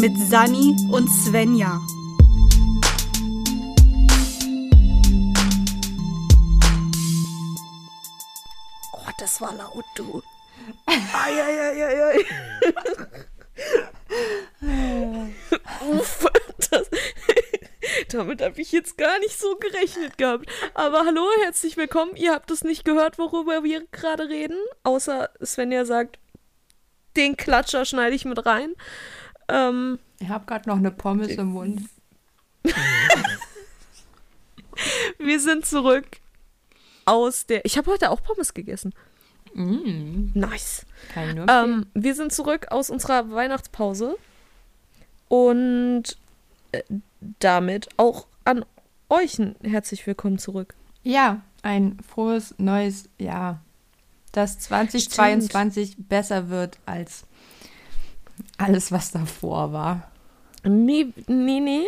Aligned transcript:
mit 0.00 0.16
Sani 0.16 0.74
und 0.90 1.08
Svenja. 1.10 1.78
Oh, 8.94 9.10
das 9.18 9.42
war 9.42 9.54
laut, 9.54 9.84
du. 9.94 10.22
Eieieiei. 10.86 12.24
Uff, 15.90 16.26
das, 16.70 16.88
damit 18.08 18.40
habe 18.40 18.58
ich 18.58 18.72
jetzt 18.72 18.96
gar 18.96 19.18
nicht 19.18 19.38
so 19.38 19.56
gerechnet 19.56 20.16
gehabt. 20.16 20.46
Aber 20.72 21.04
hallo, 21.04 21.28
herzlich 21.42 21.76
willkommen. 21.76 22.16
Ihr 22.16 22.32
habt 22.32 22.50
es 22.50 22.64
nicht 22.64 22.86
gehört, 22.86 23.18
worüber 23.18 23.64
wir 23.64 23.86
gerade 23.92 24.30
reden. 24.30 24.56
Außer 24.82 25.28
Svenja 25.44 25.84
sagt, 25.84 26.18
den 27.16 27.36
Klatscher 27.36 27.84
schneide 27.84 28.16
ich 28.16 28.24
mit 28.24 28.46
rein. 28.46 28.74
Ähm, 29.50 29.98
Ich 30.18 30.28
habe 30.28 30.46
gerade 30.46 30.68
noch 30.68 30.76
eine 30.76 30.90
Pommes 30.90 31.30
im 31.32 31.48
Mund. 31.48 31.82
wir 35.18 35.40
sind 35.40 35.66
zurück 35.66 36.06
aus 37.04 37.46
der. 37.46 37.64
Ich 37.64 37.76
habe 37.78 37.90
heute 37.90 38.10
auch 38.10 38.22
Pommes 38.22 38.54
gegessen. 38.54 38.94
Mm, 39.54 40.30
Nice. 40.34 40.86
empfehlen. 41.14 41.46
Ähm, 41.50 41.86
wir 41.94 42.14
sind 42.14 42.32
zurück 42.32 42.68
aus 42.70 42.88
unserer 42.90 43.30
Weihnachtspause 43.32 44.16
und 45.28 46.04
äh, 46.72 46.82
damit 47.40 47.88
auch 47.96 48.26
an 48.44 48.64
euch 49.08 49.38
ein 49.38 49.56
herzlich 49.62 50.06
willkommen 50.06 50.38
zurück. 50.38 50.74
Ja, 51.02 51.40
ein 51.62 51.98
frohes 52.06 52.54
neues 52.58 53.08
Jahr. 53.18 53.60
Das 54.32 54.60
2022 54.60 55.96
besser 55.98 56.48
wird 56.48 56.78
als 56.86 57.24
alles, 58.58 58.92
was 58.92 59.10
davor 59.10 59.72
war. 59.72 60.10
Nee, 60.64 61.12
nee, 61.26 61.60
nee. 61.60 61.86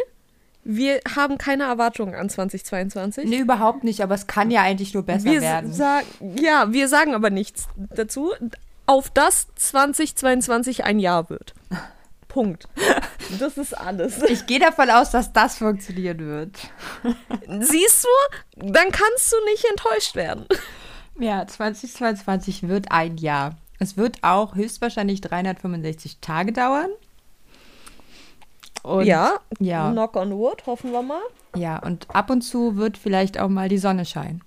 Wir 0.64 1.00
haben 1.16 1.38
keine 1.38 1.64
Erwartungen 1.64 2.14
an 2.14 2.28
2022. 2.28 3.28
Nee, 3.28 3.38
überhaupt 3.38 3.82
nicht, 3.82 4.00
aber 4.00 4.14
es 4.14 4.28
kann 4.28 4.50
ja 4.50 4.62
eigentlich 4.62 4.94
nur 4.94 5.02
besser 5.02 5.24
wir 5.24 5.40
werden. 5.40 5.72
Sagen, 5.72 6.06
ja, 6.40 6.72
wir 6.72 6.86
sagen 6.88 7.14
aber 7.14 7.30
nichts 7.30 7.66
dazu, 7.76 8.32
auf 8.86 9.10
das 9.10 9.48
2022 9.56 10.84
ein 10.84 11.00
Jahr 11.00 11.30
wird. 11.30 11.54
Punkt. 12.28 12.68
Das 13.38 13.56
ist 13.56 13.72
alles. 13.72 14.20
Ich 14.24 14.44
gehe 14.44 14.58
davon 14.58 14.90
aus, 14.90 15.10
dass 15.10 15.32
das 15.32 15.56
funktionieren 15.56 16.18
wird. 16.18 16.58
Siehst 17.60 18.04
du? 18.04 18.66
Dann 18.72 18.90
kannst 18.90 19.32
du 19.32 19.36
nicht 19.46 19.64
enttäuscht 19.70 20.16
werden. 20.16 20.44
Ja, 21.18 21.46
2022 21.46 22.68
wird 22.68 22.90
ein 22.90 23.16
Jahr. 23.16 23.56
Es 23.82 23.96
wird 23.96 24.18
auch 24.22 24.54
höchstwahrscheinlich 24.54 25.20
365 25.22 26.18
Tage 26.20 26.52
dauern. 26.52 26.88
Und 28.84 29.06
ja, 29.06 29.40
ja. 29.58 29.90
knock 29.90 30.14
on 30.14 30.30
wood, 30.38 30.64
hoffen 30.66 30.92
wir 30.92 31.02
mal. 31.02 31.20
Ja, 31.56 31.80
und 31.80 32.06
ab 32.14 32.30
und 32.30 32.42
zu 32.42 32.76
wird 32.76 32.96
vielleicht 32.96 33.40
auch 33.40 33.48
mal 33.48 33.68
die 33.68 33.78
Sonne 33.78 34.04
scheinen. 34.04 34.42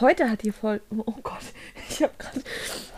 Heute 0.00 0.30
hat 0.30 0.40
hier 0.40 0.54
voll. 0.54 0.80
Oh 0.96 1.12
Gott, 1.22 1.42
ich 1.90 2.02
habe 2.02 2.14
gerade. 2.16 2.40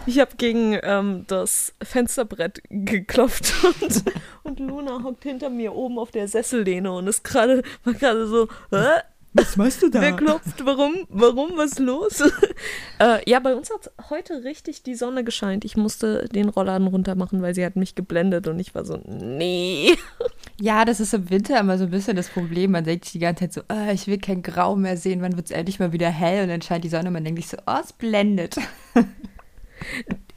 Ich 0.07 0.21
habe 0.21 0.37
gegen 0.37 0.79
ähm, 0.83 1.25
das 1.27 1.75
Fensterbrett 1.83 2.63
geklopft 2.69 3.53
und, 3.81 4.05
und 4.45 4.61
Luna 4.61 5.03
hockt 5.03 5.25
hinter 5.25 5.51
mir 5.51 5.75
oben 5.75 5.99
auf 5.99 6.13
der 6.13 6.29
Sessellehne 6.29 6.93
und 6.93 7.09
ist 7.09 7.25
gerade 7.25 7.65
war 7.83 7.95
gerade 7.95 8.29
so. 8.29 8.47
Hä? 8.71 9.01
Was 9.35 9.57
machst 9.57 9.83
du 9.83 9.93
Wer 9.93 10.13
klopft? 10.13 10.65
Warum? 10.65 11.07
Warum? 11.09 11.57
Was 11.57 11.73
ist 11.73 11.79
los? 11.81 12.21
äh, 13.01 13.29
ja, 13.29 13.41
bei 13.41 13.55
uns 13.55 13.69
hat 13.71 13.91
heute 14.09 14.45
richtig 14.45 14.85
die 14.85 14.95
Sonne 14.95 15.25
gescheint. 15.25 15.65
Ich 15.65 15.77
musste 15.77 16.29
den 16.29 16.49
Rollladen 16.49 16.87
runter 16.87 17.17
machen, 17.17 17.43
weil 17.43 17.53
sie 17.53 17.65
hat 17.65 17.75
mich 17.75 17.97
geblendet 17.97 18.47
und 18.47 18.61
ich 18.61 18.75
war 18.75 18.85
so, 18.85 19.01
nee. 19.07 19.97
Ja, 20.61 20.85
das 20.85 21.01
ist 21.01 21.13
im 21.13 21.31
Winter 21.31 21.59
immer 21.59 21.79
so 21.79 21.85
ein 21.85 21.91
bisschen 21.91 22.15
das 22.15 22.29
Problem. 22.29 22.71
Man 22.71 22.85
denkt 22.85 23.07
sich 23.07 23.15
die 23.15 23.19
ganze 23.19 23.41
Zeit 23.41 23.53
so, 23.55 23.63
ah, 23.67 23.91
ich 23.91 24.07
will 24.07 24.19
kein 24.19 24.41
Grau 24.41 24.77
mehr 24.77 24.97
sehen, 24.97 25.21
wann 25.21 25.35
wird 25.37 25.47
es 25.47 25.51
endlich 25.51 25.81
mal 25.81 25.93
wieder 25.93 26.09
hell 26.09 26.45
und 26.45 26.49
dann 26.49 26.63
scheint 26.63 26.85
die 26.85 26.89
Sonne 26.89 27.09
und 27.09 27.15
man 27.15 27.25
denkt 27.25 27.43
sich 27.43 27.51
so, 27.51 27.57
oh, 27.67 27.79
es 27.83 27.93
blendet. 27.93 28.57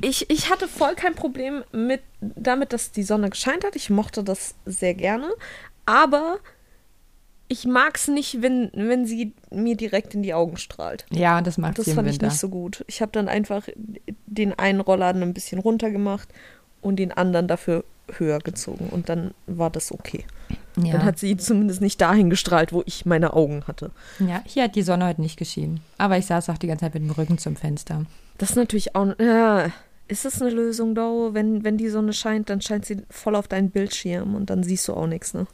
Ich, 0.02 0.30
ich 0.30 0.52
hatte 0.52 0.68
voll 0.68 0.94
kein 0.96 1.16
Problem 1.16 1.63
mit 1.72 2.02
damit, 2.19 2.72
dass 2.72 2.91
die 2.91 3.03
Sonne 3.03 3.30
gescheint 3.30 3.63
hat. 3.63 3.75
Ich 3.75 3.90
mochte 3.90 4.24
das 4.24 4.56
sehr 4.66 4.94
gerne. 4.94 5.30
Aber 5.86 6.40
ich 7.47 7.66
mag 7.66 7.96
es 7.97 8.08
nicht, 8.08 8.41
wenn, 8.41 8.72
wenn 8.74 9.06
sie 9.06 9.34
mir 9.52 9.75
direkt 9.78 10.13
in 10.13 10.24
die 10.24 10.34
Augen 10.34 10.58
strahlt. 10.58 11.06
Ja, 11.12 11.41
das 11.41 11.58
macht 11.58 11.78
Das 11.78 11.85
sie 11.85 11.91
im 11.91 11.96
fand 11.96 12.08
ich 12.08 12.16
Winter. 12.16 12.28
nicht 12.28 12.40
so 12.40 12.50
gut. 12.50 12.84
Ich 12.88 13.02
habe 13.02 13.12
dann 13.12 13.28
einfach 13.30 13.68
den 14.25 14.58
einen 14.58 14.81
Rollladen 14.81 15.22
ein 15.24 15.34
bisschen 15.34 15.59
runter 15.59 15.90
gemacht 15.91 16.30
und 16.81 16.97
den 16.97 17.12
anderen 17.12 17.47
dafür 17.47 17.84
höher 18.18 18.40
gezogen. 18.40 18.88
Und 18.90 19.09
dann 19.09 19.31
war 19.47 19.69
das 19.69 19.91
okay. 19.91 20.25
ja. 20.78 20.94
Dann 20.94 21.03
hat 21.06 21.19
sie 21.19 21.36
zumindest 21.38 21.81
nicht 21.81 22.00
dahin 22.02 22.30
gestrahlt, 22.30 22.72
wo 22.74 22.84
ich 22.86 23.06
meine 23.06 23.34
Augen 23.34 23.63
hatte. 23.68 23.91
ja, 24.19 24.41
hier 24.46 24.63
hat 24.63 24.75
die 24.75 24.81
Sonne 24.84 25.06
heute 25.07 25.22
nicht 25.22 25.38
geschienen. 25.38 25.81
Aber 25.97 26.18
ich 26.18 26.25
saß 26.25 26.50
auch 26.50 26.57
die 26.57 26.68
ganze 26.68 26.86
Zeit 26.86 26.94
mit 26.94 27.03
dem 27.03 27.12
Rücken 27.12 27.38
zum 27.38 27.56
Fenster. 27.56 28.06
Das 28.38 28.52
ist 28.52 28.56
natürlich 28.56 28.96
auch. 28.96 29.07
Ja, 29.19 29.72
ist 30.09 30.24
es 30.25 30.41
eine 30.41 30.52
Lösung, 30.52 30.96
Dau? 30.96 31.34
Wenn, 31.34 31.63
wenn 31.66 31.78
die 31.78 31.90
Sonne 31.90 32.13
scheint, 32.13 32.50
dann 32.50 32.62
scheint 32.62 32.86
sie 32.86 33.02
voll 33.09 33.36
auf 33.36 33.47
deinen 33.50 33.72
Bildschirm 33.72 34.36
und 34.36 34.50
dann 34.50 34.63
siehst 34.63 34.88
du 34.88 34.94
auch 34.94 35.07
nichts, 35.07 35.34
ne? 35.34 35.47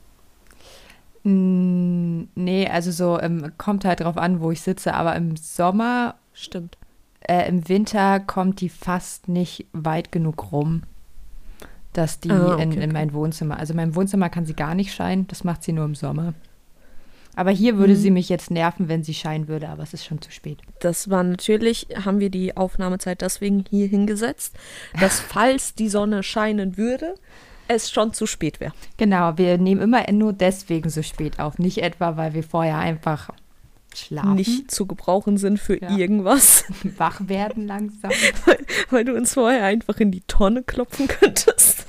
Nee, 1.23 2.67
also 2.69 2.91
so, 2.91 3.19
ähm, 3.19 3.53
kommt 3.57 3.85
halt 3.85 4.01
drauf 4.01 4.17
an, 4.17 4.41
wo 4.41 4.51
ich 4.51 4.61
sitze, 4.61 4.94
aber 4.94 5.16
im 5.16 5.35
Sommer, 5.38 6.16
Stimmt. 6.34 6.78
äh, 7.22 7.47
im 7.47 7.67
Winter 7.69 8.19
kommt 8.19 8.59
die 8.61 8.69
fast 8.69 9.28
nicht 9.29 9.66
weit 9.72 10.11
genug 10.11 10.51
rum, 10.51 10.84
dass 11.94 12.19
die 12.19 12.31
Ah, 12.31 12.53
okay, 12.56 12.63
in, 12.63 12.72
in 12.73 12.91
mein 12.91 13.13
Wohnzimmer, 13.13 13.57
also 13.57 13.72
in 13.72 13.78
meinem 13.78 13.95
Wohnzimmer 13.95 14.29
kann 14.29 14.45
sie 14.45 14.53
gar 14.56 14.75
nicht 14.75 14.94
scheinen, 14.94 15.28
das 15.28 15.44
macht 15.44 15.63
sie 15.63 15.72
nur 15.73 15.85
im 15.85 15.95
Sommer. 15.95 16.34
Aber 17.35 17.50
hier 17.51 17.78
würde 17.78 17.94
Mhm. 17.94 17.97
sie 17.97 18.11
mich 18.11 18.29
jetzt 18.29 18.51
nerven, 18.51 18.90
wenn 18.90 19.03
sie 19.03 19.13
scheinen 19.16 19.47
würde, 19.47 19.69
aber 19.69 19.81
es 19.81 19.94
ist 19.94 20.05
schon 20.05 20.22
zu 20.22 20.29
spät. 20.31 20.59
Das 20.81 21.09
war 21.09 21.23
natürlich, 21.23 21.88
haben 22.05 22.19
wir 22.19 22.29
die 22.29 22.55
Aufnahmezeit 22.57 23.22
deswegen 23.22 23.66
hier 23.69 23.88
hingesetzt, 23.88 24.55
dass 25.00 25.19
falls 25.29 25.73
die 25.73 25.90
Sonne 25.90 26.22
scheinen 26.22 26.78
würde, 26.78 27.16
es 27.73 27.91
schon 27.91 28.13
zu 28.13 28.25
spät 28.25 28.59
wäre. 28.59 28.73
Genau, 28.97 29.38
wir 29.38 29.57
nehmen 29.57 29.81
immer 29.81 30.09
nur 30.11 30.34
deswegen 30.34 30.89
so 30.89 31.01
spät 31.01 31.39
auf, 31.39 31.57
nicht 31.59 31.79
etwa, 31.79 32.17
weil 32.17 32.34
wir 32.34 32.44
vorher 32.44 32.78
einfach 32.78 33.29
schlafen, 33.95 34.35
Nicht 34.35 34.72
zu 34.72 34.85
gebrauchen 34.88 35.38
sind 35.38 35.59
für 35.59 35.79
Ja. 35.81 35.95
irgendwas, 35.95 36.66
wach 36.97 37.19
werden 37.28 37.67
langsam. 37.67 38.11
weil 38.89 39.06
du 39.06 39.13
uns 39.16 39.34
vorher 39.35 39.66
einfach 39.66 39.97
in 40.00 40.11
die 40.11 40.22
Tonne 40.28 40.63
klopfen 40.63 41.07
könntest. 41.07 41.85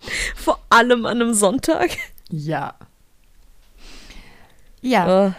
Vor 0.34 0.58
allem 0.68 1.06
an 1.06 1.20
einem 1.20 1.34
Sonntag. 1.34 1.90
Ja. 2.28 2.74
Ja, 4.80 5.26
Äh, 5.28 5.32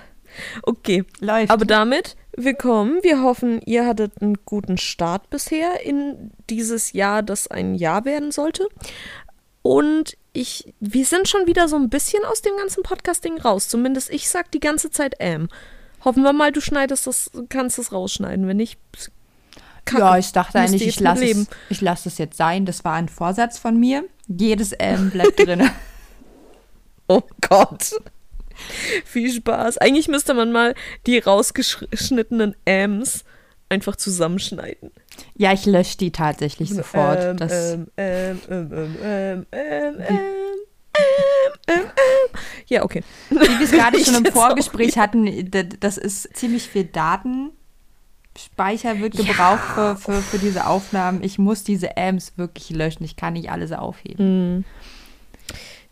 okay, 0.63 1.03
läuft. 1.19 1.51
aber 1.51 1.65
damit 1.65 2.15
willkommen. 2.37 2.99
Wir 3.03 3.21
hoffen, 3.21 3.61
ihr 3.65 3.85
hattet 3.85 4.21
einen 4.21 4.37
guten 4.45 4.77
Start 4.77 5.29
bisher 5.29 5.85
in 5.85 6.31
dieses 6.49 6.93
Jahr, 6.93 7.21
das 7.23 7.47
ein 7.47 7.75
Jahr 7.75 8.05
werden 8.05 8.31
sollte. 8.31 8.67
Und 9.63 10.17
ich, 10.33 10.73
wir 10.79 11.05
sind 11.05 11.27
schon 11.27 11.47
wieder 11.47 11.67
so 11.67 11.77
ein 11.77 11.89
bisschen 11.89 12.23
aus 12.25 12.41
dem 12.41 12.55
ganzen 12.57 12.83
Podcasting 12.83 13.39
raus. 13.39 13.69
Zumindest 13.69 14.11
ich 14.11 14.29
sag 14.29 14.51
die 14.51 14.59
ganze 14.59 14.91
Zeit 14.91 15.15
ähm. 15.19 15.49
Hoffen 16.05 16.23
wir 16.23 16.33
mal, 16.33 16.51
du 16.51 16.59
schneidest 16.59 17.07
das, 17.07 17.31
kannst 17.47 17.79
es 17.79 17.93
rausschneiden. 17.93 18.45
Wenn 18.45 18.57
nicht, 18.57 18.77
Kacke. 19.85 20.01
Ja, 20.01 20.17
ich 20.17 20.31
dachte 20.33 20.59
Müsst 20.59 20.73
eigentlich, 20.73 20.87
ich 20.89 20.99
lasse 20.99 21.25
es, 21.25 21.47
ich 21.69 21.81
lass 21.81 22.05
es 22.05 22.17
jetzt 22.17 22.37
sein. 22.37 22.65
Das 22.65 22.83
war 22.83 22.93
ein 22.93 23.09
Vorsatz 23.09 23.57
von 23.57 23.79
mir. 23.79 24.03
Jedes 24.27 24.73
M 24.73 25.09
bleibt 25.09 25.39
drin. 25.39 25.69
Oh 27.09 27.21
Gott. 27.41 27.91
Viel 29.03 29.29
Spaß. 29.29 29.77
Eigentlich 29.79 30.07
müsste 30.07 30.33
man 30.33 30.53
mal 30.53 30.73
die 31.05 31.19
rausgeschnittenen 31.19 32.55
Ms 32.63 33.25
einfach 33.67 33.97
zusammenschneiden. 33.97 34.91
Ja, 35.35 35.53
ich 35.53 35.65
lösche 35.65 35.97
die 35.97 36.11
tatsächlich 36.11 36.69
sofort. 36.69 37.39
Ja, 42.67 42.83
okay. 42.83 43.03
Wie 43.29 43.35
wir 43.35 43.61
es 43.61 43.71
gerade 43.71 44.03
schon 44.03 44.25
im 44.25 44.31
Vorgespräch 44.31 44.97
hatten, 44.97 45.51
das 45.79 45.97
ist 45.97 46.35
ziemlich 46.35 46.67
viel 46.67 46.85
Daten. 46.85 47.51
Speicher 48.37 48.99
wird 48.99 49.15
gebraucht 49.15 49.61
ja. 49.77 49.95
für, 49.95 49.97
für, 49.97 50.21
für, 50.21 50.39
diese 50.39 50.65
Aufnahmen. 50.65 51.23
Ich 51.23 51.37
muss 51.37 51.63
diese 51.63 51.97
AMs 51.97 52.33
wirklich 52.35 52.71
löschen. 52.71 53.03
Ich 53.03 53.15
kann 53.15 53.33
nicht 53.33 53.51
alles 53.51 53.71
aufheben. 53.71 54.57
Mm. 54.57 54.65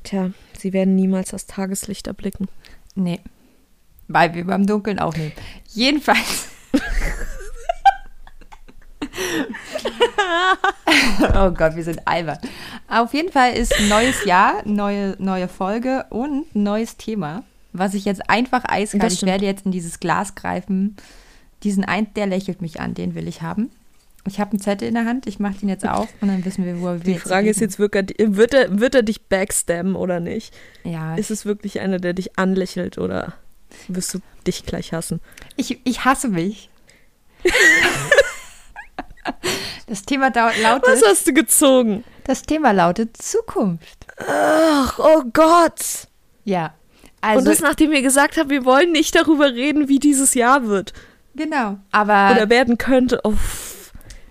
Tja, 0.03 0.31
sie 0.57 0.73
werden 0.73 0.95
niemals 0.95 1.29
das 1.29 1.45
Tageslicht 1.45 2.07
erblicken. 2.07 2.47
Nee. 2.95 3.19
Weil 4.07 4.33
wir 4.33 4.45
beim 4.45 4.65
Dunkeln 4.65 4.97
aufnehmen. 4.97 5.33
Jedenfalls. 5.67 6.47
oh 11.35 11.51
Gott, 11.51 11.75
wir 11.75 11.83
sind 11.83 12.05
albern. 12.07 12.37
Auf 12.87 13.13
jeden 13.13 13.31
Fall 13.31 13.53
ist 13.53 13.73
ein 13.77 13.87
neues 13.87 14.25
Jahr, 14.25 14.61
neue, 14.65 15.15
neue 15.19 15.47
Folge 15.47 16.05
und 16.09 16.53
ein 16.55 16.63
neues 16.63 16.97
Thema, 16.97 17.43
was 17.73 17.93
ich 17.93 18.05
jetzt 18.05 18.29
einfach 18.29 18.63
eiskalt, 18.67 19.13
ich 19.13 19.23
werde 19.23 19.45
jetzt 19.45 19.65
in 19.65 19.71
dieses 19.71 19.99
Glas 19.99 20.35
greifen. 20.35 20.97
Diesen 21.63 21.85
ein, 21.85 22.13
der 22.15 22.27
lächelt 22.27 22.61
mich 22.61 22.81
an, 22.81 22.93
den 22.93 23.15
will 23.15 23.27
ich 23.27 23.41
haben. 23.41 23.69
Ich 24.27 24.39
habe 24.39 24.51
einen 24.51 24.59
Zettel 24.59 24.87
in 24.87 24.93
der 24.93 25.05
Hand, 25.05 25.25
ich 25.25 25.39
mache 25.39 25.55
den 25.55 25.69
jetzt 25.69 25.87
auf 25.87 26.07
und 26.21 26.27
dann 26.27 26.45
wissen 26.45 26.63
wir, 26.63 26.79
wo 26.79 26.85
wir 26.85 26.99
Die 26.99 27.17
Frage 27.17 27.49
ist 27.49 27.59
jetzt 27.59 27.79
wirklich, 27.79 28.15
wird 28.19 28.53
er, 28.53 28.79
wird 28.79 28.93
er 28.93 29.01
dich 29.01 29.27
backstabben 29.27 29.95
oder 29.95 30.19
nicht? 30.19 30.53
Ja, 30.83 31.15
Ist 31.15 31.31
es 31.31 31.45
wirklich 31.45 31.79
einer, 31.79 31.97
der 31.97 32.13
dich 32.13 32.37
anlächelt 32.37 32.99
oder 32.99 33.33
wirst 33.87 34.13
du 34.13 34.19
dich 34.45 34.65
gleich 34.65 34.93
hassen? 34.93 35.21
ich, 35.55 35.79
ich 35.85 36.05
hasse 36.05 36.29
mich. 36.29 36.69
das 39.87 40.03
Thema 40.03 40.31
lautet, 40.35 40.89
Was 40.89 41.03
hast 41.05 41.27
du 41.27 41.33
gezogen? 41.33 42.03
das 42.25 42.43
Thema 42.43 42.71
lautet 42.71 43.17
Zukunft. 43.17 44.05
Ach, 44.17 44.99
oh 44.99 45.23
Gott. 45.33 46.07
Ja, 46.43 46.73
Und 47.21 47.29
also 47.29 47.49
das, 47.49 47.59
nachdem 47.59 47.91
wir 47.91 48.01
gesagt 48.01 48.37
haben, 48.37 48.49
wir 48.49 48.65
wollen 48.65 48.91
nicht 48.91 49.15
darüber 49.15 49.53
reden, 49.53 49.87
wie 49.87 49.99
dieses 49.99 50.33
Jahr 50.33 50.67
wird 50.67 50.93
genau. 51.35 51.77
Aber 51.91 52.31
oder 52.31 52.49
werden 52.49 52.77
könnte. 52.77 53.19
Oh, 53.23 53.33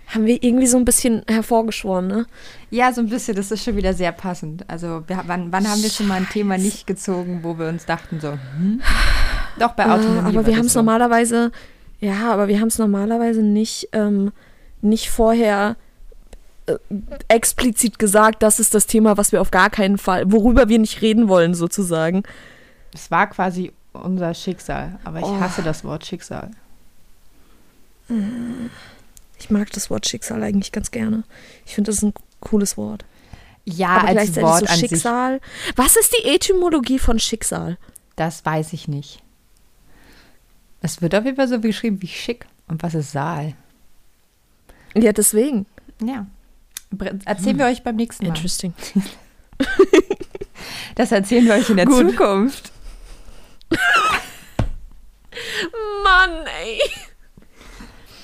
haben 0.07 0.25
wir 0.25 0.43
irgendwie 0.43 0.67
so 0.67 0.77
ein 0.77 0.85
bisschen 0.85 1.23
hervorgeschworen, 1.27 2.07
ne? 2.07 2.25
ja, 2.69 2.91
so 2.91 3.01
ein 3.01 3.07
bisschen. 3.07 3.35
Das 3.35 3.51
ist 3.51 3.63
schon 3.63 3.77
wieder 3.77 3.93
sehr 3.93 4.11
passend. 4.11 4.69
Also 4.69 5.03
wir, 5.07 5.23
wann, 5.25 5.51
wann 5.51 5.69
haben 5.69 5.81
wir 5.81 5.89
schon 5.89 6.07
mal 6.07 6.15
ein 6.15 6.29
Thema 6.29 6.57
nicht 6.57 6.85
gezogen, 6.85 7.39
wo 7.43 7.57
wir 7.57 7.67
uns 7.69 7.85
dachten 7.85 8.19
so, 8.19 8.31
hm? 8.31 8.81
doch 9.59 9.71
bei 9.73 9.85
Autonomie. 9.85 10.19
Ah, 10.23 10.39
aber 10.39 10.45
wir 10.45 10.57
haben 10.57 10.65
es 10.65 10.73
so. 10.73 10.79
normalerweise, 10.79 11.51
ja, 11.99 12.31
aber 12.31 12.47
wir 12.47 12.59
haben 12.59 12.67
es 12.67 12.77
normalerweise 12.77 13.41
nicht, 13.41 13.89
ähm, 13.93 14.31
nicht 14.81 15.09
vorher 15.09 15.75
äh, 16.67 16.75
explizit 17.27 17.99
gesagt, 17.99 18.43
das 18.43 18.59
ist 18.59 18.73
das 18.73 18.87
Thema, 18.87 19.17
was 19.17 19.31
wir 19.31 19.41
auf 19.41 19.51
gar 19.51 19.69
keinen 19.69 19.97
Fall, 19.97 20.31
worüber 20.31 20.69
wir 20.69 20.79
nicht 20.79 21.01
reden 21.01 21.27
wollen, 21.27 21.53
sozusagen. 21.53 22.23
Es 22.93 23.09
war 23.11 23.27
quasi 23.29 23.71
unser 23.93 24.33
Schicksal, 24.33 24.99
aber 25.03 25.19
ich 25.19 25.25
Oh. 25.25 25.39
hasse 25.39 25.61
das 25.63 25.83
Wort 25.83 26.05
Schicksal. 26.05 26.51
Ich 29.39 29.49
mag 29.49 29.69
das 29.71 29.89
Wort 29.89 30.07
Schicksal 30.07 30.43
eigentlich 30.43 30.71
ganz 30.71 30.91
gerne. 30.91 31.23
Ich 31.65 31.75
finde, 31.75 31.89
das 31.89 31.97
ist 31.97 32.03
ein 32.03 32.13
cooles 32.41 32.77
Wort. 32.77 33.05
Ja, 33.63 33.89
aber 33.89 34.07
als 34.09 34.33
gleichzeitig 34.33 34.43
Wort 34.43 34.59
so 34.59 34.65
an 34.65 34.77
sich, 34.79 34.89
Schicksal. 34.89 35.41
Was 35.75 35.95
ist 35.95 36.13
die 36.19 36.27
Etymologie 36.29 36.99
von 36.99 37.19
Schicksal? 37.19 37.77
das 38.17 38.45
weiß 38.45 38.73
ich 38.73 38.87
nicht. 38.87 39.23
Es 40.83 41.01
wird 41.01 41.15
auf 41.15 41.25
jeden 41.25 41.37
Fall 41.37 41.47
so 41.47 41.59
geschrieben 41.59 42.01
wie 42.03 42.07
schick. 42.07 42.45
Und 42.67 42.83
was 42.83 42.93
ist 42.93 43.11
Saal? 43.13 43.53
Ja, 44.95 45.13
deswegen. 45.13 45.65
Ja. 46.01 46.25
Bre- 46.93 47.19
Erzählen 47.25 47.57
wir 47.57 47.65
euch 47.65 47.83
beim 47.83 47.95
nächsten 47.95 48.25
Mal. 48.25 48.35
Interesting. 48.35 48.73
Das 50.95 51.11
erzählen 51.11 51.45
wir 51.45 51.53
euch 51.53 51.69
in 51.69 51.77
der 51.77 51.85
Gut. 51.85 52.11
Zukunft. 52.11 52.71
Mann, 56.03 56.45
ey. 56.61 56.79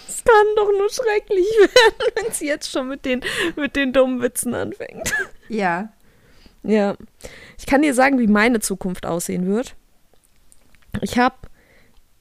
Es 0.08 0.24
kann 0.24 0.46
doch 0.56 0.70
nur 0.78 0.90
schrecklich 0.90 1.46
werden, 1.60 2.12
wenn 2.16 2.32
sie 2.34 2.48
jetzt 2.48 2.70
schon 2.70 2.88
mit 2.90 3.06
den, 3.06 3.22
mit 3.56 3.76
den 3.76 3.94
dummen 3.94 4.22
Witzen 4.22 4.54
anfängt. 4.54 5.14
Ja. 5.48 5.90
Ja. 6.64 6.96
Ich 7.58 7.66
kann 7.66 7.82
dir 7.82 7.94
sagen, 7.94 8.20
wie 8.20 8.28
meine 8.28 8.60
Zukunft 8.60 9.06
aussehen 9.06 9.48
wird. 9.48 9.76
Ich 11.02 11.18
habe 11.18 11.36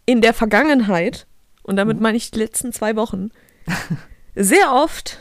in 0.07 0.21
der 0.21 0.35
Vergangenheit, 0.35 1.27
und 1.63 1.77
damit 1.77 2.01
meine 2.01 2.17
ich 2.17 2.31
die 2.31 2.39
letzten 2.39 2.73
zwei 2.73 2.95
Wochen, 2.97 3.31
sehr 4.37 4.73
oft 4.73 5.19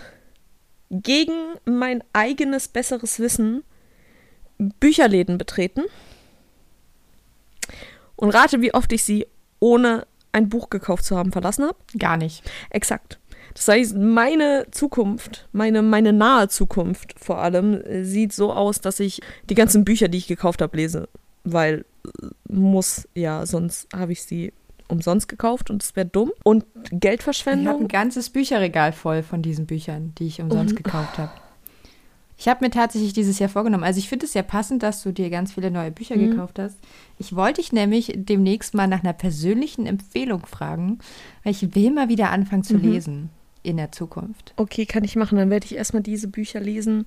gegen 0.91 1.55
mein 1.65 2.03
eigenes 2.13 2.67
besseres 2.67 3.19
Wissen 3.19 3.63
Bücherläden 4.57 5.37
betreten. 5.37 5.83
Und 8.15 8.29
rate, 8.29 8.61
wie 8.61 8.73
oft 8.73 8.91
ich 8.91 9.03
sie 9.03 9.27
ohne 9.59 10.05
ein 10.31 10.49
Buch 10.49 10.69
gekauft 10.69 11.05
zu 11.05 11.17
haben 11.17 11.31
verlassen 11.31 11.65
habe. 11.65 11.77
Gar 11.97 12.17
nicht. 12.17 12.43
Exakt. 12.69 13.19
Das 13.53 13.69
heißt, 13.69 13.95
meine 13.95 14.67
Zukunft, 14.71 15.47
meine, 15.53 15.81
meine 15.81 16.11
nahe 16.11 16.49
Zukunft 16.49 17.15
vor 17.17 17.37
allem, 17.39 17.81
äh, 17.81 18.03
sieht 18.03 18.33
so 18.33 18.51
aus, 18.51 18.81
dass 18.81 18.99
ich 18.99 19.21
die 19.49 19.55
ganzen 19.55 19.85
Bücher, 19.85 20.09
die 20.09 20.17
ich 20.17 20.27
gekauft 20.27 20.61
habe, 20.61 20.75
lese. 20.75 21.07
Weil 21.45 21.85
äh, 22.05 22.27
muss, 22.49 23.07
ja, 23.13 23.45
sonst 23.45 23.87
habe 23.93 24.11
ich 24.11 24.23
sie 24.23 24.51
umsonst 24.87 25.27
gekauft 25.27 25.69
und 25.69 25.81
es 25.83 25.95
wäre 25.95 26.05
dumm. 26.07 26.31
Und 26.43 26.63
Ich 26.63 26.79
habe 26.85 26.95
ein 26.95 26.99
Geldverschwendung. 26.99 27.87
ganzes 27.87 28.29
Bücherregal 28.29 28.91
voll 28.93 29.23
von 29.23 29.41
diesen 29.41 29.65
Büchern, 29.65 30.13
die 30.17 30.27
ich 30.27 30.41
umsonst 30.41 30.73
Und- 30.75 30.83
gekauft 30.83 31.17
habe. 31.17 31.31
Ich 32.37 32.49
habe 32.49 32.65
mir 32.65 32.69
tatsächlich 32.69 33.13
dieses 33.13 33.39
Jahr 33.39 33.47
vorgenommen, 33.47 33.85
also 33.85 33.97
ich 33.97 34.09
finde 34.09 34.25
es 34.25 34.33
ja 34.33 34.43
passend, 34.43 34.83
dass 34.83 35.01
du 35.01 35.13
dir 35.13 35.29
ganz 35.29 35.53
viele 35.53 35.71
neue 35.71 35.89
Bücher 35.91 36.17
Mhm. 36.17 36.31
gekauft 36.31 36.59
hast. 36.59 36.77
Ich 37.17 37.33
wollte 37.35 37.61
dich 37.61 37.71
nämlich 37.71 38.11
demnächst 38.13 38.73
mal 38.73 38.87
nach 38.87 39.03
einer 39.03 39.13
persönlichen 39.13 39.85
Empfehlung 39.85 40.45
fragen, 40.45 40.99
weil 41.43 41.53
ich 41.53 41.73
will 41.75 41.91
mal 41.91 42.09
wieder 42.09 42.31
anfangen 42.31 42.63
zu 42.65 42.73
Mhm. 42.75 42.81
lesen 42.91 43.29
in 43.63 43.77
der 43.77 43.93
Zukunft. 43.93 44.53
Okay, 44.57 44.85
kann 44.85 45.05
ich 45.05 45.15
machen. 45.15 45.37
Dann 45.37 45.49
werde 45.49 45.65
ich 45.65 45.75
erstmal 45.77 46.03
diese 46.03 46.27
Bücher 46.27 46.59
lesen, 46.59 47.05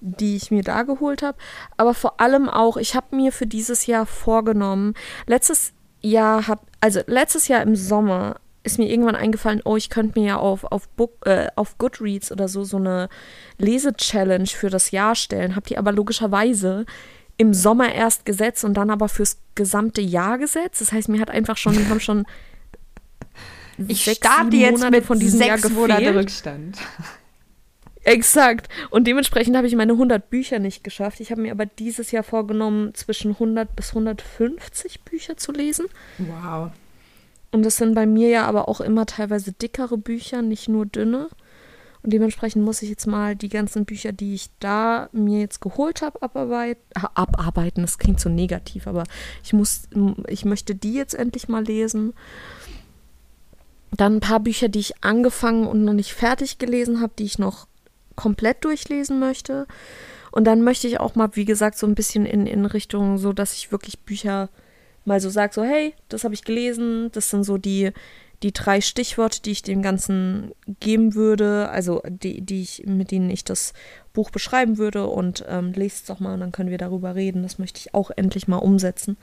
die 0.00 0.36
ich 0.36 0.52
mir 0.52 0.62
da 0.62 0.84
geholt 0.84 1.22
habe. 1.22 1.36
Aber 1.76 1.92
vor 1.92 2.20
allem 2.20 2.48
auch, 2.48 2.76
ich 2.76 2.94
habe 2.94 3.16
mir 3.16 3.32
für 3.32 3.48
dieses 3.48 3.86
Jahr 3.86 4.06
vorgenommen, 4.06 4.94
letztes 5.26 5.72
Jahr 6.00 6.46
hat, 6.46 6.60
also 6.80 7.00
letztes 7.06 7.48
Jahr 7.48 7.62
im 7.62 7.76
Sommer 7.76 8.36
ist 8.64 8.78
mir 8.78 8.88
irgendwann 8.90 9.14
eingefallen, 9.14 9.62
oh, 9.64 9.76
ich 9.76 9.88
könnte 9.88 10.18
mir 10.18 10.26
ja 10.26 10.36
auf, 10.36 10.64
auf, 10.64 10.88
Book, 10.90 11.26
äh, 11.26 11.48
auf 11.56 11.78
Goodreads 11.78 12.30
oder 12.32 12.48
so 12.48 12.64
so 12.64 12.76
eine 12.76 13.08
Lese-Challenge 13.56 14.46
für 14.46 14.68
das 14.68 14.90
Jahr 14.90 15.14
stellen. 15.14 15.56
Habe 15.56 15.66
die 15.66 15.78
aber 15.78 15.92
logischerweise 15.92 16.84
im 17.38 17.54
Sommer 17.54 17.92
erst 17.94 18.24
gesetzt 18.24 18.64
und 18.64 18.74
dann 18.74 18.90
aber 18.90 19.08
fürs 19.08 19.38
gesamte 19.54 20.00
Jahr 20.00 20.38
gesetzt. 20.38 20.80
Das 20.80 20.92
heißt, 20.92 21.08
mir 21.08 21.20
hat 21.20 21.30
einfach 21.30 21.56
schon, 21.56 21.78
wir 21.78 21.88
haben 21.88 22.00
schon 22.00 22.26
Ich 23.86 24.04
sechs, 24.04 24.18
starte 24.18 24.56
jetzt 24.56 24.78
Monate 24.78 24.90
mit 24.90 25.04
von 25.06 25.18
diesem 25.18 25.40
Jahr 25.40 25.58
sechs 25.58 25.70
Monate 25.72 26.00
gefehlt. 26.02 26.16
Rückstand. 26.16 26.78
Exakt. 28.04 28.68
Und 28.90 29.06
dementsprechend 29.06 29.56
habe 29.56 29.66
ich 29.66 29.74
meine 29.74 29.92
100 29.92 30.30
Bücher 30.30 30.58
nicht 30.58 30.84
geschafft. 30.84 31.20
Ich 31.20 31.30
habe 31.30 31.42
mir 31.42 31.52
aber 31.52 31.66
dieses 31.66 32.10
Jahr 32.10 32.22
vorgenommen, 32.22 32.94
zwischen 32.94 33.32
100 33.32 33.74
bis 33.74 33.90
150 33.90 35.02
Bücher 35.02 35.36
zu 35.36 35.52
lesen. 35.52 35.86
Wow. 36.18 36.70
Und 37.50 37.64
das 37.64 37.76
sind 37.76 37.94
bei 37.94 38.06
mir 38.06 38.28
ja 38.28 38.46
aber 38.46 38.68
auch 38.68 38.80
immer 38.80 39.06
teilweise 39.06 39.52
dickere 39.52 39.98
Bücher, 39.98 40.42
nicht 40.42 40.68
nur 40.68 40.86
dünne. 40.86 41.28
Und 42.02 42.12
dementsprechend 42.12 42.64
muss 42.64 42.82
ich 42.82 42.90
jetzt 42.90 43.06
mal 43.06 43.34
die 43.34 43.48
ganzen 43.48 43.84
Bücher, 43.84 44.12
die 44.12 44.34
ich 44.34 44.50
da 44.60 45.08
mir 45.12 45.40
jetzt 45.40 45.60
geholt 45.60 46.00
habe, 46.02 46.22
abarbeit 46.22 46.78
ah, 46.94 47.10
abarbeiten. 47.14 47.82
Das 47.82 47.98
klingt 47.98 48.20
so 48.20 48.28
negativ, 48.28 48.86
aber 48.86 49.04
ich 49.42 49.52
muss, 49.52 49.88
ich 50.28 50.44
möchte 50.44 50.74
die 50.74 50.94
jetzt 50.94 51.14
endlich 51.14 51.48
mal 51.48 51.64
lesen. 51.64 52.14
Dann 53.90 54.16
ein 54.16 54.20
paar 54.20 54.40
Bücher, 54.40 54.68
die 54.68 54.78
ich 54.80 55.02
angefangen 55.02 55.66
und 55.66 55.84
noch 55.84 55.94
nicht 55.94 56.12
fertig 56.12 56.58
gelesen 56.58 57.00
habe, 57.00 57.14
die 57.18 57.24
ich 57.24 57.38
noch 57.38 57.66
komplett 58.18 58.64
durchlesen 58.64 59.18
möchte. 59.20 59.66
Und 60.32 60.44
dann 60.44 60.62
möchte 60.62 60.88
ich 60.88 61.00
auch 61.00 61.14
mal, 61.14 61.30
wie 61.32 61.44
gesagt, 61.46 61.78
so 61.78 61.86
ein 61.86 61.94
bisschen 61.94 62.26
in, 62.26 62.46
in 62.46 62.66
Richtung, 62.66 63.16
so 63.16 63.32
dass 63.32 63.54
ich 63.54 63.72
wirklich 63.72 64.00
Bücher 64.00 64.48
mal 65.04 65.20
so 65.20 65.30
sage, 65.30 65.54
so, 65.54 65.62
hey, 65.62 65.94
das 66.10 66.24
habe 66.24 66.34
ich 66.34 66.44
gelesen, 66.44 67.10
das 67.12 67.30
sind 67.30 67.44
so 67.44 67.56
die, 67.56 67.92
die 68.42 68.52
drei 68.52 68.80
Stichworte, 68.82 69.40
die 69.40 69.52
ich 69.52 69.62
dem 69.62 69.80
Ganzen 69.80 70.52
geben 70.80 71.14
würde, 71.14 71.70
also 71.70 72.02
die, 72.08 72.42
die 72.42 72.60
ich, 72.62 72.82
mit 72.86 73.10
denen 73.10 73.30
ich 73.30 73.42
das 73.44 73.72
Buch 74.12 74.30
beschreiben 74.30 74.76
würde 74.78 75.06
und 75.06 75.44
ähm, 75.48 75.72
lest 75.72 75.96
es 76.00 76.04
doch 76.06 76.20
mal 76.20 76.34
und 76.34 76.40
dann 76.40 76.52
können 76.52 76.70
wir 76.70 76.78
darüber 76.78 77.14
reden. 77.14 77.42
Das 77.42 77.58
möchte 77.58 77.78
ich 77.80 77.94
auch 77.94 78.10
endlich 78.16 78.48
mal 78.48 78.58
umsetzen. 78.58 79.16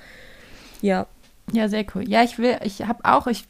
Ja, 0.82 1.06
Ja, 1.54 1.68
sehr 1.70 1.86
cool. 1.94 2.10
Ja, 2.10 2.24
ich 2.24 2.40
will, 2.40 2.58
ich 2.64 2.82
habe 2.88 3.06
auch, 3.06 3.28
ich 3.28 3.44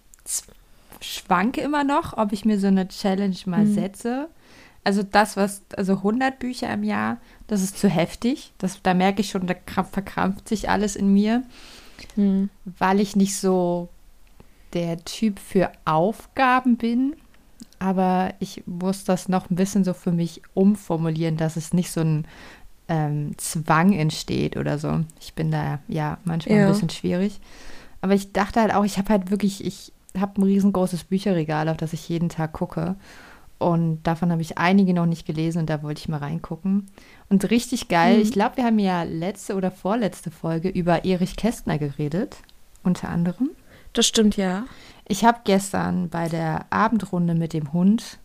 schwanke 1.00 1.62
immer 1.62 1.84
noch, 1.84 2.18
ob 2.18 2.34
ich 2.34 2.44
mir 2.46 2.60
so 2.60 2.68
eine 2.68 2.88
Challenge 2.90 3.38
mal 3.46 3.64
Mhm. 3.66 3.74
setze. 3.74 4.28
Also 4.86 5.04
das, 5.04 5.36
was, 5.36 5.64
also 5.76 5.94
100 5.98 6.40
Bücher 6.40 6.72
im 6.72 6.84
Jahr, 6.84 7.18
das 7.48 7.62
ist 7.62 7.78
zu 7.78 7.90
heftig. 7.90 8.54
Das, 8.60 8.80
da 8.84 8.94
merke 8.94 9.20
ich 9.22 9.30
schon, 9.32 9.48
da 9.48 9.54
krampf- 9.56 9.92
verkrampft 9.92 10.48
sich 10.48 10.70
alles 10.70 10.96
in 10.96 11.12
mir, 11.12 11.44
hm. 12.16 12.50
weil 12.80 13.00
ich 13.02 13.16
nicht 13.18 13.36
so 13.36 13.90
der 14.74 15.04
Typ 15.04 15.40
für 15.40 15.72
Aufgaben 15.86 16.78
bin. 16.78 17.16
Aber 17.80 18.34
ich 18.40 18.64
muss 18.68 19.04
das 19.04 19.28
noch 19.28 19.50
ein 19.50 19.56
bisschen 19.56 19.84
so 19.84 19.94
für 19.94 20.12
mich 20.12 20.42
umformulieren, 20.54 21.36
dass 21.36 21.56
es 21.58 21.74
nicht 21.74 21.92
so 21.92 22.02
ein 22.02 22.28
ähm, 22.88 23.32
Zwang 23.38 23.92
entsteht 23.92 24.56
oder 24.56 24.78
so. 24.78 25.02
Ich 25.20 25.34
bin 25.34 25.50
da 25.52 25.80
ja 25.88 26.20
manchmal 26.24 26.60
Ja. 26.60 26.66
ein 26.68 26.72
bisschen 26.72 26.90
schwierig. 26.92 27.42
Aber 28.02 28.14
ich 28.14 28.34
dachte 28.34 28.62
halt 28.62 28.74
auch, 28.74 28.86
ich 28.86 28.98
habe 29.00 29.10
halt 29.10 29.32
wirklich, 29.32 29.66
ich 29.66 29.92
habe 30.18 30.40
ein 30.40 30.44
riesengroßes 30.44 31.06
Bücherregal, 31.06 31.70
auf 31.70 31.78
das 31.78 31.92
ich 31.94 32.08
jeden 32.08 32.30
Tag 32.30 32.54
gucke. 32.54 32.96
Und 33.58 34.04
davon 34.04 34.32
habe 34.32 34.42
ich 34.42 34.58
einige 34.58 34.94
noch 34.94 35.06
nicht 35.06 35.26
gelesen 35.26 35.60
und 35.60 35.70
da 35.70 35.82
wollte 35.82 36.00
ich 36.00 36.10
mal 36.10 36.18
reingucken. 36.18 36.88
Und 37.30 37.50
richtig 37.50 37.88
geil, 37.88 38.18
Mhm. 38.18 38.22
ich 38.22 38.32
glaube, 38.32 38.58
wir 38.58 38.66
haben 38.66 38.80
ja 38.80 39.04
letzte 39.04 39.56
oder 39.56 39.72
vorletzte 39.72 40.30
Folge 40.32 40.70
über 40.70 41.06
Erich 41.06 41.36
Kästner 41.38 41.78
geredet, 41.78 42.38
unter 42.84 43.10
anderem. 43.10 43.50
das 43.94 44.06
stimmt 44.08 44.36
ja. 44.36 44.66
Ich 45.08 45.24
habe 45.24 45.40
gestern 45.46 46.10
bei 46.10 46.28
der 46.28 46.66
Abendrunde 46.70 47.34
mit 47.34 47.54
dem 47.54 47.72
Hund 47.72 48.20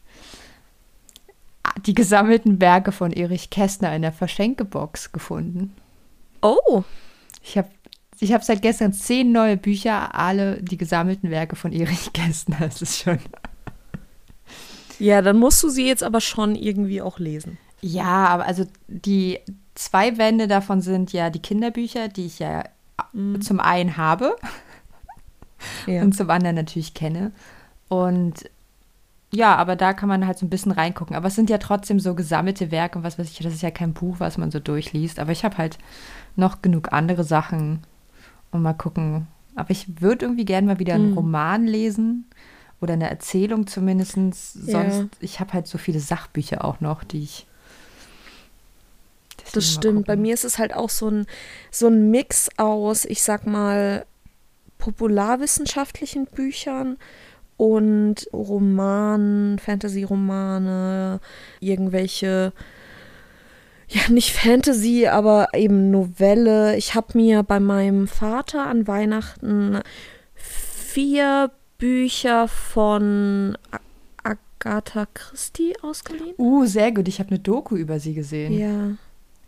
die 1.87 1.95
gesammelten 1.95 2.61
Werke 2.61 2.91
von 2.91 3.13
Erich 3.13 3.51
Kästner 3.51 3.95
in 3.95 4.03
der 4.03 4.13
Verschenkebox 4.13 5.13
gefunden. 5.13 5.75
Oh, 6.43 6.83
Ich 7.43 7.57
habe 7.57 7.69
ich 8.23 8.33
hab 8.35 8.45
seit 8.45 8.61
gestern 8.61 8.93
zehn 8.93 9.33
neue 9.33 9.57
Bücher, 9.57 10.15
alle 10.15 10.63
die 10.63 10.77
gesammelten 10.77 11.31
Werke 11.31 11.57
von 11.57 11.73
Erich 11.73 12.13
Kästner. 12.13 12.57
Das 12.61 12.83
ist 12.83 12.99
schon. 12.99 13.19
Ja, 15.01 15.23
dann 15.23 15.39
musst 15.39 15.63
du 15.63 15.69
sie 15.69 15.87
jetzt 15.87 16.03
aber 16.03 16.21
schon 16.21 16.55
irgendwie 16.55 17.03
auch 17.03 17.19
lesen. 17.19 17.59
Ja, 17.81 18.27
aber 18.27 18.47
also 18.47 18.67
die 18.87 19.41
zwei 19.75 20.19
Wände 20.19 20.47
davon 20.47 20.83
sind 20.83 21.13
ja 21.13 21.31
die 21.31 21.41
Kinderbücher, 21.41 22.09
die 22.09 22.27
ich 22.27 22.39
ja 22.39 22.65
mhm. 23.13 23.41
zum 23.41 23.61
einen 23.61 23.97
habe 23.97 24.37
ja. 25.87 26.03
und 26.03 26.15
zum 26.15 26.29
anderen 26.31 26.57
natürlich 26.57 26.95
kenne. 26.95 27.33
Und 27.89 28.49
ja, 29.33 29.57
aber 29.57 29.77
da 29.77 29.93
kann 29.93 30.09
man 30.09 30.27
halt 30.27 30.39
so 30.39 30.47
ein 30.47 30.51
bisschen 30.51 30.73
reingucken. 30.73 31.17
Aber 31.17 31.29
es 31.29 31.35
sind 31.35 31.51
ja 31.51 31.59
trotzdem 31.59 32.01
so 32.01 32.15
gesammelte 32.15 32.71
Werke 32.71 32.99
und 32.99 33.05
was 33.05 33.19
weiß 33.19 33.31
ich, 33.31 33.39
das 33.39 33.55
ist 33.55 33.63
ja 33.63 33.71
kein 33.71 33.95
Buch, 33.95 34.17
was 34.19 34.39
man 34.39 34.51
so 34.51 34.59
durchliest. 34.59 35.19
Aber 35.19 35.33
ich 35.33 35.45
habe 35.45 35.57
halt 35.57 35.79
noch 36.37 36.63
genug 36.63 36.93
andere 36.93 37.25
Sachen 37.25 37.81
und 38.51 38.63
mal 38.63 38.75
gucken. 38.75 39.29
Aber 39.55 39.71
ich 39.71 40.01
würde 40.01 40.27
irgendwie 40.27 40.45
gerne 40.45 40.67
mal 40.67 40.79
wieder 40.79 40.95
einen 40.95 41.13
mhm. 41.13 41.17
Roman 41.17 41.67
lesen 41.67 42.27
oder 42.81 42.95
eine 42.95 43.11
Erzählung 43.11 43.67
zumindest. 43.67 44.13
Sonst, 44.13 44.57
ja. 44.67 45.07
ich 45.21 45.41
habe 45.41 45.53
halt 45.53 45.67
so 45.67 45.79
viele 45.79 46.01
Sachbücher 46.01 46.65
auch 46.65 46.81
noch, 46.81 47.05
die 47.05 47.23
ich. 47.23 47.47
Das 49.53 49.73
stimmt. 49.73 50.07
Bei 50.07 50.17
mir 50.17 50.35
ist 50.35 50.45
es 50.45 50.59
halt 50.59 50.75
auch 50.75 50.91
so 50.91 51.09
ein, 51.09 51.27
so 51.71 51.89
ein 51.89 52.11
Mix 52.11 52.49
aus, 52.57 53.05
ich 53.05 53.23
sag 53.23 53.47
mal, 53.47 54.07
popularwissenschaftlichen 54.79 56.27
Büchern 56.27 56.97
und 57.57 58.29
Romanen, 58.33 59.59
Fantasy-Romane, 59.59 61.21
irgendwelche, 61.59 62.53
ja, 63.89 64.01
nicht 64.09 64.33
Fantasy, 64.33 65.09
aber 65.09 65.49
eben 65.55 65.91
Novelle. 65.91 66.77
Ich 66.77 66.95
habe 66.95 67.19
mir 67.19 67.43
bei 67.43 67.61
meinem 67.61 68.09
Vater 68.09 68.67
an 68.67 68.87
Weihnachten 68.87 69.81
vier 70.35 71.51
Bücher 71.81 72.47
von 72.47 73.59
Agatha 74.23 75.07
Christie 75.13 75.73
ausgeliehen. 75.83 76.35
Uh, 76.39 76.67
sehr 76.67 76.93
gut. 76.93 77.09
Ich 77.09 77.19
habe 77.19 77.31
eine 77.31 77.39
Doku 77.41 77.77
über 77.77 77.99
sie 77.99 78.15
gesehen. 78.15 78.53
Ja. 78.53 78.97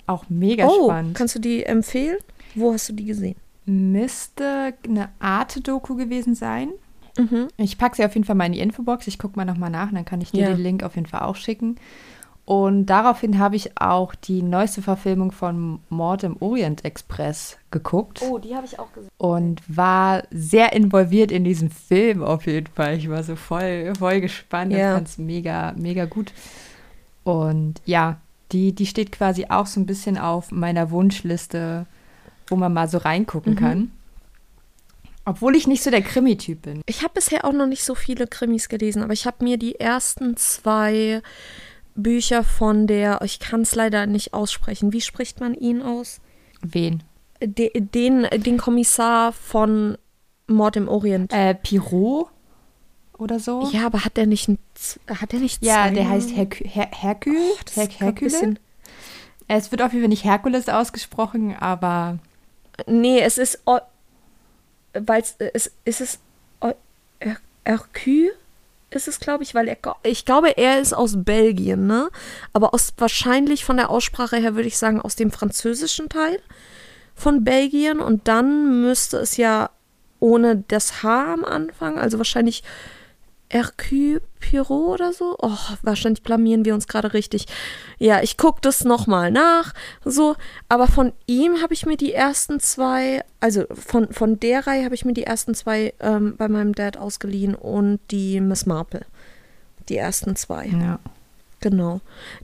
Auch 0.06 0.24
mega 0.28 0.66
oh, 0.66 0.86
spannend. 0.86 1.16
Kannst 1.16 1.36
du 1.36 1.38
die 1.38 1.62
empfehlen? 1.64 2.18
Wo 2.54 2.72
hast 2.72 2.88
du 2.88 2.94
die 2.94 3.04
gesehen? 3.04 3.36
Müsste 3.66 4.74
eine 4.84 5.10
Arte-Doku 5.20 5.94
gewesen 5.94 6.34
sein. 6.34 6.70
Mhm. 7.16 7.48
Ich 7.58 7.78
packe 7.78 7.96
sie 7.96 8.04
auf 8.04 8.14
jeden 8.14 8.24
Fall 8.24 8.34
mal 8.34 8.46
in 8.46 8.52
die 8.52 8.60
Infobox. 8.60 9.06
Ich 9.06 9.18
gucke 9.18 9.36
mal 9.36 9.44
nochmal 9.44 9.70
nach, 9.70 9.92
dann 9.92 10.04
kann 10.04 10.20
ich 10.20 10.32
dir 10.32 10.44
ja. 10.44 10.48
den 10.48 10.62
Link 10.62 10.82
auf 10.82 10.96
jeden 10.96 11.06
Fall 11.06 11.20
auch 11.22 11.36
schicken. 11.36 11.76
Und 12.44 12.86
daraufhin 12.86 13.38
habe 13.38 13.54
ich 13.54 13.78
auch 13.80 14.14
die 14.16 14.42
neueste 14.42 14.82
Verfilmung 14.82 15.30
von 15.30 15.78
Mord 15.90 16.24
im 16.24 16.36
Orient 16.40 16.84
Express 16.84 17.56
geguckt. 17.70 18.20
Oh, 18.28 18.38
die 18.38 18.56
habe 18.56 18.66
ich 18.66 18.80
auch 18.80 18.92
gesehen. 18.92 19.10
Und 19.16 19.62
war 19.68 20.24
sehr 20.32 20.72
involviert 20.72 21.30
in 21.30 21.44
diesem 21.44 21.70
Film 21.70 22.22
auf 22.22 22.46
jeden 22.46 22.66
Fall. 22.66 22.96
Ich 22.96 23.08
war 23.08 23.22
so 23.22 23.36
voll, 23.36 23.92
voll 23.96 24.20
gespannt. 24.20 24.72
Ja. 24.72 24.78
Ich 24.90 24.94
fand 24.94 25.08
es 25.08 25.18
mega, 25.18 25.72
mega 25.76 26.04
gut. 26.06 26.32
Und 27.22 27.80
ja, 27.84 28.20
die, 28.50 28.72
die 28.72 28.86
steht 28.86 29.12
quasi 29.12 29.46
auch 29.48 29.66
so 29.66 29.78
ein 29.78 29.86
bisschen 29.86 30.18
auf 30.18 30.50
meiner 30.50 30.90
Wunschliste, 30.90 31.86
wo 32.48 32.56
man 32.56 32.72
mal 32.72 32.88
so 32.88 32.98
reingucken 32.98 33.54
mhm. 33.54 33.58
kann. 33.58 33.90
Obwohl 35.24 35.54
ich 35.54 35.68
nicht 35.68 35.84
so 35.84 35.90
der 35.90 36.02
Krimi-Typ 36.02 36.62
bin. 36.62 36.82
Ich 36.86 37.02
habe 37.02 37.14
bisher 37.14 37.44
auch 37.44 37.52
noch 37.52 37.66
nicht 37.68 37.84
so 37.84 37.94
viele 37.94 38.26
Krimis 38.26 38.68
gelesen, 38.68 39.04
aber 39.04 39.12
ich 39.12 39.26
habe 39.26 39.44
mir 39.44 39.56
die 39.56 39.78
ersten 39.78 40.36
zwei 40.36 41.22
Bücher 41.94 42.44
von 42.44 42.86
der, 42.86 43.20
ich 43.22 43.38
kann 43.38 43.62
es 43.62 43.74
leider 43.74 44.06
nicht 44.06 44.34
aussprechen. 44.34 44.92
Wie 44.92 45.00
spricht 45.00 45.40
man 45.40 45.54
ihn 45.54 45.82
aus? 45.82 46.20
Wen? 46.62 47.02
De, 47.40 47.70
den, 47.74 48.26
den 48.32 48.58
Kommissar 48.58 49.32
von 49.32 49.98
Mord 50.46 50.76
im 50.76 50.88
Orient. 50.88 51.32
Äh, 51.32 51.54
Pirot 51.54 52.28
oder 53.18 53.38
so? 53.38 53.68
Ja, 53.72 53.86
aber 53.86 54.04
hat 54.04 54.16
der 54.16 54.26
nicht 54.26 54.50
hat 55.08 55.32
der 55.32 55.40
nicht 55.40 55.64
Ja, 55.64 55.90
der 55.90 56.08
heißt 56.08 56.34
Hercule. 56.34 56.70
Her 56.70 56.88
Hercule? 56.92 57.36
Oh, 57.38 57.56
Her? 58.00 58.54
Es 59.48 59.70
wird 59.70 59.82
auf 59.82 59.92
jeden 59.92 60.04
Fall 60.04 60.08
nicht 60.08 60.24
Herkules 60.24 60.68
ausgesprochen, 60.68 61.56
aber. 61.56 62.18
Nee, 62.86 63.20
es 63.20 63.38
ist 63.38 63.60
weil 64.94 65.22
es 65.54 65.72
ist 65.84 66.00
es 66.00 66.18
Hercule 67.64 68.32
ist 68.94 69.08
es, 69.08 69.20
glaube 69.20 69.42
ich, 69.42 69.54
weil 69.54 69.68
er, 69.68 69.76
ich 70.02 70.24
glaube, 70.24 70.56
er 70.56 70.80
ist 70.80 70.92
aus 70.92 71.14
Belgien, 71.16 71.86
ne? 71.86 72.10
Aber 72.52 72.74
aus, 72.74 72.92
wahrscheinlich 72.96 73.64
von 73.64 73.76
der 73.76 73.90
Aussprache 73.90 74.36
her 74.36 74.54
würde 74.54 74.68
ich 74.68 74.78
sagen, 74.78 75.00
aus 75.00 75.16
dem 75.16 75.30
französischen 75.30 76.08
Teil 76.08 76.40
von 77.14 77.44
Belgien. 77.44 78.00
Und 78.00 78.28
dann 78.28 78.82
müsste 78.82 79.18
es 79.18 79.36
ja 79.36 79.70
ohne 80.20 80.64
das 80.68 81.02
H 81.02 81.32
am 81.32 81.44
Anfang, 81.44 81.98
also 81.98 82.18
wahrscheinlich 82.18 82.62
Hercule 83.52 84.22
Pirot 84.40 84.94
oder 84.94 85.12
so. 85.12 85.36
Oh, 85.38 85.58
wahrscheinlich 85.82 86.22
blamieren 86.22 86.64
wir 86.64 86.72
uns 86.72 86.86
gerade 86.86 87.12
richtig. 87.12 87.46
Ja, 87.98 88.22
ich 88.22 88.38
gucke 88.38 88.60
das 88.62 88.84
nochmal 88.84 89.30
nach. 89.30 89.74
So, 90.06 90.36
aber 90.70 90.86
von 90.86 91.12
ihm 91.26 91.60
habe 91.60 91.74
ich 91.74 91.84
mir 91.84 91.98
die 91.98 92.14
ersten 92.14 92.60
zwei, 92.60 93.22
also 93.40 93.64
von, 93.72 94.10
von 94.10 94.40
der 94.40 94.66
Reihe 94.66 94.86
habe 94.86 94.94
ich 94.94 95.04
mir 95.04 95.12
die 95.12 95.24
ersten 95.24 95.54
zwei 95.54 95.92
ähm, 96.00 96.34
bei 96.38 96.48
meinem 96.48 96.74
Dad 96.74 96.96
ausgeliehen 96.96 97.54
und 97.54 98.00
die 98.10 98.40
Miss 98.40 98.64
Marple. 98.64 99.04
Die 99.90 99.98
ersten 99.98 100.34
zwei. 100.34 100.68
Ja. 100.68 100.98
Genau. 101.60 102.00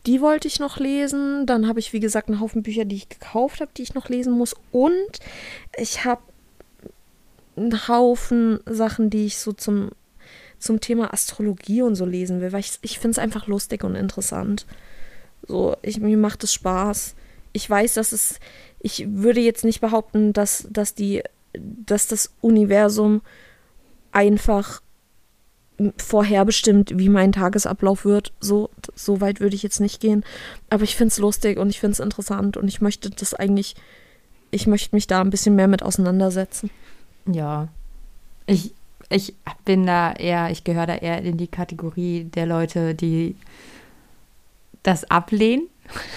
Die 0.06 0.20
wollte 0.20 0.46
ich 0.46 0.60
noch 0.60 0.78
lesen. 0.78 1.46
Dann 1.46 1.66
habe 1.66 1.80
ich, 1.80 1.94
wie 1.94 2.00
gesagt, 2.00 2.28
einen 2.28 2.40
Haufen 2.40 2.62
Bücher, 2.62 2.84
die 2.84 2.96
ich 2.96 3.08
gekauft 3.08 3.62
habe, 3.62 3.70
die 3.74 3.82
ich 3.82 3.94
noch 3.94 4.10
lesen 4.10 4.34
muss. 4.34 4.54
Und 4.72 4.92
ich 5.78 6.04
habe 6.04 6.20
einen 7.56 7.88
Haufen 7.88 8.60
Sachen, 8.66 9.08
die 9.08 9.24
ich 9.24 9.38
so 9.38 9.52
zum 9.52 9.90
zum 10.58 10.80
Thema 10.80 11.12
Astrologie 11.12 11.82
und 11.82 11.94
so 11.94 12.04
lesen 12.04 12.40
will, 12.40 12.52
weil 12.52 12.60
ich, 12.60 12.78
ich 12.82 12.98
finde 12.98 13.12
es 13.12 13.18
einfach 13.18 13.46
lustig 13.46 13.84
und 13.84 13.94
interessant. 13.94 14.66
So, 15.46 15.76
ich, 15.82 16.00
mir 16.00 16.16
macht 16.16 16.44
es 16.44 16.52
Spaß. 16.52 17.14
Ich 17.52 17.68
weiß, 17.68 17.94
dass 17.94 18.12
es, 18.12 18.40
ich 18.80 19.06
würde 19.08 19.40
jetzt 19.40 19.64
nicht 19.64 19.80
behaupten, 19.80 20.32
dass, 20.32 20.66
dass 20.70 20.94
die, 20.94 21.22
dass 21.52 22.06
das 22.08 22.32
Universum 22.40 23.22
einfach 24.12 24.82
vorherbestimmt, 25.96 26.98
wie 26.98 27.08
mein 27.08 27.32
Tagesablauf 27.32 28.04
wird. 28.04 28.32
So, 28.40 28.70
so 28.94 29.20
weit 29.20 29.40
würde 29.40 29.54
ich 29.54 29.62
jetzt 29.62 29.80
nicht 29.80 30.00
gehen. 30.00 30.24
Aber 30.70 30.82
ich 30.82 30.96
finde 30.96 31.12
es 31.12 31.18
lustig 31.18 31.58
und 31.58 31.70
ich 31.70 31.80
finde 31.80 31.92
es 31.92 32.00
interessant 32.00 32.56
und 32.56 32.68
ich 32.68 32.80
möchte 32.80 33.10
das 33.10 33.34
eigentlich, 33.34 33.76
ich 34.50 34.66
möchte 34.66 34.94
mich 34.96 35.06
da 35.06 35.20
ein 35.20 35.30
bisschen 35.30 35.54
mehr 35.54 35.68
mit 35.68 35.82
auseinandersetzen. 35.82 36.70
Ja. 37.26 37.68
Ich, 38.46 38.74
ich 39.10 39.34
bin 39.64 39.86
da 39.86 40.12
eher, 40.12 40.50
ich 40.50 40.64
gehöre 40.64 40.86
da 40.86 40.96
eher 40.96 41.22
in 41.22 41.36
die 41.36 41.48
Kategorie 41.48 42.24
der 42.24 42.46
Leute, 42.46 42.94
die 42.94 43.36
das 44.82 45.10
ablehnen. 45.10 45.68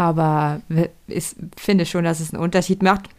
aber 0.00 0.62
ich 1.08 1.36
finde 1.58 1.84
schon, 1.84 2.04
dass 2.04 2.20
es 2.20 2.32
einen 2.32 2.42
Unterschied 2.42 2.82
macht. 2.82 3.10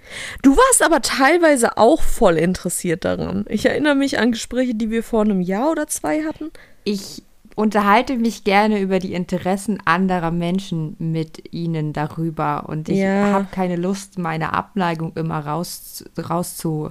Du 0.41 0.57
warst 0.57 0.83
aber 0.83 1.03
teilweise 1.03 1.77
auch 1.77 2.01
voll 2.01 2.37
interessiert 2.37 3.05
daran. 3.05 3.45
Ich 3.49 3.67
erinnere 3.67 3.93
mich 3.93 4.17
an 4.17 4.31
Gespräche, 4.31 4.73
die 4.73 4.89
wir 4.89 5.03
vor 5.03 5.21
einem 5.21 5.41
Jahr 5.41 5.69
oder 5.69 5.85
zwei 5.85 6.23
hatten. 6.23 6.49
Ich 6.83 7.21
unterhalte 7.53 8.17
mich 8.17 8.45
gerne 8.45 8.81
über 8.81 8.97
die 8.97 9.13
Interessen 9.13 9.77
anderer 9.85 10.31
Menschen 10.31 10.95
mit 10.97 11.53
ihnen 11.53 11.93
darüber 11.93 12.67
und 12.67 12.89
ich 12.89 12.97
ja. 12.97 13.25
habe 13.27 13.47
keine 13.51 13.75
Lust, 13.75 14.17
meine 14.17 14.53
Abneigung 14.53 15.11
immer 15.13 15.45
raus, 15.45 16.03
rauszu 16.17 16.89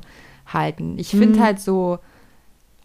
halten. 0.52 0.98
Ich 0.98 1.10
finde 1.10 1.38
mhm. 1.38 1.42
halt 1.42 1.60
so, 1.60 1.98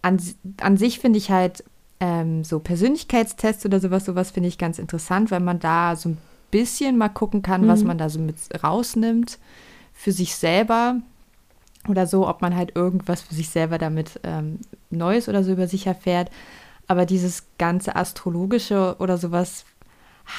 an, 0.01 0.19
an 0.61 0.77
sich 0.77 0.99
finde 0.99 1.17
ich 1.17 1.31
halt 1.31 1.63
ähm, 1.99 2.43
so 2.43 2.59
Persönlichkeitstests 2.59 3.65
oder 3.65 3.79
sowas, 3.79 4.05
sowas 4.05 4.31
finde 4.31 4.49
ich 4.49 4.57
ganz 4.57 4.79
interessant, 4.79 5.31
weil 5.31 5.39
man 5.39 5.59
da 5.59 5.95
so 5.95 6.09
ein 6.09 6.17
bisschen 6.51 6.97
mal 6.97 7.09
gucken 7.09 7.41
kann, 7.41 7.63
mhm. 7.63 7.67
was 7.67 7.83
man 7.83 7.97
da 7.97 8.09
so 8.09 8.19
mit 8.19 8.35
rausnimmt 8.63 9.39
für 9.93 10.11
sich 10.11 10.35
selber 10.35 10.97
oder 11.87 12.07
so, 12.07 12.27
ob 12.27 12.41
man 12.41 12.55
halt 12.55 12.75
irgendwas 12.75 13.21
für 13.21 13.33
sich 13.33 13.49
selber 13.49 13.77
damit 13.77 14.19
ähm, 14.23 14.59
Neues 14.89 15.29
oder 15.29 15.43
so 15.43 15.51
über 15.51 15.67
sich 15.67 15.87
erfährt. 15.87 16.29
Aber 16.87 17.05
dieses 17.05 17.45
ganze 17.57 17.95
Astrologische 17.95 18.95
oder 18.99 19.17
sowas 19.17 19.65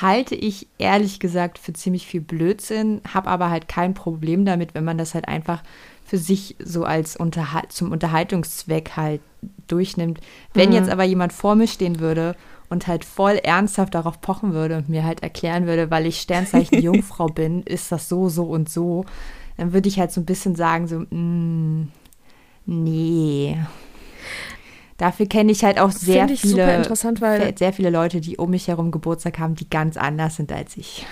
halte 0.00 0.34
ich 0.34 0.66
ehrlich 0.78 1.20
gesagt 1.20 1.58
für 1.58 1.72
ziemlich 1.72 2.06
viel 2.06 2.20
Blödsinn, 2.20 3.00
habe 3.12 3.28
aber 3.30 3.50
halt 3.50 3.68
kein 3.68 3.94
Problem 3.94 4.44
damit, 4.44 4.74
wenn 4.74 4.84
man 4.84 4.98
das 4.98 5.14
halt 5.14 5.28
einfach 5.28 5.62
für 6.06 6.18
sich 6.18 6.54
so 6.58 6.84
als 6.84 7.16
Unterhal 7.16 7.64
zum 7.68 7.90
Unterhaltungszweck 7.90 8.92
halt 8.96 9.20
durchnimmt. 9.66 10.20
Wenn 10.54 10.70
mhm. 10.70 10.76
jetzt 10.76 10.90
aber 10.90 11.04
jemand 11.04 11.32
vor 11.32 11.56
mir 11.56 11.66
stehen 11.66 11.98
würde 11.98 12.36
und 12.70 12.86
halt 12.86 13.04
voll 13.04 13.34
ernsthaft 13.34 13.94
darauf 13.94 14.20
pochen 14.20 14.52
würde 14.52 14.76
und 14.76 14.88
mir 14.88 15.04
halt 15.04 15.24
erklären 15.24 15.66
würde, 15.66 15.90
weil 15.90 16.06
ich 16.06 16.20
Sternzeichen 16.20 16.78
Jungfrau 16.82 17.26
bin, 17.26 17.62
ist 17.64 17.90
das 17.90 18.08
so, 18.08 18.28
so 18.28 18.44
und 18.44 18.68
so, 18.68 19.04
dann 19.56 19.72
würde 19.72 19.88
ich 19.88 19.98
halt 19.98 20.12
so 20.12 20.20
ein 20.20 20.26
bisschen 20.26 20.54
sagen, 20.54 20.86
so, 20.86 21.00
mm, 21.00 21.88
nee. 22.66 23.58
Dafür 24.98 25.26
kenne 25.26 25.52
ich 25.52 25.64
halt 25.64 25.78
auch 25.78 25.90
sehr 25.90 26.28
viele, 26.28 26.84
sehr 27.56 27.72
viele 27.72 27.90
Leute, 27.90 28.20
die 28.20 28.38
um 28.38 28.50
mich 28.50 28.68
herum 28.68 28.92
Geburtstag 28.92 29.38
haben, 29.40 29.56
die 29.56 29.68
ganz 29.68 29.96
anders 29.96 30.36
sind 30.36 30.52
als 30.52 30.76
ich. 30.76 31.04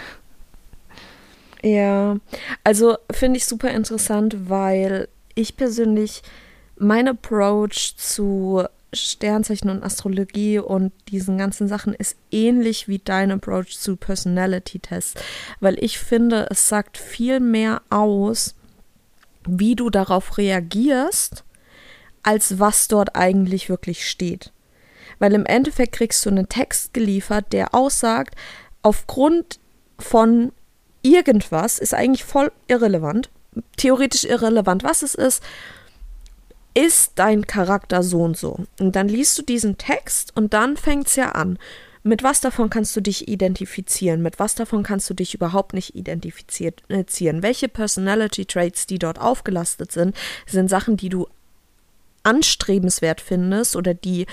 Ja, 1.64 2.18
also 2.62 2.98
finde 3.10 3.38
ich 3.38 3.46
super 3.46 3.70
interessant, 3.70 4.50
weil 4.50 5.08
ich 5.34 5.56
persönlich 5.56 6.22
mein 6.76 7.08
Approach 7.08 7.94
zu 7.96 8.64
Sternzeichen 8.92 9.70
und 9.70 9.82
Astrologie 9.82 10.58
und 10.58 10.92
diesen 11.08 11.38
ganzen 11.38 11.66
Sachen 11.66 11.94
ist 11.94 12.16
ähnlich 12.30 12.86
wie 12.86 12.98
dein 12.98 13.32
Approach 13.32 13.78
zu 13.78 13.96
Personality-Tests, 13.96 15.14
weil 15.60 15.82
ich 15.82 15.98
finde, 15.98 16.48
es 16.50 16.68
sagt 16.68 16.98
viel 16.98 17.40
mehr 17.40 17.80
aus, 17.88 18.54
wie 19.48 19.74
du 19.74 19.88
darauf 19.88 20.36
reagierst, 20.36 21.44
als 22.22 22.58
was 22.58 22.88
dort 22.88 23.16
eigentlich 23.16 23.70
wirklich 23.70 24.06
steht. 24.06 24.52
Weil 25.18 25.32
im 25.32 25.46
Endeffekt 25.46 25.92
kriegst 25.92 26.26
du 26.26 26.30
einen 26.30 26.50
Text 26.50 26.92
geliefert, 26.92 27.54
der 27.54 27.74
aussagt, 27.74 28.34
aufgrund 28.82 29.58
von 29.98 30.52
irgendwas, 31.04 31.78
ist 31.78 31.94
eigentlich 31.94 32.24
voll 32.24 32.50
irrelevant, 32.66 33.30
theoretisch 33.76 34.24
irrelevant, 34.24 34.82
was 34.82 35.02
es 35.02 35.14
ist, 35.14 35.42
ist 36.74 37.12
dein 37.14 37.46
Charakter 37.46 38.02
so 38.02 38.22
und 38.22 38.36
so. 38.36 38.66
Und 38.80 38.96
dann 38.96 39.08
liest 39.08 39.38
du 39.38 39.42
diesen 39.42 39.78
Text 39.78 40.36
und 40.36 40.52
dann 40.54 40.76
fängt 40.76 41.06
es 41.06 41.16
ja 41.16 41.30
an. 41.32 41.58
Mit 42.02 42.22
was 42.22 42.40
davon 42.40 42.68
kannst 42.68 42.94
du 42.96 43.00
dich 43.00 43.28
identifizieren? 43.28 44.20
Mit 44.20 44.38
was 44.38 44.54
davon 44.54 44.82
kannst 44.82 45.08
du 45.08 45.14
dich 45.14 45.34
überhaupt 45.34 45.72
nicht 45.72 45.94
identifizieren? 45.94 47.42
Welche 47.42 47.68
Personality 47.68 48.44
Traits, 48.44 48.86
die 48.86 48.98
dort 48.98 49.18
aufgelastet 49.18 49.90
sind, 49.92 50.14
sind 50.46 50.68
Sachen, 50.68 50.98
die 50.98 51.08
du 51.08 51.28
anstrebenswert 52.24 53.20
findest 53.20 53.76
oder 53.76 53.94
die, 53.94 54.26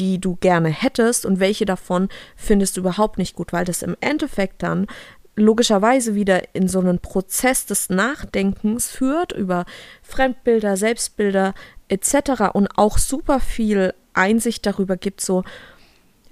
die 0.00 0.18
du 0.20 0.36
gerne 0.36 0.70
hättest 0.70 1.24
und 1.24 1.38
welche 1.38 1.66
davon 1.66 2.08
findest 2.36 2.76
du 2.76 2.80
überhaupt 2.80 3.18
nicht 3.18 3.36
gut, 3.36 3.52
weil 3.52 3.64
das 3.64 3.82
im 3.82 3.96
Endeffekt 4.00 4.62
dann 4.62 4.86
logischerweise 5.36 6.14
wieder 6.14 6.54
in 6.54 6.68
so 6.68 6.78
einen 6.80 6.98
Prozess 6.98 7.66
des 7.66 7.90
Nachdenkens 7.90 8.90
führt 8.90 9.32
über 9.32 9.66
Fremdbilder, 10.02 10.76
Selbstbilder 10.76 11.54
etc. 11.88 12.52
und 12.52 12.68
auch 12.76 12.98
super 12.98 13.40
viel 13.40 13.94
Einsicht 14.12 14.66
darüber 14.66 14.96
gibt, 14.96 15.20
so 15.20 15.42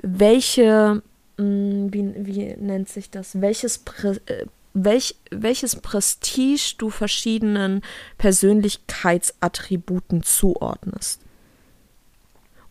welche, 0.02 1.02
mm, 1.36 1.88
wie, 1.92 2.12
wie 2.16 2.54
nennt 2.58 2.88
sich 2.88 3.10
das, 3.10 3.40
welches 3.40 3.78
Prä 3.78 4.18
äh, 4.26 4.46
welch, 4.74 5.16
welches 5.30 5.76
Prestige 5.76 6.76
du 6.78 6.90
verschiedenen 6.90 7.82
Persönlichkeitsattributen 8.16 10.22
zuordnest. 10.22 11.21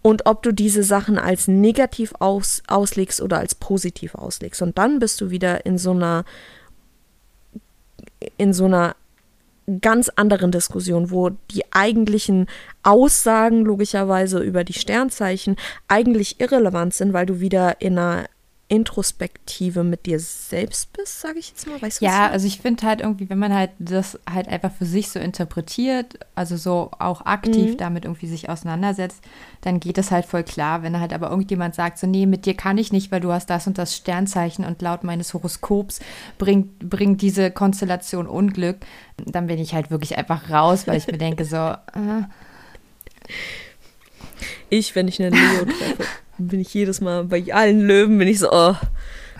Und 0.02 0.26
ob 0.26 0.42
du 0.42 0.52
diese 0.52 0.84
Sachen 0.84 1.18
als 1.18 1.48
negativ 1.48 2.14
aus, 2.20 2.64
auslegst 2.68 3.22
oder 3.22 3.38
als 3.38 3.56
positiv 3.56 4.16
auslegst. 4.16 4.62
Und 4.62 4.78
dann 4.78 5.00
bist 5.00 5.22
du 5.22 5.30
wieder 5.30 5.66
in 5.66 5.78
so 5.78 5.92
einer 5.92 6.26
in 8.38 8.54
so 8.54 8.66
einer 8.66 8.96
ganz 9.80 10.10
anderen 10.10 10.52
Diskussion, 10.52 11.12
wo 11.12 11.30
die 11.30 11.64
eigentlichen 11.72 12.48
Aussagen 12.84 13.64
logischerweise 13.64 14.40
über 14.40 14.64
die 14.64 14.74
Sternzeichen 14.74 15.56
eigentlich 15.88 16.40
irrelevant 16.40 16.94
sind, 16.94 17.14
weil 17.14 17.26
du 17.26 17.40
wieder 17.40 17.80
in 17.80 17.98
einer 17.98 18.28
Introspektive 18.72 19.84
mit 19.84 20.06
dir 20.06 20.18
selbst 20.18 20.94
bist, 20.94 21.20
sage 21.20 21.40
ich 21.40 21.50
jetzt 21.50 21.68
mal. 21.68 21.82
Weißt 21.82 22.00
du, 22.00 22.06
ja, 22.06 22.30
also 22.30 22.48
ich 22.48 22.62
finde 22.62 22.88
halt 22.88 23.02
irgendwie, 23.02 23.30
wenn 23.30 23.38
man 23.38 23.54
halt 23.54 23.72
das 23.80 24.18
halt 24.28 24.48
einfach 24.48 24.72
für 24.72 24.86
sich 24.86 25.10
so 25.10 25.20
interpretiert, 25.20 26.20
also 26.36 26.56
so 26.56 26.90
auch 26.98 27.26
aktiv 27.26 27.72
mhm. 27.72 27.78
damit 27.78 28.06
irgendwie 28.06 28.28
sich 28.28 28.48
auseinandersetzt, 28.48 29.22
dann 29.60 29.82
geht 29.82 29.98
es 29.98 30.10
halt 30.10 30.26
voll 30.26 30.44
klar. 30.44 30.84
Wenn 30.84 30.98
halt 31.02 31.12
aber 31.12 31.30
irgendjemand 31.30 31.76
sagt, 31.76 31.98
so, 31.98 32.08
nee, 32.08 32.26
mit 32.26 32.46
dir 32.46 32.54
kann 32.54 32.78
ich 32.78 32.94
nicht, 32.94 33.12
weil 33.12 33.20
du 33.20 33.34
hast 33.34 33.50
das 33.50 33.68
und 33.68 33.78
das 33.78 33.94
Sternzeichen 33.94 34.64
und 34.64 34.82
laut 34.82 35.04
meines 35.04 35.34
Horoskops 35.34 36.00
bringt, 36.38 36.80
bringt 36.80 37.22
diese 37.22 37.52
Konstellation 37.52 38.26
Unglück, 38.26 38.78
dann 39.18 39.48
bin 39.48 39.60
ich 39.60 39.74
halt 39.74 39.92
wirklich 39.92 40.18
einfach 40.18 40.50
raus, 40.50 40.88
weil 40.88 40.96
ich 40.96 41.08
mir 41.08 41.18
denke, 41.18 41.44
so, 41.44 41.58
äh. 41.58 42.24
Ich, 44.70 44.96
wenn 44.96 45.10
ich 45.10 45.22
eine 45.22 45.32
Leo 45.32 45.66
treffe 45.78 46.06
bin 46.48 46.60
ich 46.60 46.74
jedes 46.74 47.02
Mal 47.02 47.26
bei 47.26 47.44
allen 47.54 47.82
Löwen, 47.82 48.18
bin 48.18 48.28
ich 48.28 48.40
so, 48.40 48.50
oh, 48.52 48.76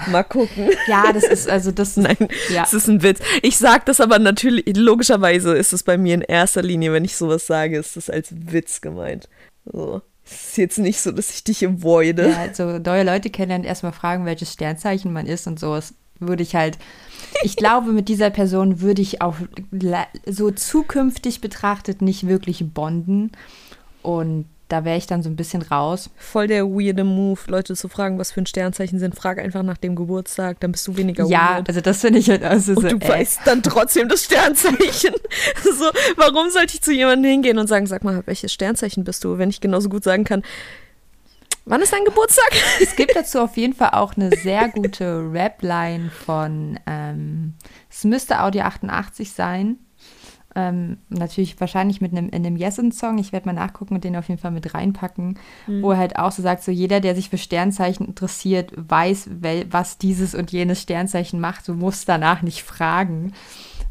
mal 0.08 0.24
gucken. 0.24 0.70
Ja, 0.88 1.12
das 1.14 1.24
ist 1.24 1.50
also 1.50 1.72
das. 1.72 1.98
Nein, 1.98 2.18
ja. 2.50 2.62
das 2.62 2.74
ist 2.74 2.88
ein 2.88 3.04
Witz. 3.04 3.20
Ich 3.42 3.58
sage 3.58 3.84
das 3.86 4.02
aber 4.02 4.20
natürlich, 4.20 4.76
logischerweise 4.76 5.56
ist 5.56 5.74
es 5.74 5.84
bei 5.84 5.98
mir 5.98 6.16
in 6.16 6.22
erster 6.22 6.62
Linie, 6.62 6.94
wenn 6.94 7.06
ich 7.06 7.16
sowas 7.16 7.48
sage, 7.48 7.78
ist 7.78 7.98
das 7.98 8.10
als 8.10 8.30
Witz 8.32 8.82
gemeint. 8.82 9.28
So. 9.66 10.02
Es 10.24 10.50
ist 10.50 10.58
jetzt 10.58 10.78
nicht 10.78 11.02
so, 11.02 11.12
dass 11.12 11.32
ich 11.32 11.44
dich 11.44 11.66
avoide. 11.68 12.30
Ja, 12.30 12.38
also 12.38 12.80
neue 12.80 13.04
Leute 13.04 13.30
kennenlernen, 13.30 13.68
erstmal 13.68 13.92
fragen, 13.92 14.26
welches 14.26 14.54
Sternzeichen 14.54 15.12
man 15.12 15.26
ist 15.26 15.48
und 15.48 15.60
so. 15.60 15.76
Das 15.76 15.94
würde 16.20 16.44
ich 16.44 16.56
halt, 16.56 16.78
ich 17.42 17.56
glaube, 17.56 17.92
mit 17.92 18.08
dieser 18.08 18.30
Person 18.30 18.82
würde 18.82 19.02
ich 19.02 19.22
auch 19.22 19.36
so 20.26 20.52
zukünftig 20.52 21.42
betrachtet 21.42 22.02
nicht 22.02 22.28
wirklich 22.28 22.64
bonden. 22.74 23.32
Und 24.04 24.46
da 24.72 24.86
wäre 24.86 24.98
ich 24.98 25.06
dann 25.06 25.22
so 25.22 25.30
ein 25.30 25.36
bisschen 25.36 25.62
raus. 25.62 26.10
Voll 26.16 26.48
der 26.48 26.66
weirde 26.66 27.04
Move, 27.04 27.40
Leute 27.48 27.76
zu 27.76 27.90
fragen, 27.90 28.18
was 28.18 28.32
für 28.32 28.42
ein 28.42 28.46
Sternzeichen 28.46 29.00
sind. 29.00 29.16
Frag 29.16 29.38
einfach 29.40 29.64
nach 29.64 29.78
dem 29.78 29.96
Geburtstag, 29.96 30.62
dann 30.62 30.72
bist 30.72 30.88
du 30.88 30.96
weniger 30.96 31.26
Ja, 31.26 31.56
weird. 31.56 31.68
also 31.68 31.82
das 31.82 32.00
finde 32.00 32.20
ich 32.20 32.30
halt 32.30 32.44
also 32.44 32.74
Und 32.74 32.82
so, 32.90 32.98
du 32.98 33.06
äh. 33.06 33.10
weißt 33.10 33.42
dann 33.46 33.62
trotzdem 33.64 34.08
das 34.08 34.24
Sternzeichen. 34.24 35.14
so, 35.64 35.86
warum 36.16 36.50
sollte 36.52 36.76
ich 36.76 36.82
zu 36.82 36.94
jemandem 36.94 37.32
hingehen 37.32 37.58
und 37.58 37.68
sagen, 37.68 37.86
sag 37.86 38.04
mal, 38.04 38.24
welches 38.26 38.54
Sternzeichen 38.54 39.04
bist 39.04 39.24
du, 39.26 39.38
wenn 39.38 39.50
ich 39.50 39.60
genauso 39.60 39.90
gut 39.90 40.06
sagen 40.06 40.24
kann, 40.24 40.42
wann 41.66 41.82
ist 41.82 41.92
dein 41.92 42.06
Geburtstag? 42.06 42.52
es 42.82 42.96
gibt 42.96 43.16
dazu 43.16 43.40
auf 43.40 43.58
jeden 43.58 43.74
Fall 43.74 43.90
auch 43.92 44.16
eine 44.16 44.30
sehr 44.38 44.70
gute 44.70 45.30
Rap-Line 45.34 46.10
von, 46.12 46.80
ähm, 46.88 47.56
es 47.90 48.06
müsste 48.06 48.42
Audio 48.42 48.62
88 48.62 49.34
sein. 49.34 49.78
Ähm, 50.54 50.98
natürlich 51.08 51.60
wahrscheinlich 51.62 52.02
mit 52.02 52.12
einem, 52.12 52.28
in 52.28 52.46
einem 52.46 52.58
Yesin-Song. 52.58 53.18
Ich 53.20 53.32
werde 53.32 53.46
mal 53.46 53.54
nachgucken 53.54 53.96
und 53.96 54.04
den 54.04 54.18
auf 54.18 54.28
jeden 54.28 54.42
Fall 54.42 54.52
mit 54.52 54.74
reinpacken, 54.74 55.40
mhm. 55.68 55.82
wo 55.82 55.92
er 55.92 55.98
halt 55.98 56.18
auch 56.18 56.32
so 56.32 56.42
sagt, 56.42 56.64
so 56.64 56.72
jeder, 56.72 57.00
der 57.00 57.16
sich 57.16 57.30
für 57.30 57.38
Sternzeichen 57.38 58.06
interessiert, 58.06 58.74
weiß, 58.76 59.30
was 59.70 59.98
dieses 59.98 60.36
und 60.36 60.52
jenes 60.52 60.82
Sternzeichen 60.82 61.40
macht. 61.40 61.68
Du 61.68 61.74
musst 61.74 62.10
danach 62.10 62.42
nicht 62.42 62.64
fragen, 62.64 63.34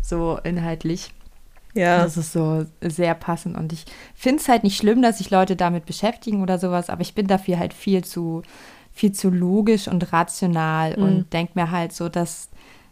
so 0.02 0.38
inhaltlich. 0.44 1.14
Ja. 1.74 2.02
Das 2.02 2.16
ist 2.16 2.32
so 2.32 2.66
sehr 2.80 3.14
passend 3.14 3.56
und 3.56 3.72
ich 3.72 3.84
finde 4.14 4.42
es 4.42 4.48
halt 4.48 4.64
nicht 4.64 4.76
schlimm, 4.76 5.02
dass 5.02 5.18
sich 5.18 5.30
Leute 5.30 5.54
damit 5.54 5.86
beschäftigen 5.86 6.42
oder 6.42 6.58
sowas, 6.58 6.90
aber 6.90 7.02
ich 7.02 7.14
bin 7.14 7.28
dafür 7.28 7.58
halt 7.60 7.74
viel 7.74 8.02
zu, 8.02 8.42
viel 8.92 9.12
zu 9.12 9.30
logisch 9.30 9.86
und 9.86 10.12
rational 10.12 10.96
mhm. 10.96 11.02
und 11.02 11.32
denke 11.32 11.52
mir 11.54 11.70
halt 11.70 11.92
so, 11.92 12.08
dass 12.08 12.48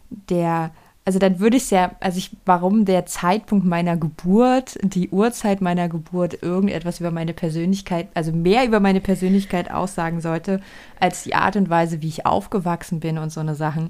der 0.09 0.71
also 1.09 1.17
dann 1.17 1.39
würde 1.39 1.57
ich 1.57 1.63
es 1.63 1.69
ja, 1.71 1.95
also 2.01 2.19
ich, 2.19 2.29
warum 2.45 2.85
der 2.85 3.07
Zeitpunkt 3.07 3.65
meiner 3.65 3.97
Geburt, 3.97 4.77
die 4.83 5.09
Uhrzeit 5.09 5.59
meiner 5.59 5.89
Geburt 5.89 6.43
irgendetwas 6.43 6.99
über 6.99 7.09
meine 7.09 7.33
Persönlichkeit, 7.33 8.09
also 8.13 8.31
mehr 8.31 8.63
über 8.63 8.79
meine 8.79 9.01
Persönlichkeit 9.01 9.71
aussagen 9.71 10.21
sollte, 10.21 10.61
als 10.99 11.23
die 11.23 11.33
Art 11.33 11.55
und 11.55 11.67
Weise, 11.67 12.03
wie 12.03 12.09
ich 12.09 12.27
aufgewachsen 12.27 12.99
bin 12.99 13.17
und 13.17 13.31
so 13.31 13.39
eine 13.39 13.55
Sachen. 13.55 13.89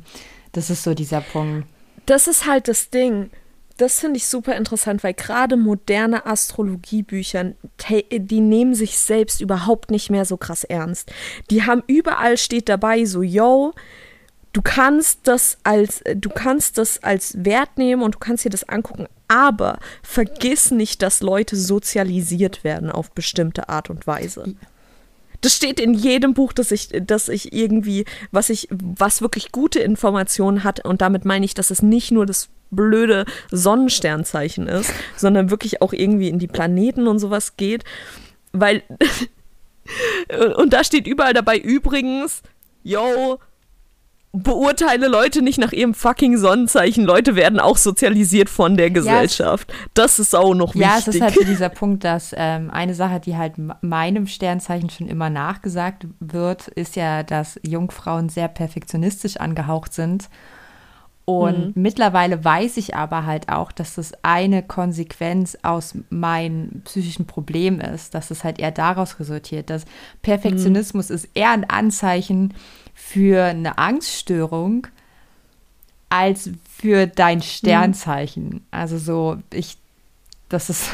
Das 0.53 0.69
ist 0.69 0.81
so 0.81 0.93
dieser 0.93 1.19
Punkt. 1.19 1.67
Das 2.05 2.29
ist 2.29 2.47
halt 2.47 2.69
das 2.69 2.89
Ding. 2.89 3.31
Das 3.75 3.99
finde 3.99 4.15
ich 4.15 4.25
super 4.25 4.55
interessant, 4.55 5.03
weil 5.03 5.13
gerade 5.13 5.57
moderne 5.57 6.25
Astrologiebücher, 6.25 7.51
die 8.13 8.39
nehmen 8.39 8.75
sich 8.75 8.97
selbst 8.97 9.41
überhaupt 9.41 9.91
nicht 9.91 10.09
mehr 10.09 10.23
so 10.23 10.37
krass 10.37 10.63
ernst. 10.63 11.11
Die 11.51 11.63
haben 11.63 11.83
überall 11.85 12.37
steht 12.37 12.69
dabei 12.69 13.03
so, 13.03 13.21
yo, 13.21 13.73
du 14.53 14.61
kannst 14.61 15.21
das 15.23 15.57
als 15.63 16.03
du 16.15 16.29
kannst 16.29 16.77
das 16.77 17.03
als 17.03 17.43
Wert 17.43 17.77
nehmen 17.77 18.01
und 18.01 18.15
du 18.15 18.19
kannst 18.19 18.45
dir 18.45 18.49
das 18.49 18.67
angucken, 18.67 19.07
aber 19.27 19.79
vergiss 20.03 20.71
nicht, 20.71 21.01
dass 21.01 21.21
Leute 21.21 21.55
sozialisiert 21.55 22.63
werden 22.63 22.91
auf 22.91 23.11
bestimmte 23.11 23.69
Art 23.69 23.89
und 23.89 24.07
Weise. 24.07 24.55
Das 25.41 25.55
steht 25.55 25.79
in 25.79 25.93
jedem 25.93 26.33
Buch, 26.33 26.51
dass 26.51 26.71
ich, 26.71 26.89
dass 26.89 27.29
ich 27.29 27.53
irgendwie, 27.53 28.05
was 28.31 28.49
ich, 28.49 28.67
was 28.71 29.21
wirklich 29.21 29.51
gute 29.51 29.79
Informationen 29.79 30.65
hat, 30.65 30.85
und 30.85 31.01
damit 31.01 31.23
meine 31.23 31.45
ich, 31.45 31.53
dass 31.53 31.69
es 31.69 31.81
nicht 31.81 32.11
nur 32.11 32.25
das 32.25 32.49
blöde 32.71 33.25
Sonnensternzeichen 33.49 34.67
ist, 34.67 34.91
sondern 35.15 35.49
wirklich 35.49 35.81
auch 35.81 35.93
irgendwie 35.93 36.27
in 36.27 36.39
die 36.39 36.47
Planeten 36.47 37.07
und 37.07 37.19
sowas 37.19 37.55
geht. 37.55 37.83
Weil, 38.51 38.83
und 40.57 40.73
da 40.73 40.83
steht 40.83 41.07
überall 41.07 41.33
dabei 41.33 41.57
übrigens, 41.57 42.41
yo, 42.83 43.39
beurteile 44.31 45.07
Leute 45.07 45.41
nicht 45.41 45.57
nach 45.57 45.71
ihrem 45.71 45.95
fucking 45.95 46.37
Sonnenzeichen. 46.37 47.03
Leute 47.03 47.35
werden 47.35 47.59
auch 47.59 47.77
sozialisiert 47.77 48.49
von 48.49 48.77
der 48.77 48.91
Gesellschaft. 48.91 49.71
Ja, 49.71 49.77
das 49.95 50.19
ist 50.19 50.35
auch 50.35 50.53
noch 50.53 50.75
wichtig. 50.75 50.81
Ja, 50.81 50.97
es 50.99 51.07
ist 51.07 51.21
halt 51.21 51.33
so 51.33 51.43
dieser 51.43 51.69
Punkt, 51.69 52.03
dass 52.03 52.35
ähm, 52.37 52.69
eine 52.69 52.93
Sache, 52.93 53.19
die 53.19 53.37
halt 53.37 53.53
meinem 53.81 54.27
Sternzeichen 54.27 54.91
schon 54.91 55.07
immer 55.07 55.31
nachgesagt 55.31 56.05
wird, 56.19 56.67
ist 56.67 56.95
ja, 56.95 57.23
dass 57.23 57.59
Jungfrauen 57.63 58.29
sehr 58.29 58.47
perfektionistisch 58.47 59.37
angehaucht 59.37 59.93
sind. 59.93 60.29
Und 61.25 61.75
mhm. 61.75 61.81
mittlerweile 61.81 62.43
weiß 62.43 62.77
ich 62.77 62.95
aber 62.95 63.25
halt 63.25 63.49
auch, 63.49 63.71
dass 63.71 63.95
das 63.95 64.13
eine 64.23 64.63
Konsequenz 64.63 65.57
aus 65.61 65.93
meinem 66.09 66.81
psychischen 66.85 67.27
Problem 67.27 67.79
ist, 67.79 68.15
dass 68.15 68.31
es 68.31 68.43
halt 68.43 68.59
eher 68.59 68.71
daraus 68.71 69.19
resultiert, 69.19 69.69
dass 69.69 69.85
Perfektionismus 70.23 71.09
mhm. 71.09 71.15
ist 71.15 71.29
eher 71.35 71.51
ein 71.51 71.69
Anzeichen 71.69 72.55
für 72.99 73.45
eine 73.45 73.77
Angststörung 73.77 74.87
als 76.09 76.51
für 76.69 77.07
dein 77.07 77.41
Sternzeichen. 77.41 78.49
Mhm. 78.49 78.61
Also 78.71 78.97
so, 78.97 79.37
ich 79.51 79.77
Das 80.49 80.69
ist. 80.71 80.89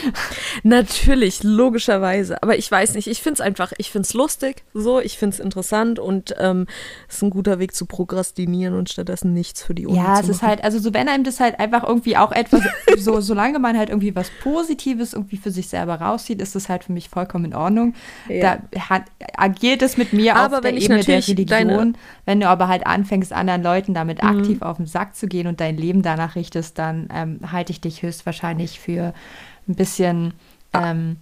Natürlich, 0.62 1.42
logischerweise. 1.42 2.42
Aber 2.42 2.56
ich 2.56 2.70
weiß 2.70 2.94
nicht, 2.94 3.06
ich 3.08 3.22
finde 3.22 3.34
es 3.34 3.40
einfach, 3.42 3.72
ich 3.76 3.90
finde 3.90 4.06
es 4.06 4.14
lustig, 4.14 4.64
so, 4.72 5.00
ich 5.00 5.18
finde 5.18 5.34
es 5.34 5.40
interessant 5.40 5.98
und 5.98 6.34
ähm, 6.38 6.66
es 7.06 7.16
ist 7.16 7.22
ein 7.22 7.30
guter 7.30 7.58
Weg 7.58 7.74
zu 7.74 7.84
prokrastinieren 7.84 8.74
und 8.74 8.88
stattdessen 8.88 9.34
nichts 9.34 9.62
für 9.62 9.74
die 9.74 9.86
Uni 9.86 9.98
Ja, 9.98 10.18
es 10.18 10.30
ist 10.30 10.42
halt, 10.42 10.64
also 10.64 10.78
so 10.78 10.94
wenn 10.94 11.08
einem 11.08 11.24
das 11.24 11.40
halt 11.40 11.60
einfach 11.60 11.84
irgendwie 11.84 12.16
auch 12.16 12.32
etwas, 12.32 12.62
so 12.96 13.20
solange 13.20 13.58
man 13.58 13.76
halt 13.76 13.90
irgendwie 13.90 14.16
was 14.16 14.30
Positives 14.42 15.12
irgendwie 15.12 15.36
für 15.36 15.50
sich 15.50 15.68
selber 15.68 15.96
rauszieht, 15.96 16.40
ist 16.40 16.54
das 16.54 16.70
halt 16.70 16.84
für 16.84 16.92
mich 16.92 17.10
vollkommen 17.10 17.44
in 17.44 17.54
Ordnung. 17.54 17.94
Ja. 18.30 18.58
Da 18.72 18.88
hat, 18.88 19.02
agiert 19.36 19.82
es 19.82 19.98
mit 19.98 20.14
mir 20.14 20.36
aber 20.36 20.56
auf 20.56 20.60
der 20.62 20.74
Ebene 20.74 21.04
der 21.04 21.26
Religion. 21.26 21.98
Wenn 22.24 22.40
du 22.40 22.48
aber 22.48 22.68
halt 22.68 22.86
anfängst, 22.86 23.34
anderen 23.34 23.62
Leuten 23.62 23.92
damit 23.92 24.22
mhm. 24.22 24.28
aktiv 24.28 24.62
auf 24.62 24.78
den 24.78 24.86
Sack 24.86 25.14
zu 25.14 25.26
gehen 25.26 25.46
und 25.46 25.60
dein 25.60 25.76
Leben 25.76 26.00
danach 26.00 26.34
richtest, 26.34 26.78
dann 26.78 27.08
ähm, 27.12 27.40
halte 27.52 27.72
ich 27.72 27.82
dich 27.82 28.02
höchstwahrscheinlich 28.02 28.80
für 28.80 28.85
ein 28.88 29.74
bisschen 29.74 30.34
ähm, 30.72 31.16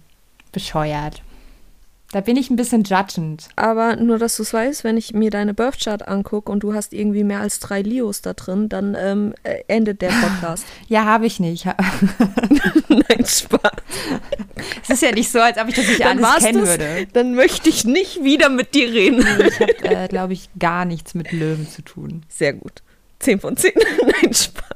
bescheuert. 0.51 1.21
Da 2.11 2.21
bin 2.21 2.37
ich 2.37 2.49
ein 2.49 2.55
bisschen 2.55 2.83
judgend. 2.83 3.49
Aber 3.57 3.97
nur, 3.97 4.17
dass 4.17 4.37
du 4.37 4.43
es 4.43 4.53
weißt, 4.53 4.85
wenn 4.85 4.95
ich 4.95 5.13
mir 5.13 5.31
deine 5.31 5.53
Birthchart 5.53 6.07
angucke 6.07 6.49
und 6.49 6.61
du 6.61 6.73
hast 6.73 6.93
irgendwie 6.93 7.25
mehr 7.25 7.41
als 7.41 7.59
drei 7.59 7.81
Leos 7.81 8.21
da 8.21 8.33
drin, 8.33 8.69
dann 8.69 8.95
ähm, 8.97 9.33
äh, 9.43 9.63
endet 9.67 10.01
der 10.01 10.11
Podcast. 10.11 10.65
Ja, 10.87 11.03
habe 11.03 11.25
ich 11.25 11.39
nicht. 11.39 11.65
Nein, 12.87 13.25
Spaß. 13.25 13.71
Es 14.83 14.89
ist 14.91 15.01
ja 15.01 15.11
nicht 15.11 15.31
so, 15.31 15.39
als 15.39 15.57
ob 15.57 15.67
ich 15.67 15.75
das 15.75 15.87
nicht 15.87 15.99
dann 15.99 16.23
alles 16.23 16.43
kennen 16.43 16.65
würde. 16.65 17.07
Dann 17.11 17.35
möchte 17.35 17.69
ich 17.69 17.83
nicht 17.83 18.23
wieder 18.23 18.49
mit 18.49 18.75
dir 18.75 18.93
reden. 18.93 19.25
Ich 19.47 19.59
habe, 19.59 19.83
äh, 19.83 20.07
glaube 20.07 20.33
ich, 20.33 20.49
gar 20.57 20.85
nichts 20.85 21.15
mit 21.15 21.31
Löwen 21.31 21.67
zu 21.67 21.81
tun. 21.81 22.23
Sehr 22.29 22.53
gut. 22.53 22.81
Zehn 23.19 23.39
von 23.39 23.57
zehn. 23.57 23.73
Nein, 24.01 24.33
Spaß. 24.33 24.74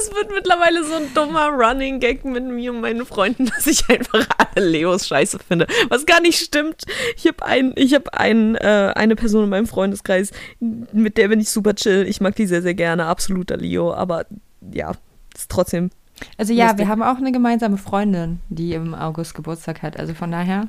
Es 0.00 0.14
wird 0.14 0.30
mittlerweile 0.32 0.84
so 0.84 0.94
ein 0.94 1.12
dummer 1.14 1.48
Running 1.48 2.00
Gag 2.00 2.24
mit 2.24 2.44
mir 2.44 2.72
und 2.72 2.80
meinen 2.80 3.04
Freunden, 3.04 3.46
dass 3.46 3.66
ich 3.66 3.88
einfach 3.88 4.26
alle 4.54 4.68
Leos 4.68 5.06
scheiße 5.08 5.38
finde. 5.46 5.66
Was 5.88 6.06
gar 6.06 6.20
nicht 6.20 6.38
stimmt. 6.38 6.82
Ich 7.16 7.26
habe 7.26 7.44
ein, 7.44 7.72
ich 7.76 7.94
hab 7.94 8.08
ein, 8.16 8.54
äh, 8.56 8.92
eine 8.94 9.16
Person 9.16 9.44
in 9.44 9.50
meinem 9.50 9.66
Freundeskreis, 9.66 10.30
mit 10.60 11.16
der 11.16 11.28
bin 11.28 11.40
ich 11.40 11.50
super 11.50 11.74
chill. 11.74 12.06
Ich 12.08 12.20
mag 12.20 12.36
die 12.36 12.46
sehr, 12.46 12.62
sehr 12.62 12.74
gerne. 12.74 13.06
Absoluter 13.06 13.56
Leo. 13.56 13.92
Aber 13.92 14.26
ja, 14.72 14.92
ist 15.34 15.50
trotzdem. 15.50 15.90
Also 16.36 16.52
ja, 16.52 16.66
lustig. 16.66 16.78
wir 16.80 16.88
haben 16.88 17.02
auch 17.02 17.16
eine 17.16 17.32
gemeinsame 17.32 17.78
Freundin, 17.78 18.40
die 18.48 18.72
im 18.72 18.94
August 18.94 19.34
Geburtstag 19.34 19.82
hat. 19.82 19.98
Also 19.98 20.14
von 20.14 20.30
daher. 20.30 20.68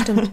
Stimmt. 0.00 0.30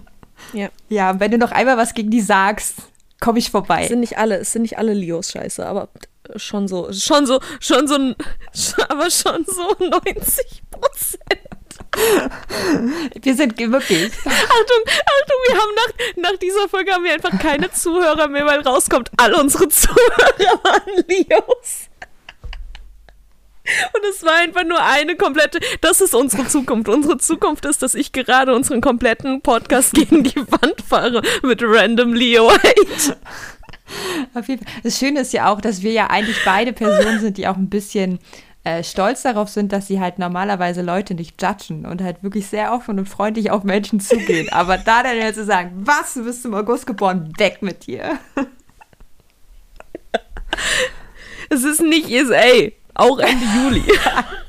ja. 0.53 0.69
Ja, 0.89 1.19
wenn 1.19 1.31
du 1.31 1.37
noch 1.37 1.51
einmal 1.51 1.77
was 1.77 1.93
gegen 1.93 2.11
die 2.11 2.21
sagst, 2.21 2.75
komme 3.19 3.39
ich 3.39 3.51
vorbei. 3.51 3.83
Es 3.83 3.89
sind 3.89 3.99
nicht 3.99 4.17
alle, 4.17 4.37
es 4.37 4.51
sind 4.51 4.61
nicht 4.61 4.77
alle 4.77 4.93
Leos 4.93 5.31
scheiße, 5.31 5.65
aber 5.65 5.89
schon 6.35 6.67
so, 6.67 6.91
schon 6.91 7.25
so, 7.25 7.39
schon 7.59 7.87
so, 7.87 7.95
aber 8.89 9.09
schon 9.09 9.45
so 9.45 9.75
90 9.79 10.63
Prozent. 10.69 11.47
Wir 13.21 13.35
sind 13.35 13.57
wirklich. 13.57 14.11
Achtung, 14.13 14.83
Achtung, 14.85 15.39
wir 15.47 15.55
haben 15.55 15.75
nach, 15.75 16.31
nach 16.31 16.39
dieser 16.39 16.69
Folge 16.69 16.91
haben 16.91 17.03
wir 17.03 17.13
einfach 17.13 17.37
keine 17.39 17.71
Zuhörer 17.71 18.27
mehr, 18.27 18.45
weil 18.45 18.61
rauskommt, 18.61 19.09
all 19.17 19.33
unsere 19.33 19.67
Zuhörer 19.69 20.63
waren 20.63 21.03
Leos. 21.07 21.89
Und 23.93 24.05
es 24.09 24.23
war 24.23 24.35
einfach 24.35 24.63
nur 24.63 24.81
eine 24.81 25.15
komplette, 25.17 25.59
das 25.81 25.99
ist 25.99 26.15
unsere 26.15 26.47
Zukunft. 26.47 26.87
Unsere 26.87 27.17
Zukunft 27.17 27.65
ist, 27.65 27.81
dass 27.81 27.95
ich 27.95 28.13
gerade 28.13 28.55
unseren 28.55 28.79
kompletten 28.79 29.41
Podcast 29.41 29.93
gegen 29.93 30.23
die 30.23 30.37
Wand 30.37 30.81
fahre 30.87 31.21
mit 31.43 31.61
random 31.61 32.13
Leo 32.13 32.49
Hate. 32.49 33.17
Das 34.83 34.99
Schöne 34.99 35.21
ist 35.21 35.33
ja 35.33 35.51
auch, 35.51 35.61
dass 35.61 35.81
wir 35.81 35.91
ja 35.91 36.07
eigentlich 36.07 36.37
beide 36.45 36.73
Personen 36.73 37.19
sind, 37.19 37.37
die 37.37 37.47
auch 37.47 37.55
ein 37.55 37.69
bisschen 37.69 38.19
äh, 38.63 38.83
stolz 38.83 39.21
darauf 39.21 39.47
sind, 39.49 39.71
dass 39.71 39.87
sie 39.87 39.99
halt 39.99 40.19
normalerweise 40.19 40.81
Leute 40.81 41.15
nicht 41.15 41.41
judgen 41.41 41.85
und 41.85 42.01
halt 42.01 42.21
wirklich 42.21 42.47
sehr 42.47 42.73
offen 42.73 42.99
und 42.99 43.07
freundlich 43.07 43.49
auf 43.49 43.63
Menschen 43.63 43.99
zugehen. 43.99 44.49
Aber 44.51 44.77
da 44.77 45.03
dann 45.03 45.17
ja 45.17 45.33
zu 45.33 45.45
sagen, 45.45 45.71
was, 45.77 46.15
du 46.15 46.25
bist 46.25 46.43
im 46.45 46.53
August 46.53 46.85
geboren, 46.85 47.31
weg 47.37 47.61
mit 47.61 47.87
dir. 47.87 48.19
Es 51.49 51.63
ist 51.63 51.81
nicht 51.81 52.09
ey, 52.09 52.75
auch 52.93 53.19
Ende 53.19 53.45
Juli. 53.55 53.83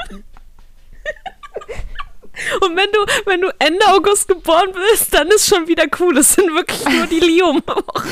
Und 2.60 2.76
wenn 2.76 2.90
du, 2.92 3.04
wenn 3.26 3.40
du 3.40 3.48
Ende 3.58 3.86
August 3.88 4.28
geboren 4.28 4.70
bist, 4.90 5.12
dann 5.14 5.28
ist 5.28 5.48
schon 5.48 5.66
wieder 5.66 5.86
cool. 6.00 6.18
Es 6.18 6.34
sind 6.34 6.54
wirklich 6.54 6.84
nur 6.88 7.06
die 7.06 7.20
Lium. 7.20 7.62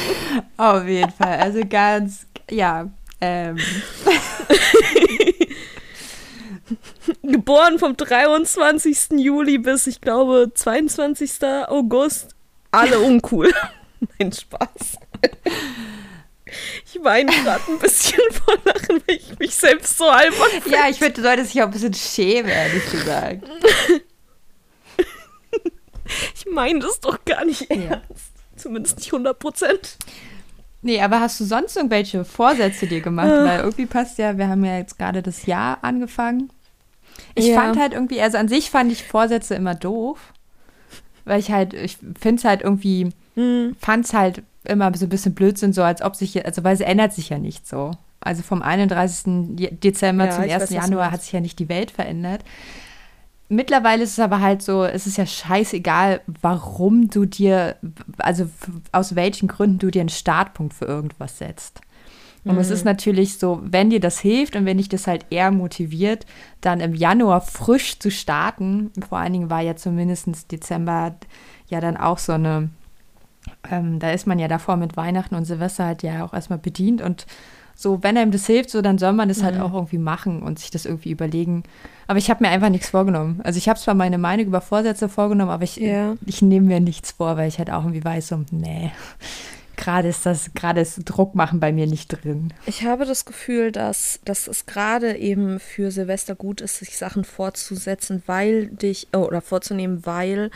Auf 0.56 0.86
jeden 0.86 1.12
Fall. 1.12 1.38
Also 1.40 1.60
ganz, 1.68 2.26
ja. 2.50 2.88
Ähm. 3.20 3.56
geboren 7.22 7.78
vom 7.78 7.96
23. 7.96 9.18
Juli 9.18 9.58
bis, 9.58 9.86
ich 9.86 10.00
glaube, 10.00 10.50
22. 10.52 11.42
August. 11.68 12.34
Alle 12.70 12.98
uncool. 13.00 13.52
Nein, 14.18 14.32
Spaß. 14.32 14.98
Ich 16.84 17.02
weine 17.02 17.30
gerade 17.30 17.62
ein 17.68 17.78
bisschen 17.78 18.20
vor 18.32 18.54
Lachen, 18.64 19.02
weil 19.06 19.16
ich 19.16 19.38
mich 19.38 19.54
selbst 19.54 19.98
so 19.98 20.04
albern 20.06 20.50
finde. 20.62 20.70
Ja, 20.70 20.88
ich 20.88 20.98
finde, 20.98 21.14
du 21.14 21.22
solltest 21.22 21.54
dich 21.54 21.62
auch 21.62 21.66
ein 21.66 21.72
bisschen 21.72 21.94
schämen, 21.94 22.50
ehrlich 22.50 22.90
gesagt. 22.90 23.44
Ich 26.34 26.46
meine 26.50 26.80
das 26.80 27.00
doch 27.00 27.24
gar 27.24 27.44
nicht 27.44 27.70
ernst. 27.70 27.90
Ja. 27.90 28.00
Zumindest 28.56 28.98
nicht 28.98 29.12
100 29.12 29.38
Prozent. 29.38 29.98
Nee, 30.82 31.00
aber 31.00 31.20
hast 31.20 31.40
du 31.40 31.44
sonst 31.44 31.76
irgendwelche 31.76 32.24
Vorsätze 32.24 32.86
dir 32.86 33.00
gemacht? 33.00 33.28
Äh. 33.28 33.44
Weil 33.44 33.60
irgendwie 33.60 33.86
passt 33.86 34.18
ja, 34.18 34.38
wir 34.38 34.48
haben 34.48 34.64
ja 34.64 34.78
jetzt 34.78 34.98
gerade 34.98 35.22
das 35.22 35.46
Jahr 35.46 35.78
angefangen. 35.82 36.50
Ich 37.34 37.46
ja. 37.46 37.60
fand 37.60 37.78
halt 37.78 37.92
irgendwie, 37.92 38.20
also 38.20 38.38
an 38.38 38.48
sich 38.48 38.70
fand 38.70 38.92
ich 38.92 39.04
Vorsätze 39.04 39.54
immer 39.54 39.74
doof. 39.74 40.32
Weil 41.24 41.40
ich 41.40 41.50
halt, 41.50 41.74
ich 41.74 41.98
finde 42.18 42.38
es 42.38 42.44
halt 42.44 42.62
irgendwie, 42.62 43.10
mhm. 43.34 43.74
fand 43.80 44.04
es 44.04 44.12
halt 44.12 44.42
immer 44.64 44.92
so 44.96 45.06
ein 45.06 45.08
bisschen 45.08 45.34
Blödsinn, 45.34 45.72
so 45.72 45.82
als 45.82 46.02
ob 46.02 46.14
sich, 46.14 46.44
also 46.46 46.62
weil 46.62 46.74
es 46.74 46.80
ändert 46.80 47.12
sich 47.12 47.30
ja 47.30 47.38
nicht 47.38 47.66
so. 47.66 47.92
Also 48.20 48.42
vom 48.42 48.62
31. 48.62 49.70
Dezember 49.82 50.26
ja, 50.26 50.30
zum 50.30 50.44
1. 50.44 50.62
Weiß, 50.62 50.70
Januar 50.70 51.10
hat 51.10 51.22
sich 51.22 51.32
ja 51.32 51.40
nicht 51.40 51.58
die 51.58 51.68
Welt 51.68 51.90
verändert. 51.90 52.42
Mittlerweile 53.48 54.02
ist 54.02 54.12
es 54.12 54.18
aber 54.18 54.40
halt 54.40 54.60
so, 54.62 54.84
es 54.84 55.06
ist 55.06 55.18
ja 55.18 55.26
scheißegal, 55.26 56.20
warum 56.42 57.08
du 57.08 57.26
dir, 57.26 57.76
also 58.18 58.48
aus 58.90 59.14
welchen 59.14 59.46
Gründen 59.46 59.78
du 59.78 59.90
dir 59.90 60.00
einen 60.00 60.08
Startpunkt 60.08 60.74
für 60.74 60.86
irgendwas 60.86 61.38
setzt. 61.38 61.80
Und 62.44 62.54
mhm. 62.54 62.60
es 62.60 62.70
ist 62.70 62.84
natürlich 62.84 63.38
so, 63.38 63.60
wenn 63.62 63.90
dir 63.90 64.00
das 64.00 64.18
hilft 64.20 64.56
und 64.56 64.66
wenn 64.66 64.78
dich 64.78 64.88
das 64.88 65.06
halt 65.06 65.26
eher 65.30 65.50
motiviert, 65.50 66.26
dann 66.60 66.80
im 66.80 66.94
Januar 66.94 67.40
frisch 67.40 67.98
zu 67.98 68.10
starten. 68.10 68.92
Vor 69.08 69.18
allen 69.18 69.32
Dingen 69.32 69.50
war 69.50 69.60
ja 69.60 69.76
zumindest 69.76 70.50
Dezember 70.50 71.16
ja 71.68 71.80
dann 71.80 71.96
auch 71.96 72.18
so 72.18 72.32
eine, 72.32 72.70
ähm, 73.68 73.98
da 73.98 74.12
ist 74.12 74.26
man 74.26 74.38
ja 74.38 74.46
davor 74.46 74.76
mit 74.76 74.96
Weihnachten 74.96 75.34
und 75.34 75.44
Silvester 75.44 75.86
halt 75.86 76.04
ja 76.04 76.24
auch 76.24 76.34
erstmal 76.34 76.60
bedient 76.60 77.02
und 77.02 77.26
so, 77.78 78.02
wenn 78.02 78.16
einem 78.16 78.32
das 78.32 78.46
hilft, 78.46 78.70
so, 78.70 78.80
dann 78.80 78.96
soll 78.96 79.12
man 79.12 79.28
das 79.28 79.42
halt 79.42 79.54
mhm. 79.54 79.60
halt 79.60 79.70
auch 79.70 79.74
irgendwie 79.74 79.98
machen 79.98 80.42
und 80.42 80.58
sich 80.58 80.70
das 80.70 80.86
irgendwie 80.86 81.10
überlegen. 81.10 81.62
Aber 82.06 82.18
ich 82.18 82.30
habe 82.30 82.42
mir 82.42 82.50
einfach 82.50 82.70
nichts 82.70 82.88
vorgenommen. 82.88 83.40
Also 83.44 83.58
ich 83.58 83.68
habe 83.68 83.78
zwar 83.78 83.94
meine 83.94 84.16
Meinung 84.16 84.46
über 84.46 84.62
Vorsätze 84.62 85.10
vorgenommen, 85.10 85.50
aber 85.50 85.64
ich, 85.64 85.76
ja. 85.76 86.14
ich 86.24 86.40
nehme 86.40 86.66
mir 86.66 86.80
nichts 86.80 87.12
vor, 87.12 87.36
weil 87.36 87.48
ich 87.48 87.58
halt 87.58 87.70
auch 87.70 87.82
irgendwie 87.82 88.04
weiß, 88.04 88.28
so, 88.28 88.44
nee, 88.50 88.90
gerade 89.76 90.08
ist 90.08 90.24
das, 90.24 90.54
gerade 90.54 90.80
ist 90.80 91.02
Druck 91.04 91.34
machen 91.34 91.60
bei 91.60 91.70
mir 91.70 91.86
nicht 91.86 92.08
drin. 92.08 92.54
Ich 92.64 92.84
habe 92.84 93.04
das 93.04 93.26
Gefühl, 93.26 93.72
dass, 93.72 94.20
dass 94.24 94.48
es 94.48 94.64
gerade 94.64 95.16
eben 95.18 95.60
für 95.60 95.90
Silvester 95.90 96.34
gut 96.34 96.62
ist, 96.62 96.78
sich 96.78 96.96
Sachen 96.96 97.24
vorzusetzen, 97.24 98.22
weil 98.24 98.68
dich, 98.68 99.08
oh, 99.14 99.18
oder 99.18 99.42
vorzunehmen, 99.42 100.06
weil 100.06 100.50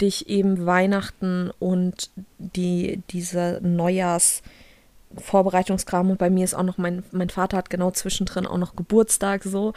dich 0.00 0.28
eben 0.28 0.66
Weihnachten 0.66 1.50
und 1.58 2.10
die, 2.38 3.02
dieser 3.10 3.60
Neujahrs- 3.60 4.42
Vorbereitungskram 5.16 6.10
und 6.10 6.18
bei 6.18 6.30
mir 6.30 6.44
ist 6.44 6.54
auch 6.54 6.62
noch 6.62 6.78
mein, 6.78 7.02
mein 7.10 7.30
Vater 7.30 7.56
hat 7.56 7.68
genau 7.68 7.90
zwischendrin 7.90 8.46
auch 8.46 8.58
noch 8.58 8.76
Geburtstag 8.76 9.42
so. 9.42 9.72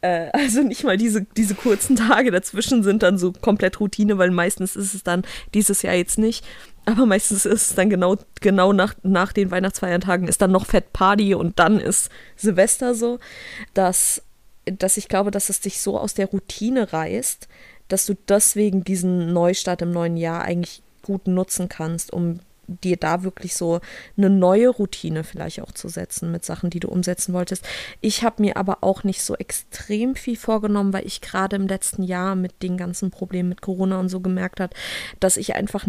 Äh, 0.00 0.30
also 0.32 0.62
nicht 0.62 0.84
mal 0.84 0.96
diese, 0.96 1.22
diese 1.22 1.54
kurzen 1.54 1.96
Tage 1.96 2.30
dazwischen 2.30 2.82
sind 2.82 3.02
dann 3.02 3.18
so 3.18 3.32
komplett 3.32 3.80
Routine, 3.80 4.18
weil 4.18 4.30
meistens 4.30 4.74
ist 4.74 4.94
es 4.94 5.04
dann 5.04 5.22
dieses 5.54 5.82
Jahr 5.82 5.94
jetzt 5.94 6.18
nicht. 6.18 6.44
Aber 6.84 7.06
meistens 7.06 7.46
ist 7.46 7.70
es 7.70 7.74
dann 7.76 7.90
genau, 7.90 8.16
genau 8.40 8.72
nach, 8.72 8.94
nach 9.04 9.32
den 9.32 9.52
Weihnachtsfeiertagen 9.52 10.26
ist 10.26 10.42
dann 10.42 10.50
noch 10.50 10.66
Fett 10.66 10.92
Party 10.92 11.34
und 11.34 11.60
dann 11.60 11.78
ist 11.78 12.10
Silvester 12.36 12.96
so, 12.96 13.20
dass, 13.72 14.22
dass 14.64 14.96
ich 14.96 15.08
glaube, 15.08 15.30
dass 15.30 15.48
es 15.48 15.60
dich 15.60 15.80
so 15.80 15.96
aus 15.96 16.14
der 16.14 16.26
Routine 16.26 16.92
reißt, 16.92 17.46
dass 17.86 18.06
du 18.06 18.14
deswegen 18.28 18.82
diesen 18.82 19.32
Neustart 19.32 19.82
im 19.82 19.92
neuen 19.92 20.16
Jahr 20.16 20.42
eigentlich 20.42 20.82
gut 21.02 21.28
nutzen 21.28 21.68
kannst, 21.68 22.12
um 22.12 22.40
dir 22.66 22.96
da 22.96 23.22
wirklich 23.22 23.56
so 23.56 23.80
eine 24.16 24.30
neue 24.30 24.68
Routine 24.68 25.24
vielleicht 25.24 25.60
auch 25.60 25.72
zu 25.72 25.88
setzen 25.88 26.30
mit 26.30 26.44
Sachen, 26.44 26.70
die 26.70 26.80
du 26.80 26.88
umsetzen 26.88 27.32
wolltest. 27.34 27.64
Ich 28.00 28.22
habe 28.22 28.42
mir 28.42 28.56
aber 28.56 28.78
auch 28.82 29.04
nicht 29.04 29.22
so 29.22 29.34
extrem 29.34 30.14
viel 30.14 30.36
vorgenommen, 30.36 30.92
weil 30.92 31.06
ich 31.06 31.20
gerade 31.20 31.56
im 31.56 31.66
letzten 31.66 32.02
Jahr 32.02 32.34
mit 32.34 32.62
den 32.62 32.76
ganzen 32.76 33.10
Problemen 33.10 33.48
mit 33.48 33.62
Corona 33.62 33.98
und 33.98 34.08
so 34.08 34.20
gemerkt 34.20 34.60
habe, 34.60 34.74
dass 35.20 35.36
ich 35.36 35.54
einfach 35.54 35.86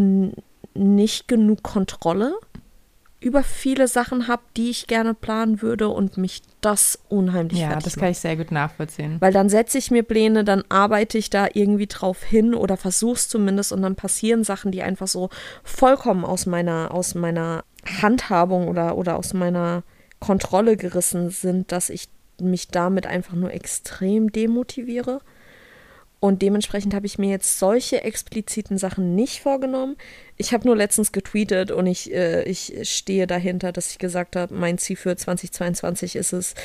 nicht 0.75 1.27
genug 1.27 1.63
Kontrolle 1.63 2.33
über 3.23 3.43
viele 3.43 3.87
Sachen 3.87 4.27
habe, 4.27 4.43
die 4.57 4.69
ich 4.69 4.87
gerne 4.87 5.13
planen 5.13 5.61
würde 5.61 5.87
und 5.87 6.17
mich 6.17 6.41
das 6.61 6.99
unheimlich 7.09 7.59
Ja, 7.59 7.75
das 7.79 7.95
kann 7.95 8.11
ich 8.11 8.19
sehr 8.19 8.35
gut 8.35 8.51
nachvollziehen. 8.51 9.17
Weil 9.19 9.33
dann 9.33 9.49
setze 9.49 9.77
ich 9.77 9.91
mir 9.91 10.03
Pläne, 10.03 10.43
dann 10.43 10.63
arbeite 10.69 11.17
ich 11.17 11.29
da 11.29 11.47
irgendwie 11.53 11.87
drauf 11.87 12.23
hin 12.23 12.53
oder 12.53 12.77
versuch's 12.77 13.29
zumindest 13.29 13.71
und 13.71 13.81
dann 13.81 13.95
passieren 13.95 14.43
Sachen, 14.43 14.71
die 14.71 14.83
einfach 14.83 15.07
so 15.07 15.29
vollkommen 15.63 16.25
aus 16.25 16.45
meiner, 16.45 16.93
aus 16.93 17.15
meiner 17.15 17.63
Handhabung 18.01 18.67
oder, 18.67 18.97
oder 18.97 19.17
aus 19.17 19.33
meiner 19.33 19.83
Kontrolle 20.19 20.77
gerissen 20.77 21.29
sind, 21.29 21.71
dass 21.71 21.89
ich 21.89 22.09
mich 22.41 22.67
damit 22.67 23.07
einfach 23.07 23.33
nur 23.33 23.53
extrem 23.53 24.31
demotiviere. 24.31 25.21
Und 26.23 26.41
dementsprechend 26.41 26.93
habe 26.93 27.05
ich 27.05 27.17
mir 27.17 27.31
jetzt 27.31 27.59
solche 27.59 28.05
expliziten 28.05 28.77
Sachen 28.77 29.13
nicht 29.13 29.41
vorgenommen. 29.41 29.97
Ich 30.37 30.53
habe 30.53 30.65
nur 30.65 30.77
letztens 30.77 31.11
getweetet 31.11 31.69
und 31.69 31.85
ich, 31.85 32.13
äh, 32.13 32.43
ich 32.43 32.73
stehe 32.83 33.27
dahinter, 33.27 33.73
dass 33.73 33.91
ich 33.91 33.97
gesagt 33.97 34.37
habe, 34.37 34.55
mein 34.55 34.77
Ziel 34.77 34.95
für 34.95 35.17
2022 35.17 36.15
ist 36.15 36.31
es, 36.31 36.55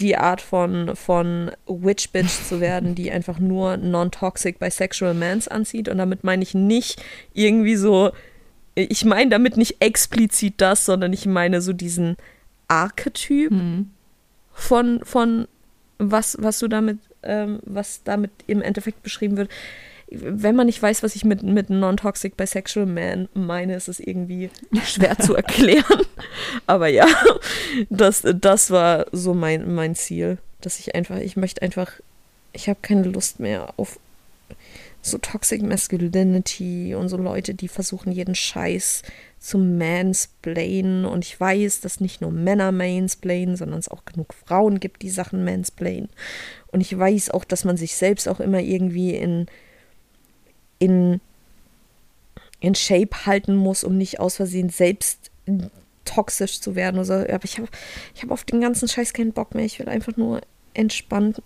die 0.00 0.16
Art 0.16 0.40
von, 0.40 0.96
von 0.96 1.50
Witch 1.66 2.08
Bitch 2.08 2.42
zu 2.48 2.58
werden, 2.62 2.94
die 2.94 3.10
einfach 3.10 3.38
nur 3.38 3.76
non-toxic 3.76 4.58
bisexual 4.58 5.12
Mans 5.12 5.46
anzieht. 5.46 5.90
Und 5.90 5.98
damit 5.98 6.24
meine 6.24 6.42
ich 6.42 6.54
nicht 6.54 7.02
irgendwie 7.34 7.76
so, 7.76 8.12
ich 8.76 9.04
meine 9.04 9.28
damit 9.28 9.58
nicht 9.58 9.76
explizit 9.80 10.54
das, 10.56 10.86
sondern 10.86 11.12
ich 11.12 11.26
meine 11.26 11.60
so 11.60 11.74
diesen 11.74 12.16
Archetyp 12.68 13.50
mhm. 13.50 13.90
von, 14.54 15.04
von 15.04 15.48
was, 15.98 16.38
was 16.40 16.58
du 16.60 16.68
damit 16.68 16.96
ähm, 17.22 17.60
was 17.64 18.02
damit 18.04 18.30
im 18.46 18.62
Endeffekt 18.62 19.02
beschrieben 19.02 19.36
wird. 19.36 19.50
Wenn 20.08 20.54
man 20.54 20.66
nicht 20.66 20.80
weiß, 20.80 21.02
was 21.02 21.16
ich 21.16 21.24
mit, 21.24 21.42
mit 21.42 21.68
Non-Toxic 21.68 22.36
Bisexual 22.36 22.86
Man 22.86 23.28
meine, 23.34 23.74
ist 23.74 23.88
es 23.88 23.98
irgendwie 23.98 24.50
schwer 24.84 25.18
zu 25.18 25.34
erklären. 25.34 26.02
Aber 26.66 26.86
ja, 26.86 27.06
das, 27.90 28.22
das 28.22 28.70
war 28.70 29.06
so 29.12 29.34
mein, 29.34 29.74
mein 29.74 29.94
Ziel. 29.96 30.38
Dass 30.60 30.78
ich 30.78 30.94
einfach, 30.94 31.18
ich 31.18 31.36
möchte 31.36 31.62
einfach, 31.62 31.92
ich 32.52 32.68
habe 32.68 32.78
keine 32.82 33.04
Lust 33.04 33.40
mehr 33.40 33.74
auf 33.76 33.98
so 35.06 35.18
Toxic 35.18 35.62
Masculinity 35.62 36.94
und 36.94 37.08
so 37.08 37.16
Leute, 37.16 37.54
die 37.54 37.68
versuchen, 37.68 38.10
jeden 38.10 38.34
Scheiß 38.34 39.02
zu 39.38 39.58
mansplainen. 39.58 41.04
Und 41.04 41.24
ich 41.24 41.38
weiß, 41.38 41.80
dass 41.80 42.00
nicht 42.00 42.20
nur 42.20 42.32
Männer 42.32 42.72
mansplainen, 42.72 43.56
sondern 43.56 43.78
es 43.78 43.88
auch 43.88 44.04
genug 44.04 44.34
Frauen 44.34 44.80
gibt, 44.80 45.02
die 45.02 45.10
Sachen 45.10 45.44
mansplainen. 45.44 46.08
Und 46.72 46.80
ich 46.80 46.96
weiß 46.96 47.30
auch, 47.30 47.44
dass 47.44 47.64
man 47.64 47.76
sich 47.76 47.96
selbst 47.96 48.28
auch 48.28 48.40
immer 48.40 48.60
irgendwie 48.60 49.14
in, 49.14 49.46
in, 50.78 51.20
in 52.60 52.74
Shape 52.74 53.26
halten 53.26 53.56
muss, 53.56 53.84
um 53.84 53.96
nicht 53.96 54.20
aus 54.20 54.36
Versehen 54.36 54.68
selbst 54.68 55.30
toxisch 56.04 56.60
zu 56.60 56.74
werden. 56.74 56.96
Oder 56.96 57.04
so. 57.04 57.14
Aber 57.14 57.44
ich 57.44 57.58
habe 57.58 57.68
ich 58.14 58.22
hab 58.22 58.30
auf 58.30 58.44
den 58.44 58.60
ganzen 58.60 58.88
Scheiß 58.88 59.12
keinen 59.12 59.32
Bock 59.32 59.54
mehr. 59.54 59.64
Ich 59.64 59.78
will 59.78 59.88
einfach 59.88 60.16
nur 60.16 60.40
entspannt 60.74 61.42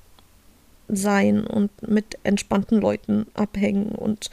sein 0.89 1.45
und 1.45 1.71
mit 1.89 2.19
entspannten 2.25 2.81
Leuten 2.81 3.27
abhängen 3.35 3.93
und 3.93 4.31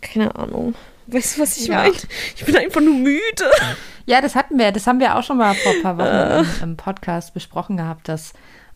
keine 0.00 0.34
Ahnung. 0.36 0.74
Weißt 1.06 1.36
du, 1.36 1.42
was 1.42 1.56
ich 1.56 1.66
ja. 1.66 1.78
meine? 1.78 1.94
Ich 2.36 2.44
bin 2.44 2.56
einfach 2.56 2.80
nur 2.80 2.94
müde. 2.94 3.50
Ja, 4.06 4.20
das 4.20 4.34
hatten 4.34 4.58
wir, 4.58 4.72
das 4.72 4.86
haben 4.86 5.00
wir 5.00 5.16
auch 5.16 5.22
schon 5.22 5.38
mal 5.38 5.54
vor 5.54 5.72
ein 5.72 5.82
paar 5.82 5.98
Wochen 5.98 6.06
äh. 6.06 6.38
im, 6.40 6.70
im, 6.70 6.76
Podcast 6.76 7.34
besprochen 7.34 7.76
gehabt, 7.76 8.08
dass 8.08 8.32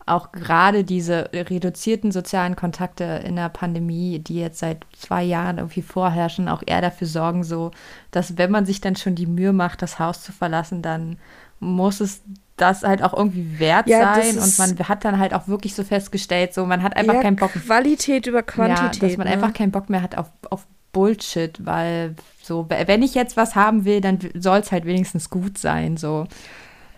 auch 0.07 0.31
gerade 0.31 0.83
diese 0.83 1.29
reduzierten 1.33 2.11
sozialen 2.11 2.55
Kontakte 2.55 3.03
in 3.25 3.35
der 3.35 3.49
Pandemie, 3.49 4.19
die 4.19 4.39
jetzt 4.39 4.59
seit 4.59 4.85
zwei 4.97 5.23
Jahren 5.23 5.57
irgendwie 5.57 5.81
vorherrschen, 5.81 6.49
auch 6.49 6.63
eher 6.65 6.81
dafür 6.81 7.07
sorgen, 7.07 7.43
so, 7.43 7.71
dass 8.11 8.37
wenn 8.37 8.51
man 8.51 8.65
sich 8.65 8.81
dann 8.81 8.95
schon 8.95 9.15
die 9.15 9.27
Mühe 9.27 9.53
macht, 9.53 9.81
das 9.81 9.99
Haus 9.99 10.23
zu 10.23 10.31
verlassen, 10.31 10.81
dann 10.81 11.17
muss 11.59 11.99
es 11.99 12.21
das 12.55 12.83
halt 12.83 13.03
auch 13.03 13.13
irgendwie 13.13 13.59
wert 13.59 13.87
ja, 13.87 14.15
sein 14.15 14.39
und 14.39 14.57
man 14.57 14.89
hat 14.89 15.05
dann 15.05 15.19
halt 15.19 15.33
auch 15.33 15.47
wirklich 15.47 15.75
so 15.75 15.83
festgestellt, 15.83 16.53
so 16.53 16.65
man 16.65 16.81
hat 16.81 16.97
einfach 16.97 17.21
keinen 17.21 17.35
Bock. 17.35 17.51
Qualität 17.51 18.25
über 18.25 18.41
Quantität. 18.41 19.01
Ja, 19.01 19.07
dass 19.07 19.17
man 19.17 19.27
ne? 19.27 19.33
einfach 19.33 19.53
keinen 19.53 19.71
Bock 19.71 19.89
mehr 19.89 20.01
hat 20.01 20.17
auf, 20.17 20.31
auf 20.49 20.65
Bullshit, 20.91 21.63
weil 21.63 22.15
so, 22.41 22.65
wenn 22.67 23.03
ich 23.03 23.13
jetzt 23.13 23.37
was 23.37 23.55
haben 23.55 23.85
will, 23.85 24.01
dann 24.01 24.17
soll 24.33 24.59
es 24.59 24.71
halt 24.71 24.85
wenigstens 24.85 25.29
gut 25.29 25.57
sein, 25.59 25.97
so. 25.97 26.25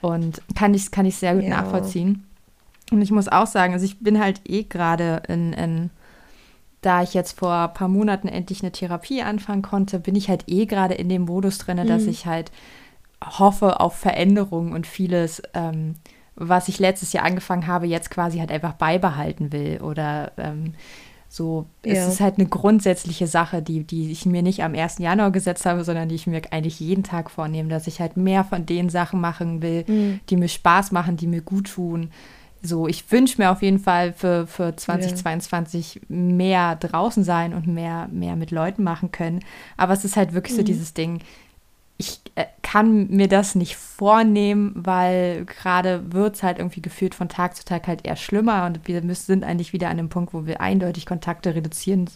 Und 0.02 0.42
kann 0.56 0.74
ich, 0.74 0.92
kann 0.92 1.06
ich 1.06 1.18
sehr 1.18 1.36
gut 1.36 1.48
nachvollziehen. 1.48 2.24
Und 2.92 3.02
ich 3.02 3.12
muss 3.12 3.28
auch 3.28 3.48
sagen, 3.48 3.74
also 3.74 3.86
ich 3.86 4.00
bin 4.00 4.20
halt 4.20 4.42
eh 4.46 4.64
gerade 4.64 5.24
in, 5.28 5.54
in, 5.54 5.90
da 6.82 7.04
ich 7.04 7.14
jetzt 7.14 7.38
vor 7.38 7.54
ein 7.54 7.74
paar 7.74 7.88
Monaten 7.88 8.28
endlich 8.28 8.62
eine 8.62 8.72
Therapie 8.72 9.22
anfangen 9.22 9.62
konnte, 9.62 10.00
bin 10.00 10.16
ich 10.16 10.30
halt 10.30 10.46
eh 10.48 10.66
gerade 10.66 10.96
in 10.96 11.10
dem 11.10 11.24
Modus 11.24 11.58
drin, 11.58 11.78
mhm. 11.78 11.88
dass 11.88 12.06
ich 12.06 12.26
halt 12.26 12.52
hoffe 13.24 13.80
auf 13.80 13.96
Veränderungen 13.96 14.74
und 14.74 14.88
vieles, 14.88 15.42
ähm, 15.54 15.96
was 16.36 16.70
ich 16.70 16.80
letztes 16.80 17.12
Jahr 17.14 17.26
angefangen 17.26 17.68
habe, 17.68 17.86
jetzt 17.86 18.10
quasi 18.10 18.40
halt 18.40 18.52
einfach 18.52 18.74
beibehalten 18.74 19.52
will. 19.52 19.82
Oder 19.82 20.32
ähm, 20.38 20.74
so, 21.28 21.68
ja. 21.86 21.94
es 21.94 22.08
ist 22.08 22.22
halt 22.22 22.40
eine 22.40 22.48
grundsätzliche 22.48 23.28
Sache, 23.28 23.62
die, 23.62 23.84
die 23.84 24.12
ich 24.12 24.26
mir 24.26 24.42
nicht 24.42 24.64
am 24.64 24.74
1. 24.74 24.98
Januar 24.98 25.32
gesetzt 25.32 25.66
habe, 25.66 25.84
sondern 25.84 26.10
die 26.10 26.16
ich 26.16 26.28
mir 26.28 26.42
eigentlich 26.52 26.80
jeden 26.80 27.04
Tag 27.04 27.30
vornehme, 27.30 27.70
dass 27.70 27.88
ich 27.88 28.00
halt 28.00 28.18
mehr 28.18 28.44
von 28.44 28.66
den 28.66 28.90
Sachen 28.90 29.22
machen 29.22 29.62
will, 29.62 29.84
mhm. 29.86 30.20
die 30.30 30.38
mir 30.38 30.48
Spaß 30.48 30.92
machen, 30.92 31.18
die 31.18 31.28
mir 31.28 31.42
gut 31.42 31.68
tun. 31.72 32.10
So, 32.62 32.88
ich 32.88 33.10
wünsche 33.12 33.42
mir 33.42 33.52
auf 33.52 33.62
jeden 33.62 33.80
Fall 33.80 34.12
für, 34.14 34.46
für 34.46 34.76
2022 34.76 35.96
ja. 35.96 36.02
mehr 36.10 36.76
draußen 36.76 37.24
sein 37.24 37.54
und 37.54 37.68
mehr, 37.68 38.10
mehr 38.12 38.36
mit 38.36 38.52
Leuten 38.52 38.84
machen 38.84 39.12
können. 39.12 39.40
Aber 39.78 39.94
es 39.94 40.04
ist 40.04 40.18
halt 40.18 40.34
wirklich 40.34 40.54
mhm. 40.54 40.58
so 40.58 40.64
dieses 40.64 40.94
Ding, 40.94 41.22
ich 42.00 42.22
äh, 42.36 42.46
kann 42.62 43.08
mir 43.10 43.28
das 43.28 43.56
nicht 43.56 43.76
vornehmen, 43.76 44.74
weil 44.76 45.46
gerade 45.46 46.14
wird 46.14 46.36
es 46.36 46.44
halt 46.44 46.58
irgendwie 46.58 46.82
gefühlt 46.82 47.14
von 47.14 47.28
Tag 47.28 47.56
zu 47.56 47.66
Tag 47.66 47.88
halt 47.88 48.08
eher 48.08 48.16
schlimmer 48.16 48.66
und 48.66 48.88
wir 48.88 49.02
müssen, 49.02 49.26
sind 49.26 49.44
eigentlich 49.44 49.74
wieder 49.74 49.90
an 49.90 49.98
dem 49.98 50.10
Punkt, 50.10 50.34
wo 50.34 50.46
wir 50.46 50.62
eindeutig 50.62 51.06
Kontakte 51.06 51.56
reduzieren 51.56 52.10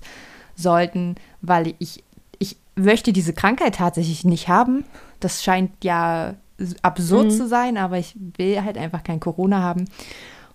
sollten, 0.56 1.16
weil 1.42 1.76
ich, 1.80 2.04
ich 2.40 2.56
möchte 2.76 3.12
diese 3.12 3.34
Krankheit 3.34 3.76
tatsächlich 3.76 4.24
nicht 4.24 4.48
haben. 4.48 4.86
Das 5.20 5.44
scheint 5.44 5.72
ja 5.84 6.36
absurd 6.82 7.26
mhm. 7.26 7.32
zu 7.32 7.48
sein, 7.48 7.78
aber 7.78 7.98
ich 7.98 8.16
will 8.38 8.64
halt 8.64 8.78
einfach 8.78 9.04
kein 9.04 9.20
Corona 9.20 9.62
haben. 9.62 9.86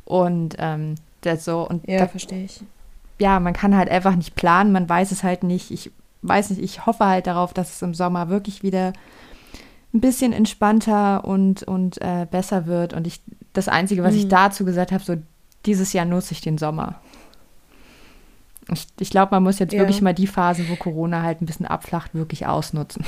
Und 0.08 0.56
ähm, 0.58 0.94
das 1.20 1.44
so. 1.44 1.68
Und 1.68 1.86
ja, 1.86 1.98
da, 1.98 2.06
verstehe 2.06 2.44
ich. 2.44 2.62
Ja, 3.18 3.40
man 3.40 3.52
kann 3.52 3.76
halt 3.76 3.90
einfach 3.90 4.16
nicht 4.16 4.34
planen, 4.36 4.72
man 4.72 4.88
weiß 4.88 5.12
es 5.12 5.22
halt 5.22 5.42
nicht. 5.42 5.70
Ich 5.70 5.90
weiß 6.22 6.48
nicht, 6.48 6.62
ich 6.62 6.86
hoffe 6.86 7.04
halt 7.04 7.26
darauf, 7.26 7.52
dass 7.52 7.74
es 7.74 7.82
im 7.82 7.92
Sommer 7.92 8.30
wirklich 8.30 8.62
wieder 8.62 8.94
ein 9.92 10.00
bisschen 10.00 10.32
entspannter 10.32 11.26
und, 11.26 11.62
und 11.62 12.00
äh, 12.00 12.26
besser 12.30 12.64
wird. 12.64 12.94
Und 12.94 13.06
ich, 13.06 13.20
das 13.52 13.68
Einzige, 13.68 14.02
was 14.02 14.14
mhm. 14.14 14.20
ich 14.20 14.28
dazu 14.28 14.64
gesagt 14.64 14.92
habe, 14.92 15.04
so 15.04 15.16
dieses 15.66 15.92
Jahr 15.92 16.06
nutze 16.06 16.32
ich 16.32 16.40
den 16.40 16.56
Sommer. 16.56 17.02
Ich, 18.72 18.86
ich 18.98 19.10
glaube, 19.10 19.34
man 19.34 19.42
muss 19.42 19.58
jetzt 19.58 19.74
ja. 19.74 19.80
wirklich 19.80 20.00
mal 20.00 20.14
die 20.14 20.26
Phasen, 20.26 20.70
wo 20.70 20.76
Corona 20.76 21.22
halt 21.22 21.42
ein 21.42 21.46
bisschen 21.46 21.66
abflacht, 21.66 22.14
wirklich 22.14 22.46
ausnutzen. 22.46 23.04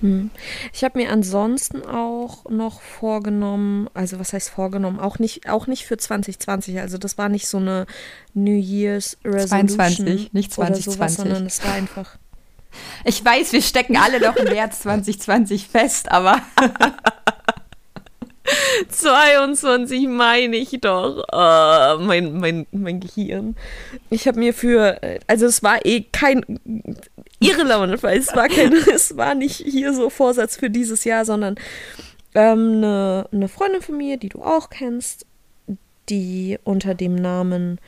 Hm. 0.00 0.30
Ich 0.72 0.84
habe 0.84 0.98
mir 0.98 1.10
ansonsten 1.10 1.82
auch 1.82 2.44
noch 2.50 2.80
vorgenommen, 2.80 3.88
also 3.94 4.18
was 4.18 4.32
heißt 4.32 4.50
vorgenommen, 4.50 5.00
auch 5.00 5.18
nicht, 5.18 5.48
auch 5.48 5.66
nicht 5.66 5.86
für 5.86 5.96
2020, 5.96 6.80
also 6.80 6.98
das 6.98 7.18
war 7.18 7.28
nicht 7.28 7.48
so 7.48 7.58
eine 7.58 7.86
New 8.34 8.58
Year's 8.58 9.16
Resolution 9.24 9.68
22, 9.68 10.32
nicht 10.32 10.52
2020, 10.52 10.84
sowas, 10.94 11.14
sondern 11.14 11.46
es 11.46 11.64
war 11.64 11.72
einfach 11.72 12.18
ich 13.04 13.24
weiß, 13.24 13.52
wir 13.52 13.62
stecken 13.62 13.96
alle 13.96 14.20
noch 14.20 14.36
im 14.36 14.44
März 14.44 14.80
2020 14.82 15.68
fest, 15.68 16.10
aber 16.10 16.40
22 18.88 20.08
meine 20.08 20.56
ich 20.56 20.78
doch. 20.80 21.24
Oh, 21.32 21.98
mein, 22.00 22.38
mein, 22.38 22.66
mein 22.72 23.00
Gehirn. 23.00 23.56
Ich 24.10 24.26
habe 24.26 24.38
mir 24.38 24.54
für, 24.54 25.00
also 25.26 25.46
es 25.46 25.62
war 25.62 25.84
eh 25.84 26.02
kein 26.02 26.60
irrelevant, 27.40 28.02
weil 28.02 28.18
es 28.18 28.34
war 28.34 28.48
kein, 28.48 28.72
es 28.94 29.16
war 29.16 29.34
nicht 29.34 29.56
hier 29.56 29.92
so 29.92 30.10
Vorsatz 30.10 30.56
für 30.56 30.70
dieses 30.70 31.04
Jahr, 31.04 31.24
sondern 31.24 31.56
ähm, 32.34 32.78
eine, 32.78 33.28
eine 33.32 33.48
Freundin 33.48 33.82
von 33.82 33.96
mir, 33.96 34.16
die 34.16 34.28
du 34.28 34.42
auch 34.42 34.70
kennst, 34.70 35.26
die 36.08 36.58
unter 36.64 36.94
dem 36.94 37.14
Namen 37.14 37.80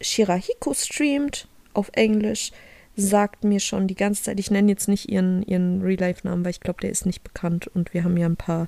Shirahiko 0.00 0.74
streamt 0.74 1.48
auf 1.74 1.90
Englisch 1.92 2.52
sagt 2.98 3.44
mir 3.44 3.60
schon 3.60 3.86
die 3.86 3.94
ganze 3.94 4.24
Zeit, 4.24 4.40
ich 4.40 4.50
nenne 4.50 4.70
jetzt 4.72 4.88
nicht 4.88 5.08
ihren, 5.08 5.42
ihren 5.44 5.82
Real-Life-Namen, 5.82 6.44
weil 6.44 6.50
ich 6.50 6.60
glaube, 6.60 6.80
der 6.80 6.90
ist 6.90 7.06
nicht 7.06 7.22
bekannt 7.22 7.68
und 7.68 7.94
wir 7.94 8.02
haben 8.02 8.16
ja 8.16 8.26
ein 8.26 8.36
paar, 8.36 8.66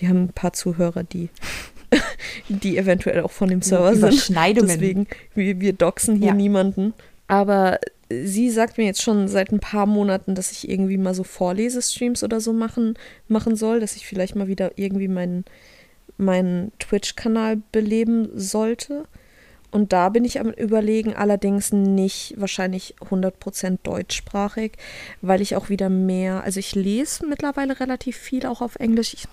wir 0.00 0.08
haben 0.08 0.24
ein 0.24 0.32
paar 0.32 0.52
Zuhörer, 0.52 1.04
die, 1.04 1.28
die 2.48 2.76
eventuell 2.76 3.20
auch 3.20 3.30
von 3.30 3.48
dem 3.48 3.62
Server 3.62 3.94
sind. 3.94 4.34
Deswegen, 4.68 5.06
wir, 5.34 5.60
wir 5.60 5.72
doxen 5.72 6.16
hier 6.16 6.28
ja. 6.28 6.34
niemanden. 6.34 6.94
Aber 7.28 7.78
sie 8.10 8.50
sagt 8.50 8.76
mir 8.76 8.84
jetzt 8.84 9.02
schon 9.02 9.28
seit 9.28 9.52
ein 9.52 9.60
paar 9.60 9.86
Monaten, 9.86 10.34
dass 10.34 10.50
ich 10.50 10.68
irgendwie 10.68 10.98
mal 10.98 11.14
so 11.14 11.22
Vorlesestreams 11.22 12.24
oder 12.24 12.40
so 12.40 12.52
machen, 12.52 12.94
machen 13.28 13.56
soll, 13.56 13.80
dass 13.80 13.94
ich 13.96 14.06
vielleicht 14.06 14.34
mal 14.34 14.48
wieder 14.48 14.72
irgendwie 14.76 15.08
meinen, 15.08 15.44
meinen 16.16 16.72
Twitch-Kanal 16.78 17.62
beleben 17.70 18.28
sollte. 18.34 19.04
Und 19.70 19.92
da 19.92 20.08
bin 20.08 20.24
ich 20.24 20.40
am 20.40 20.50
Überlegen, 20.50 21.14
allerdings 21.14 21.72
nicht 21.72 22.34
wahrscheinlich 22.36 22.96
100% 23.08 23.78
deutschsprachig, 23.82 24.72
weil 25.22 25.40
ich 25.40 25.54
auch 25.54 25.68
wieder 25.68 25.88
mehr, 25.88 26.42
also 26.42 26.58
ich 26.58 26.74
lese 26.74 27.26
mittlerweile 27.26 27.78
relativ 27.78 28.16
viel 28.16 28.46
auch 28.46 28.60
auf 28.60 28.76
Englisch. 28.76 29.14
Ich, 29.14 29.28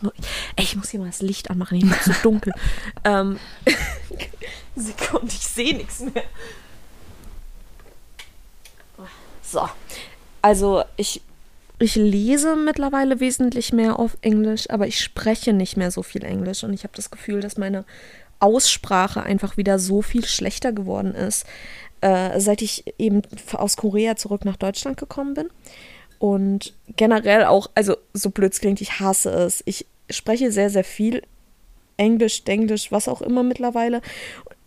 ey, 0.56 0.64
ich 0.64 0.76
muss 0.76 0.90
hier 0.92 1.00
mal 1.00 1.08
das 1.08 1.22
Licht 1.22 1.50
anmachen, 1.50 1.80
hier 1.80 1.92
ist 1.92 2.04
zu 2.04 2.14
dunkel. 2.24 2.54
ähm, 3.04 3.40
Sekunde, 4.76 5.28
ich 5.28 5.48
sehe 5.48 5.76
nichts 5.76 6.02
mehr. 6.02 6.24
So, 9.42 9.68
also 10.42 10.84
ich, 10.98 11.22
ich 11.80 11.96
lese 11.96 12.58
mittlerweile 12.58 13.22
wesentlich 13.22 13.72
mehr 13.72 13.98
auf 13.98 14.18
Englisch, 14.22 14.70
aber 14.70 14.88
ich 14.88 15.00
spreche 15.00 15.54
nicht 15.54 15.78
mehr 15.78 15.90
so 15.90 16.04
viel 16.04 16.26
Englisch 16.26 16.66
und 16.66 16.74
ich 16.74 16.84
habe 16.84 16.94
das 16.96 17.12
Gefühl, 17.12 17.40
dass 17.40 17.58
meine 17.58 17.86
Aussprache 18.40 19.24
einfach 19.24 19.58
wieder 19.58 19.80
so 19.80 20.02
viel 20.02 20.26
schlechter 20.26 20.72
geworden 20.72 21.16
ist, 21.16 21.46
äh, 22.02 22.40
seit 22.40 22.62
ich 22.62 22.86
eben 22.98 23.22
aus 23.54 23.78
Korea 23.78 24.16
zurück 24.16 24.46
nach 24.46 24.58
Deutschland 24.58 24.98
gekommen 24.98 25.34
bin. 25.34 25.50
Und 26.20 26.74
generell 26.96 27.46
auch, 27.46 27.70
also 27.76 27.96
so 28.14 28.30
blöd 28.30 28.54
es 28.54 28.60
klingt, 28.60 28.82
ich 28.82 29.00
hasse 29.00 29.30
es. 29.30 29.62
Ich 29.66 29.86
spreche 30.10 30.52
sehr, 30.52 30.70
sehr 30.70 30.84
viel 30.84 31.22
Englisch, 31.98 32.44
Englisch, 32.46 32.92
was 32.92 33.08
auch 33.08 33.22
immer 33.22 33.44
mittlerweile. 33.44 34.02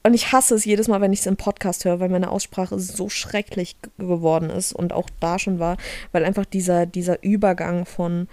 Und 0.02 0.14
ich 0.14 0.33
hasse 0.33 0.54
es 0.54 0.64
jedes 0.64 0.88
Mal, 0.88 1.00
wenn 1.00 1.12
ich 1.12 1.20
es 1.20 1.26
im 1.26 1.37
Podcast 1.37 1.85
höre, 1.85 2.00
weil 2.00 2.09
meine 2.09 2.30
Aussprache 2.30 2.78
so 2.78 3.09
schrecklich 3.09 3.76
geworden 3.98 4.48
ist 4.48 4.72
und 4.72 4.92
auch 4.92 5.11
da 5.20 5.38
schon 5.38 5.59
war, 5.59 5.76
weil 6.12 6.24
einfach 6.24 6.46
dieser, 6.46 6.87
dieser 6.87 7.22
Übergang 7.22 7.85
von, 7.85 8.28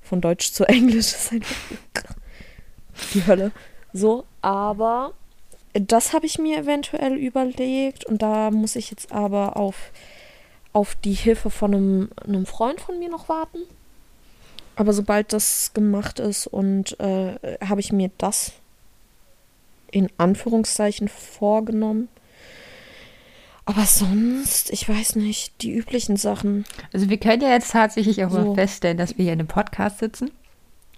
von 0.00 0.20
Deutsch 0.20 0.52
zu 0.52 0.64
Englisch 0.68 1.12
ist 1.12 1.32
einfach 1.32 1.56
die 3.14 3.26
Hölle. 3.26 3.52
So, 3.92 4.24
aber 4.42 5.12
das 5.72 6.12
habe 6.12 6.26
ich 6.26 6.38
mir 6.38 6.58
eventuell 6.58 7.14
überlegt 7.14 8.04
und 8.04 8.20
da 8.20 8.50
muss 8.50 8.76
ich 8.76 8.90
jetzt 8.90 9.12
aber 9.12 9.56
auf, 9.56 9.90
auf 10.72 10.94
die 10.96 11.14
Hilfe 11.14 11.50
von 11.50 11.74
einem, 11.74 12.10
einem 12.26 12.46
Freund 12.46 12.80
von 12.80 12.98
mir 12.98 13.08
noch 13.08 13.28
warten. 13.28 13.58
Aber 14.76 14.92
sobald 14.92 15.32
das 15.32 15.72
gemacht 15.74 16.18
ist 16.18 16.46
und 16.46 16.98
äh, 17.00 17.58
habe 17.64 17.80
ich 17.80 17.92
mir 17.92 18.10
das 18.18 18.52
in 19.90 20.08
Anführungszeichen 20.18 21.08
vorgenommen. 21.08 22.08
Aber 23.64 23.84
sonst, 23.84 24.70
ich 24.70 24.88
weiß 24.88 25.16
nicht, 25.16 25.62
die 25.62 25.72
üblichen 25.72 26.16
Sachen. 26.16 26.64
Also 26.92 27.08
wir 27.08 27.18
können 27.18 27.42
ja 27.42 27.50
jetzt 27.50 27.70
tatsächlich 27.70 28.24
auch 28.24 28.30
so. 28.30 28.38
mal 28.40 28.54
feststellen, 28.54 28.96
dass 28.96 29.16
wir 29.16 29.24
hier 29.24 29.34
in 29.34 29.40
einem 29.40 29.48
Podcast 29.48 30.00
sitzen. 30.00 30.30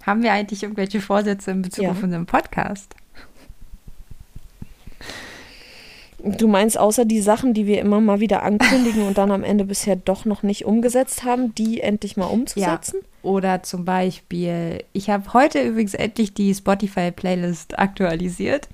Haben 0.07 0.23
wir 0.23 0.33
eigentlich 0.33 0.63
irgendwelche 0.63 1.01
Vorsätze 1.01 1.51
in 1.51 1.63
Bezug 1.63 1.85
ja. 1.85 1.91
auf 1.91 2.03
unseren 2.03 2.27
Podcast? 2.27 2.95
Du 6.25 6.49
meinst, 6.49 6.79
außer 6.79 7.05
die 7.05 7.21
Sachen, 7.21 7.53
die 7.53 7.67
wir 7.67 7.81
immer 7.81 8.01
mal 8.01 8.19
wieder 8.19 8.43
ankündigen 8.43 9.07
und 9.07 9.19
dann 9.19 9.31
am 9.31 9.45
Ende 9.45 9.65
bisher 9.65 9.95
doch 9.97 10.25
noch 10.25 10.43
nicht 10.43 10.65
umgesetzt 10.65 11.25
haben, 11.25 11.55
die 11.55 11.83
endlich 11.83 12.17
mal 12.17 12.27
umzusetzen? 12.27 13.01
Ja. 13.03 13.09
Oder 13.23 13.63
zum 13.63 13.85
Beispiel, 13.85 14.85
ich 14.95 15.11
habe 15.11 15.35
heute 15.35 15.61
übrigens 15.61 15.93
endlich 15.93 16.33
die 16.33 16.55
Spotify-Playlist 16.55 17.79
aktualisiert. 17.79 18.69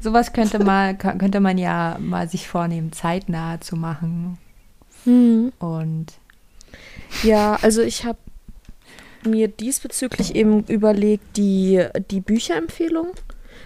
Sowas 0.00 0.32
könnte, 0.32 0.58
mal, 0.64 0.96
könnte 0.96 1.40
man 1.40 1.58
ja 1.58 1.98
mal 2.00 2.28
sich 2.28 2.48
vornehmen, 2.48 2.92
zeitnah 2.92 3.60
zu 3.60 3.76
machen. 3.76 4.38
Hm. 5.04 5.52
Und 5.58 6.06
ja, 7.22 7.58
also 7.60 7.82
ich 7.82 8.04
habe 8.04 8.18
mir 9.24 9.48
diesbezüglich 9.48 10.34
eben 10.34 10.64
überlegt, 10.64 11.36
die, 11.36 11.84
die 12.10 12.20
Bücherempfehlung. 12.20 13.08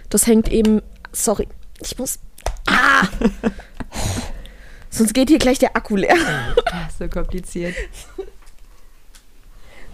Das 0.09 0.27
hängt 0.27 0.51
eben, 0.51 0.81
sorry, 1.11 1.47
ich 1.81 1.97
muss, 1.97 2.19
ah, 2.67 3.07
sonst 4.89 5.13
geht 5.13 5.29
hier 5.29 5.39
gleich 5.39 5.59
der 5.59 5.75
Akku 5.75 5.95
leer. 5.95 6.15
so 6.97 7.07
kompliziert. 7.07 7.75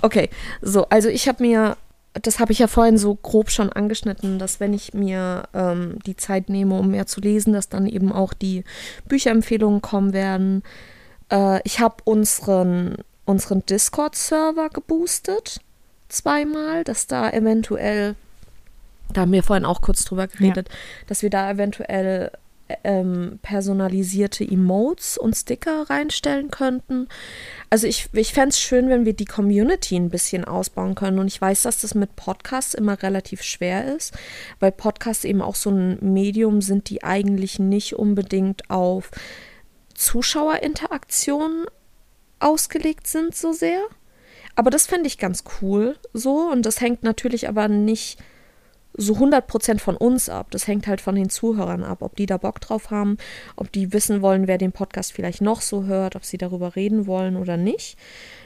Okay, 0.01 0.29
so, 0.61 0.85
also 0.85 1.09
ich 1.09 1.27
habe 1.27 1.43
mir, 1.43 1.77
das 2.13 2.39
habe 2.39 2.51
ich 2.51 2.59
ja 2.59 2.67
vorhin 2.67 2.97
so 2.97 3.15
grob 3.15 3.51
schon 3.51 3.71
angeschnitten, 3.71 4.39
dass 4.39 4.59
wenn 4.59 4.73
ich 4.73 4.93
mir 4.93 5.43
ähm, 5.53 5.99
die 6.05 6.15
Zeit 6.15 6.49
nehme, 6.49 6.75
um 6.79 6.91
mehr 6.91 7.05
zu 7.05 7.19
lesen, 7.19 7.53
dass 7.53 7.69
dann 7.69 7.85
eben 7.85 8.11
auch 8.11 8.33
die 8.33 8.63
Bücherempfehlungen 9.07 9.81
kommen 9.81 10.13
werden. 10.13 10.63
Äh, 11.29 11.59
ich 11.65 11.79
habe 11.79 11.97
unseren 12.05 12.95
unseren 13.29 13.65
Discord-Server 13.65 14.69
geboostet. 14.69 15.61
Zweimal, 16.09 16.83
dass 16.83 17.05
da 17.05 17.29
eventuell, 17.29 18.15
da 19.13 19.21
haben 19.21 19.31
wir 19.31 19.43
vorhin 19.43 19.65
auch 19.65 19.81
kurz 19.81 20.03
drüber 20.03 20.27
geredet, 20.27 20.67
ja. 20.67 20.75
dass 21.07 21.21
wir 21.21 21.29
da 21.29 21.51
eventuell 21.51 22.31
ähm, 22.83 23.39
personalisierte 23.41 24.43
Emotes 24.43 25.17
und 25.17 25.35
Sticker 25.35 25.89
reinstellen 25.89 26.51
könnten. 26.51 27.07
Also 27.69 27.87
ich, 27.87 28.09
ich 28.13 28.33
fände 28.33 28.49
es 28.49 28.59
schön, 28.59 28.89
wenn 28.89 29.05
wir 29.05 29.13
die 29.13 29.25
Community 29.25 29.95
ein 29.95 30.09
bisschen 30.09 30.45
ausbauen 30.45 30.95
können. 30.95 31.19
Und 31.19 31.27
ich 31.27 31.39
weiß, 31.39 31.63
dass 31.63 31.81
das 31.81 31.95
mit 31.95 32.15
Podcasts 32.15 32.73
immer 32.73 33.01
relativ 33.01 33.41
schwer 33.41 33.95
ist, 33.95 34.13
weil 34.59 34.71
Podcasts 34.71 35.25
eben 35.25 35.41
auch 35.41 35.55
so 35.55 35.71
ein 35.71 35.97
Medium 36.01 36.61
sind, 36.61 36.89
die 36.89 37.03
eigentlich 37.03 37.59
nicht 37.59 37.93
unbedingt 37.93 38.69
auf 38.69 39.11
Zuschauerinteraktion 39.93 41.65
ausgelegt 42.39 43.07
sind 43.07 43.35
so 43.35 43.51
sehr. 43.51 43.81
Aber 44.55 44.69
das 44.69 44.87
fände 44.87 45.07
ich 45.07 45.17
ganz 45.17 45.43
cool 45.61 45.97
so 46.13 46.49
und 46.51 46.65
das 46.65 46.81
hängt 46.81 47.03
natürlich 47.03 47.47
aber 47.47 47.67
nicht 47.67 48.19
so 48.99 49.13
100% 49.13 49.79
von 49.79 49.95
uns 49.95 50.29
ab. 50.29 50.51
Das 50.51 50.67
hängt 50.67 50.87
halt 50.87 51.01
von 51.01 51.15
den 51.15 51.29
Zuhörern 51.29 51.83
ab, 51.83 52.01
ob 52.01 52.15
die 52.15 52.25
da 52.25 52.37
Bock 52.37 52.59
drauf 52.59 52.91
haben, 52.91 53.17
ob 53.55 53.71
die 53.71 53.93
wissen 53.93 54.21
wollen, 54.21 54.47
wer 54.47 54.57
den 54.57 54.71
Podcast 54.71 55.13
vielleicht 55.13 55.41
noch 55.41 55.61
so 55.61 55.85
hört, 55.85 56.15
ob 56.15 56.25
sie 56.25 56.37
darüber 56.37 56.75
reden 56.75 57.07
wollen 57.07 57.37
oder 57.37 57.57
nicht. 57.57 57.97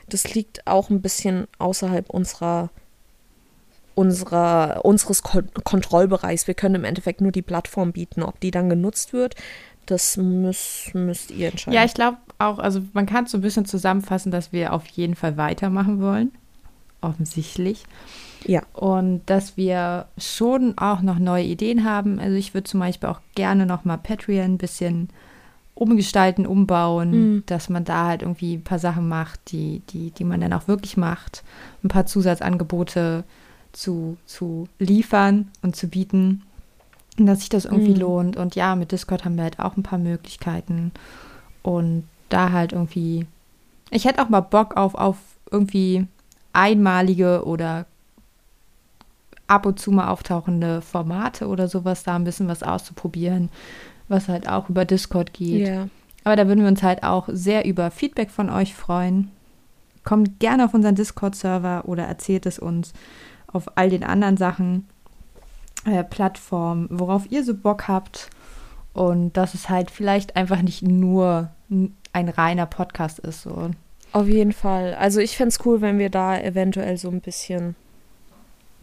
Das 0.10 0.34
liegt 0.34 0.68
auch 0.68 0.90
ein 0.90 1.02
bisschen 1.02 1.48
außerhalb 1.58 2.10
unserer 2.10 2.70
unserer, 3.96 4.84
unseres 4.84 5.22
Kon 5.22 5.48
Kontrollbereichs. 5.64 6.48
Wir 6.48 6.56
können 6.56 6.76
im 6.76 6.84
Endeffekt 6.84 7.22
nur 7.22 7.32
die 7.32 7.42
Plattform 7.42 7.92
bieten. 7.92 8.24
Ob 8.24 8.40
die 8.40 8.52
dann 8.52 8.70
genutzt 8.70 9.14
wird, 9.14 9.36
das 9.86 10.18
müsst, 10.18 10.96
müsst 10.96 11.32
ihr 11.32 11.50
entscheiden. 11.50 11.76
Ja, 11.76 11.86
ich 11.86 11.94
glaube 11.94 12.18
auch, 12.40 12.60
also 12.60 12.82
man 12.94 13.06
kann 13.06 13.26
es 13.26 13.32
so 13.32 13.38
ein 13.38 13.42
bisschen 13.42 13.66
zusammenfassen, 13.66 14.32
dass 14.32 14.52
wir 14.52 14.74
auf 14.74 14.88
jeden 14.88 15.16
Fall 15.16 15.38
weitermachen 15.38 16.02
wollen. 16.02 16.32
Offensichtlich. 17.02 17.84
Ja. 18.46 18.62
Und 18.74 19.22
dass 19.26 19.58
wir 19.58 20.08
schon 20.18 20.78
auch 20.78 21.02
noch 21.02 21.20
neue 21.20 21.46
Ideen 21.46 21.84
haben. 21.86 22.20
Also 22.20 22.36
ich 22.36 22.54
würde 22.54 22.66
zum 22.66 22.80
Beispiel 22.80 23.10
auch 23.10 23.22
gerne 23.36 23.66
noch 23.66 23.86
mal 23.86 23.98
Patreon 23.98 24.54
ein 24.54 24.58
bisschen 24.58 25.10
umgestalten, 25.76 26.46
umbauen, 26.46 27.12
mhm. 27.12 27.44
dass 27.46 27.70
man 27.70 27.84
da 27.84 28.08
halt 28.08 28.22
irgendwie 28.22 28.56
ein 28.56 28.64
paar 28.64 28.80
Sachen 28.80 29.08
macht, 29.08 29.52
die, 29.52 29.82
die, 29.90 30.12
die 30.12 30.24
man 30.24 30.42
dann 30.42 30.54
auch 30.54 30.68
wirklich 30.68 30.98
macht. 30.98 31.44
Ein 31.84 31.88
paar 31.88 32.06
Zusatzangebote 32.06 33.24
zu, 33.72 34.18
zu 34.26 34.68
liefern 34.78 35.50
und 35.62 35.76
zu 35.76 35.88
bieten 35.88 36.44
dass 37.18 37.40
sich 37.40 37.50
das 37.50 37.66
irgendwie 37.66 37.94
mhm. 37.94 38.00
lohnt. 38.00 38.38
Und 38.38 38.56
ja, 38.56 38.76
mit 38.76 38.92
Discord 38.92 39.26
haben 39.26 39.36
wir 39.36 39.44
halt 39.44 39.60
auch 39.60 39.78
ein 39.78 39.84
paar 39.84 40.00
Möglichkeiten. 40.00 40.92
Und 41.62 42.08
da 42.30 42.52
halt 42.52 42.74
irgendwie, 42.74 43.28
ich 43.92 44.06
hätte 44.06 44.22
auch 44.22 44.30
mal 44.30 44.42
Bock 44.42 44.76
auf, 44.78 44.96
auf 44.96 45.18
irgendwie 45.52 46.08
einmalige 46.54 47.46
oder 47.46 47.86
ab 49.48 49.66
und 49.66 49.80
zu 49.80 49.92
mal 49.92 50.10
auftauchende 50.10 50.82
Formate 50.82 51.48
oder 51.48 51.68
sowas, 51.68 52.04
da 52.04 52.16
ein 52.16 52.24
bisschen 52.24 52.48
was 52.48 52.64
auszuprobieren, 52.64 53.50
was 54.08 54.28
halt 54.28 54.48
auch 54.48 54.70
über 54.70 54.86
Discord 54.86 55.34
geht. 55.34 55.68
Yeah. 55.68 55.90
Aber 56.24 56.36
da 56.36 56.48
würden 56.48 56.62
wir 56.62 56.70
uns 56.70 56.84
halt 56.84 57.04
auch 57.04 57.28
sehr 57.32 57.66
über 57.66 57.92
Feedback 57.92 58.32
von 58.32 58.50
euch 58.50 58.74
freuen. 58.74 59.32
Kommt 60.04 60.40
gerne 60.40 60.66
auf 60.66 60.74
unseren 60.74 60.96
Discord-Server 60.96 61.84
oder 61.86 62.06
erzählt 62.06 62.46
es 62.46 62.60
uns 62.60 62.94
auf 63.48 63.78
all 63.78 63.90
den 63.90 64.04
anderen 64.04 64.38
Sachen 64.38 64.88
äh, 65.86 66.04
Plattform, 66.04 66.88
worauf 66.90 67.30
ihr 67.32 67.44
so 67.44 67.54
Bock 67.54 67.88
habt. 67.88 68.30
Und 68.94 69.34
dass 69.34 69.54
es 69.54 69.70
halt 69.70 69.92
vielleicht 69.92 70.36
einfach 70.36 70.62
nicht 70.62 70.84
nur 70.84 71.50
ein 72.14 72.30
reiner 72.30 72.68
Podcast 72.68 73.20
ist. 73.20 73.42
So. 73.42 73.72
Auf 74.12 74.28
jeden 74.28 74.54
Fall. 74.54 74.94
Also 74.94 75.20
ich 75.20 75.36
fände 75.36 75.50
es 75.50 75.66
cool, 75.66 75.82
wenn 75.82 75.98
wir 75.98 76.10
da 76.10 76.40
eventuell 76.40 76.98
so 76.98 77.10
ein 77.10 77.22
bisschen 77.22 77.76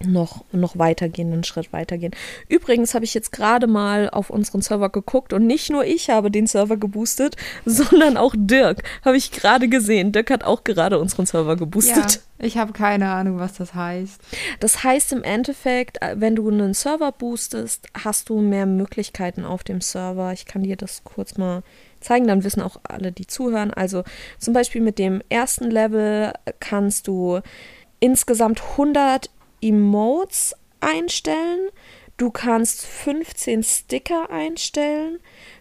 noch, 0.05 0.45
noch 0.53 0.79
weitergehen, 0.79 1.33
einen 1.33 1.45
Schritt 1.45 1.73
weitergehen. 1.73 2.15
Übrigens 2.49 2.95
habe 2.95 3.05
ich 3.05 3.13
jetzt 3.13 3.33
gerade 3.33 3.67
mal 3.67 4.09
auf 4.09 4.31
unseren 4.31 4.63
Server 4.63 4.89
geguckt 4.89 5.33
und 5.33 5.47
nicht 5.47 5.71
nur 5.71 5.85
ich 5.85 6.09
habe 6.09 6.31
den 6.31 6.47
Server 6.47 6.77
geboostet, 6.77 7.37
sondern 7.67 8.17
auch 8.17 8.35
Dirk. 8.37 8.83
Habe 9.05 9.17
ich 9.17 9.31
gerade 9.31 9.69
gesehen. 9.69 10.13
Dirk 10.13 10.31
hat 10.31 10.45
auch 10.45 10.65
gerade 10.65 10.99
unseren 10.99 11.27
Server 11.27 11.57
geboostet. 11.57 12.23
Ja, 12.39 12.47
ich 12.47 12.57
habe 12.57 12.73
keine 12.73 13.11
Ahnung, 13.11 13.39
was 13.39 13.55
das 13.55 13.75
heißt. 13.75 14.21
Das 14.61 14.83
heißt 14.83 15.13
im 15.13 15.23
Endeffekt, 15.23 16.01
äh, 16.03 16.17
wenn 16.19 16.35
du 16.35 16.49
einen 16.49 16.73
Server 16.73 17.13
boostest, 17.13 17.87
hast 18.03 18.31
du 18.31 18.41
mehr 18.41 18.67
Möglichkeiten 18.67 19.45
auf 19.45 19.65
dem 19.65 19.83
Server. 19.83 20.33
Ich 20.33 20.47
kann 20.47 20.63
dir 20.63 20.77
das 20.77 21.05
kurz 21.05 21.37
mal 21.37 21.63
zeigen, 22.01 22.27
dann 22.27 22.45
wissen 22.45 22.63
auch 22.63 22.79
alle, 22.85 23.13
die 23.13 23.27
zuhören. 23.27 23.71
Also 23.71 24.05
zum 24.39 24.55
Beispiel 24.55 24.81
mit 24.81 24.99
dem 24.99 25.21
ersten 25.29 25.71
Level 25.71 26.33
kannst 26.59 27.07
du 27.07 27.41
insgesamt 28.01 28.63
100 28.63 29.29
Emotes 29.61 30.55
einstellen. 30.81 31.69
Du 32.17 32.31
kannst 32.31 32.85
15 32.85 33.63
Sticker 33.63 34.31
einstellen. 34.31 35.19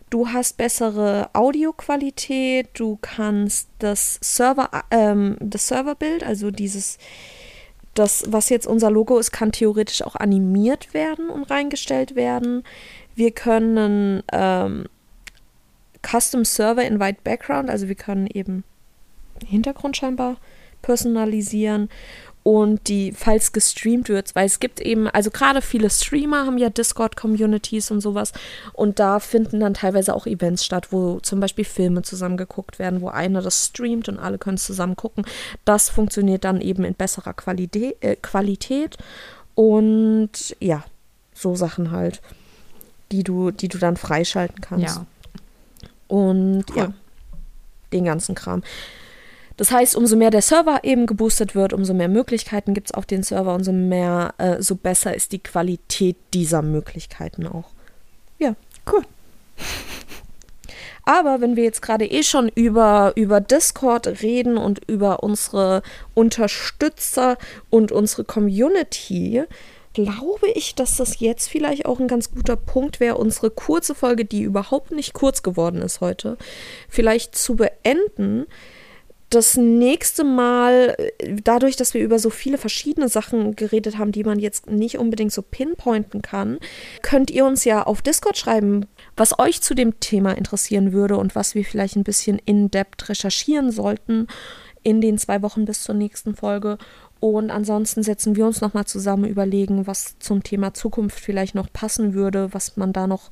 Du 0.10 0.30
hast 0.30 0.58
bessere 0.58 1.30
Audioqualität. 1.34 2.70
Du 2.74 2.98
kannst 3.02 3.70
das 3.80 4.20
Server, 4.22 4.70
ähm, 4.92 5.38
das 5.40 5.68
Serverbild, 5.68 6.24
also 6.24 6.52
dieses, 6.52 6.98
das, 7.94 8.26
was 8.28 8.50
jetzt 8.50 8.68
unser 8.68 8.90
Logo 8.90 9.20
ist, 9.20 9.32
kann 9.32 9.52
theoretisch 9.52 10.02
auch 10.02 10.16
animiert 10.16 10.94
werden 10.94 11.30
und 11.30 11.44
reingestellt 11.44 12.16
werden. 12.16 12.64
Wir 13.16 13.32
können 13.32 14.24
ähm, 14.32 14.86
Custom 16.02 16.46
Server 16.46 16.84
Invite 16.84 17.20
Background, 17.24 17.70
also 17.70 17.88
wir 17.88 17.96
können 17.96 18.28
eben 18.28 18.64
Hintergrund 19.46 19.98
scheinbar 19.98 20.38
personalisieren 20.82 21.90
und 22.44 22.88
die, 22.88 23.12
falls 23.12 23.52
gestreamt 23.52 24.10
wird, 24.10 24.34
weil 24.34 24.46
es 24.46 24.60
gibt 24.60 24.80
eben, 24.80 25.08
also 25.08 25.30
gerade 25.30 25.62
viele 25.62 25.90
Streamer 25.90 26.46
haben 26.46 26.58
ja 26.58 26.70
Discord-Communities 26.70 27.92
und 27.92 28.02
sowas 28.02 28.32
und 28.74 29.00
da 29.00 29.20
finden 29.20 29.60
dann 29.60 29.74
teilweise 29.74 30.16
auch 30.16 30.26
Events 30.26 30.64
statt, 30.66 30.88
wo 30.92 31.20
zum 31.20 31.40
Beispiel 31.40 31.66
Filme 31.66 32.02
zusammen 32.02 32.38
geguckt 32.38 32.80
werden, 32.80 33.02
wo 33.02 33.10
einer 33.10 33.42
das 33.42 33.68
streamt 33.68 34.08
und 34.10 34.20
alle 34.20 34.38
können 34.38 34.56
es 34.56 34.66
zusammen 34.66 34.96
gucken. 34.96 35.26
Das 35.66 35.90
funktioniert 35.90 36.44
dann 36.44 36.62
eben 36.62 36.84
in 36.86 36.94
besserer 36.94 37.34
Qualität, 37.34 37.98
äh, 38.02 38.16
Qualität 38.16 38.98
und 39.56 40.56
ja, 40.60 40.86
so 41.34 41.56
Sachen 41.56 41.92
halt, 41.92 42.22
die 43.12 43.24
du, 43.24 43.52
die 43.52 43.68
du 43.68 43.78
dann 43.78 43.98
freischalten 43.98 44.62
kannst. 44.62 44.98
Ja. 44.98 45.06
Und 46.08 46.66
Cool. 46.70 46.78
ja, 46.78 46.94
den 47.92 48.06
ganzen 48.06 48.36
Kram. 48.36 48.64
Das 49.60 49.72
heißt, 49.72 49.98
umso 49.98 50.16
mehr 50.16 50.32
der 50.32 50.42
Server 50.42 50.80
eben 50.84 51.06
geboostet 51.06 51.54
wird, 51.54 51.74
umso 51.74 51.94
mehr 51.94 52.08
Möglichkeiten 52.08 52.74
gibt 52.74 52.88
es 52.88 52.94
auf 52.94 53.06
den 53.06 53.24
Server, 53.24 53.54
umso 53.54 53.74
mehr, 53.74 54.34
äh, 54.38 54.62
so 54.62 54.76
besser 54.76 55.14
ist 55.14 55.34
die 55.34 55.40
Qualität 55.40 56.16
dieser 56.34 56.62
Möglichkeiten 56.62 57.46
auch. 57.46 57.66
Ja, 58.38 58.56
Cool. 58.92 59.04
Aber 61.04 61.42
wenn 61.42 61.56
wir 61.56 61.64
jetzt 61.64 61.82
gerade 61.82 62.06
eh 62.06 62.24
schon 62.24 62.50
über, 62.50 63.14
über 63.16 63.42
Discord 63.42 64.08
reden 64.22 64.58
und 64.58 64.80
über 64.88 65.24
unsere 65.24 65.82
Unterstützer 66.14 67.38
und 67.70 67.92
unsere 67.92 68.24
Community, 68.24 69.44
glaube 69.94 70.48
ich, 70.54 70.76
dass 70.76 70.98
das 70.98 71.20
jetzt 71.20 71.50
vielleicht 71.50 71.86
auch 71.86 72.00
ein 72.00 72.08
ganz 72.08 72.32
guter 72.32 72.56
Punkt 72.56 73.00
wäre, 73.00 73.18
unsere 73.18 73.50
kurze 73.50 73.96
Folge, 73.96 74.24
die 74.24 74.44
überhaupt 74.44 74.92
nicht 74.92 75.14
kurz 75.14 75.42
geworden 75.42 75.82
ist 75.82 76.00
heute, 76.00 76.38
vielleicht 76.88 77.36
zu 77.36 77.56
beenden. 77.56 78.46
Das 79.30 79.58
nächste 79.58 80.24
Mal, 80.24 80.96
äh, 80.98 81.36
dadurch, 81.44 81.76
dass 81.76 81.94
wir 81.94 82.02
über 82.02 82.18
so 82.18 82.32
viele 82.32 82.58
verschiedene 82.58 83.10
Sachen 83.10 83.56
geredet 83.56 84.00
haben, 84.00 84.12
die 84.12 84.24
man 84.24 84.40
jetzt 84.40 84.70
nicht 84.70 84.98
unbedingt 84.98 85.32
so 85.32 85.44
pinpointen 85.44 86.24
kann, 86.24 86.58
könnt 87.04 87.30
ihr 87.30 87.46
uns 87.46 87.64
ja 87.64 87.84
auf 87.84 88.02
Discord 88.02 88.38
schreiben, 88.38 88.88
was 89.16 89.38
euch 89.38 89.62
zu 89.62 89.76
dem 89.76 90.00
Thema 90.00 90.32
interessieren 90.32 90.94
würde 90.94 91.18
und 91.18 91.36
was 91.36 91.54
wir 91.54 91.64
vielleicht 91.64 91.96
ein 91.96 92.04
bisschen 92.04 92.40
in-depth 92.44 93.10
recherchieren 93.10 93.72
sollten 93.72 94.28
in 94.82 95.00
den 95.02 95.18
zwei 95.20 95.42
Wochen 95.44 95.66
bis 95.66 95.84
zur 95.84 95.96
nächsten 95.96 96.36
Folge. 96.36 96.80
Und 97.20 97.52
ansonsten 97.52 98.02
setzen 98.02 98.36
wir 98.36 98.48
uns 98.48 98.62
nochmal 98.62 98.86
zusammen, 98.86 99.26
überlegen, 99.26 99.86
was 99.86 100.18
zum 100.20 100.42
Thema 100.42 100.74
Zukunft 100.74 101.20
vielleicht 101.20 101.54
noch 101.54 101.72
passen 101.72 102.14
würde, 102.14 102.54
was 102.54 102.78
man 102.78 102.94
da 102.94 103.06
noch 103.06 103.30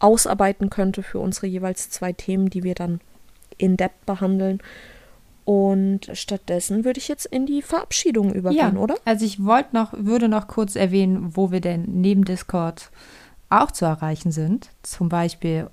ausarbeiten 0.00 0.70
könnte 0.70 1.02
für 1.02 1.18
unsere 1.20 1.46
jeweils 1.46 1.90
zwei 1.90 2.12
Themen, 2.12 2.50
die 2.50 2.64
wir 2.64 2.74
dann 2.74 3.00
in-depth 3.58 4.06
behandeln. 4.06 4.60
Und 5.48 6.10
stattdessen 6.12 6.84
würde 6.84 7.00
ich 7.00 7.08
jetzt 7.08 7.24
in 7.24 7.46
die 7.46 7.62
Verabschiedung 7.62 8.34
übergehen, 8.34 8.76
oder? 8.76 8.96
Also 9.06 9.24
ich 9.24 9.42
wollte 9.42 9.74
noch, 9.74 9.94
würde 9.96 10.28
noch 10.28 10.46
kurz 10.46 10.76
erwähnen, 10.76 11.38
wo 11.38 11.50
wir 11.50 11.62
denn 11.62 11.86
neben 11.88 12.26
Discord 12.26 12.90
auch 13.48 13.70
zu 13.70 13.86
erreichen 13.86 14.30
sind. 14.30 14.68
Zum 14.82 15.08
Beispiel 15.08 15.70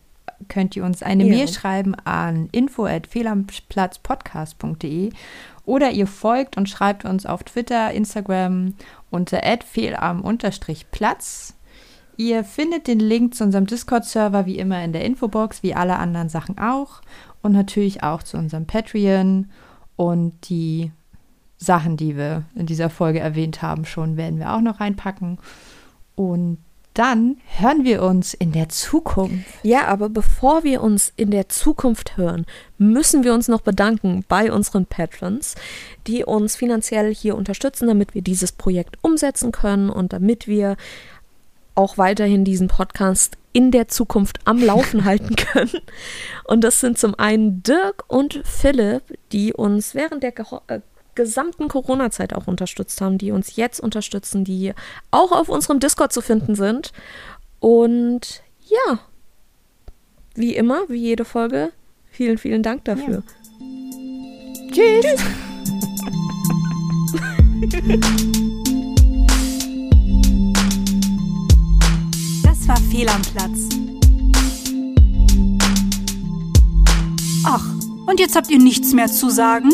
könnt 0.47 0.77
ihr 0.77 0.85
uns 0.85 1.03
eine 1.03 1.25
Ja. 1.25 1.35
Mail 1.35 1.49
schreiben 1.49 1.93
an 2.05 2.47
info@fehlamplatzpodcast.de 2.53 5.09
oder 5.65 5.91
ihr 5.91 6.07
folgt 6.07 6.55
und 6.55 6.69
schreibt 6.69 7.03
uns 7.03 7.25
auf 7.25 7.43
Twitter, 7.43 7.91
Instagram 7.91 8.75
unter 9.11 9.41
@fehlam_platz. 9.43 11.54
Ihr 12.17 12.43
findet 12.43 12.87
den 12.87 12.99
Link 12.99 13.35
zu 13.35 13.43
unserem 13.43 13.65
Discord-Server 13.65 14.45
wie 14.45 14.57
immer 14.57 14.83
in 14.83 14.93
der 14.93 15.03
Infobox, 15.05 15.63
wie 15.63 15.75
alle 15.75 15.97
anderen 15.97 16.29
Sachen 16.29 16.57
auch. 16.57 17.01
Und 17.41 17.51
natürlich 17.51 18.03
auch 18.03 18.23
zu 18.23 18.37
unserem 18.37 18.65
Patreon 18.65 19.49
und 19.95 20.49
die 20.49 20.91
Sachen, 21.57 21.97
die 21.97 22.17
wir 22.17 22.43
in 22.55 22.65
dieser 22.65 22.89
Folge 22.89 23.19
erwähnt 23.19 23.61
haben, 23.61 23.85
schon 23.85 24.17
werden 24.17 24.39
wir 24.39 24.53
auch 24.53 24.61
noch 24.61 24.79
reinpacken. 24.79 25.37
Und 26.15 26.57
dann 26.95 27.37
hören 27.57 27.83
wir 27.83 28.01
uns 28.03 28.33
in 28.33 28.53
der 28.53 28.69
Zukunft. 28.69 29.45
Ja, 29.63 29.85
aber 29.87 30.07
bevor 30.07 30.63
wir 30.63 30.81
uns 30.81 31.11
in 31.17 31.29
der 31.29 31.49
Zukunft 31.49 32.15
hören, 32.15 32.45
müssen 32.77 33.25
wir 33.25 33.33
uns 33.33 33.49
noch 33.49 33.59
bedanken 33.59 34.23
bei 34.29 34.49
unseren 34.51 34.85
Patrons, 34.85 35.55
die 36.07 36.23
uns 36.23 36.55
finanziell 36.55 37.13
hier 37.13 37.35
unterstützen, 37.35 37.87
damit 37.87 38.15
wir 38.15 38.21
dieses 38.21 38.53
Projekt 38.53 38.97
umsetzen 39.01 39.51
können 39.51 39.89
und 39.89 40.13
damit 40.13 40.47
wir 40.47 40.77
auch 41.75 41.97
weiterhin 41.97 42.43
diesen 42.45 42.67
Podcast 42.67 43.37
in 43.53 43.71
der 43.71 43.87
Zukunft 43.87 44.39
am 44.45 44.61
Laufen 44.61 45.05
halten 45.05 45.35
können. 45.35 45.81
Und 46.43 46.63
das 46.63 46.79
sind 46.81 46.97
zum 46.97 47.15
einen 47.15 47.63
Dirk 47.63 48.03
und 48.07 48.41
Philipp, 48.43 49.03
die 49.31 49.53
uns 49.53 49.95
während 49.95 50.23
der 50.23 50.35
geho- 50.35 50.61
äh, 50.67 50.81
gesamten 51.15 51.69
Corona-Zeit 51.69 52.33
auch 52.33 52.47
unterstützt 52.47 52.99
haben, 52.99 53.17
die 53.17 53.31
uns 53.31 53.55
jetzt 53.55 53.79
unterstützen, 53.79 54.43
die 54.43 54.73
auch 55.11 55.31
auf 55.31 55.47
unserem 55.47 55.79
Discord 55.79 56.11
zu 56.11 56.21
finden 56.21 56.55
sind. 56.55 56.91
Und 57.59 58.43
ja, 58.67 58.99
wie 60.35 60.55
immer, 60.55 60.81
wie 60.89 60.97
jede 60.97 61.23
Folge, 61.23 61.71
vielen, 62.11 62.37
vielen 62.37 62.63
Dank 62.63 62.83
dafür. 62.83 63.23
Tschüss. 64.71 65.21
Das 72.67 72.81
war 72.81 72.89
Fehl 72.89 73.07
am 73.09 73.21
Platz. 73.21 73.69
Ach, 77.43 77.63
und 78.07 78.19
jetzt 78.19 78.35
habt 78.35 78.49
ihr 78.49 78.57
nichts 78.57 78.93
mehr 78.93 79.05
zu 79.05 79.29
sagen? 79.29 79.69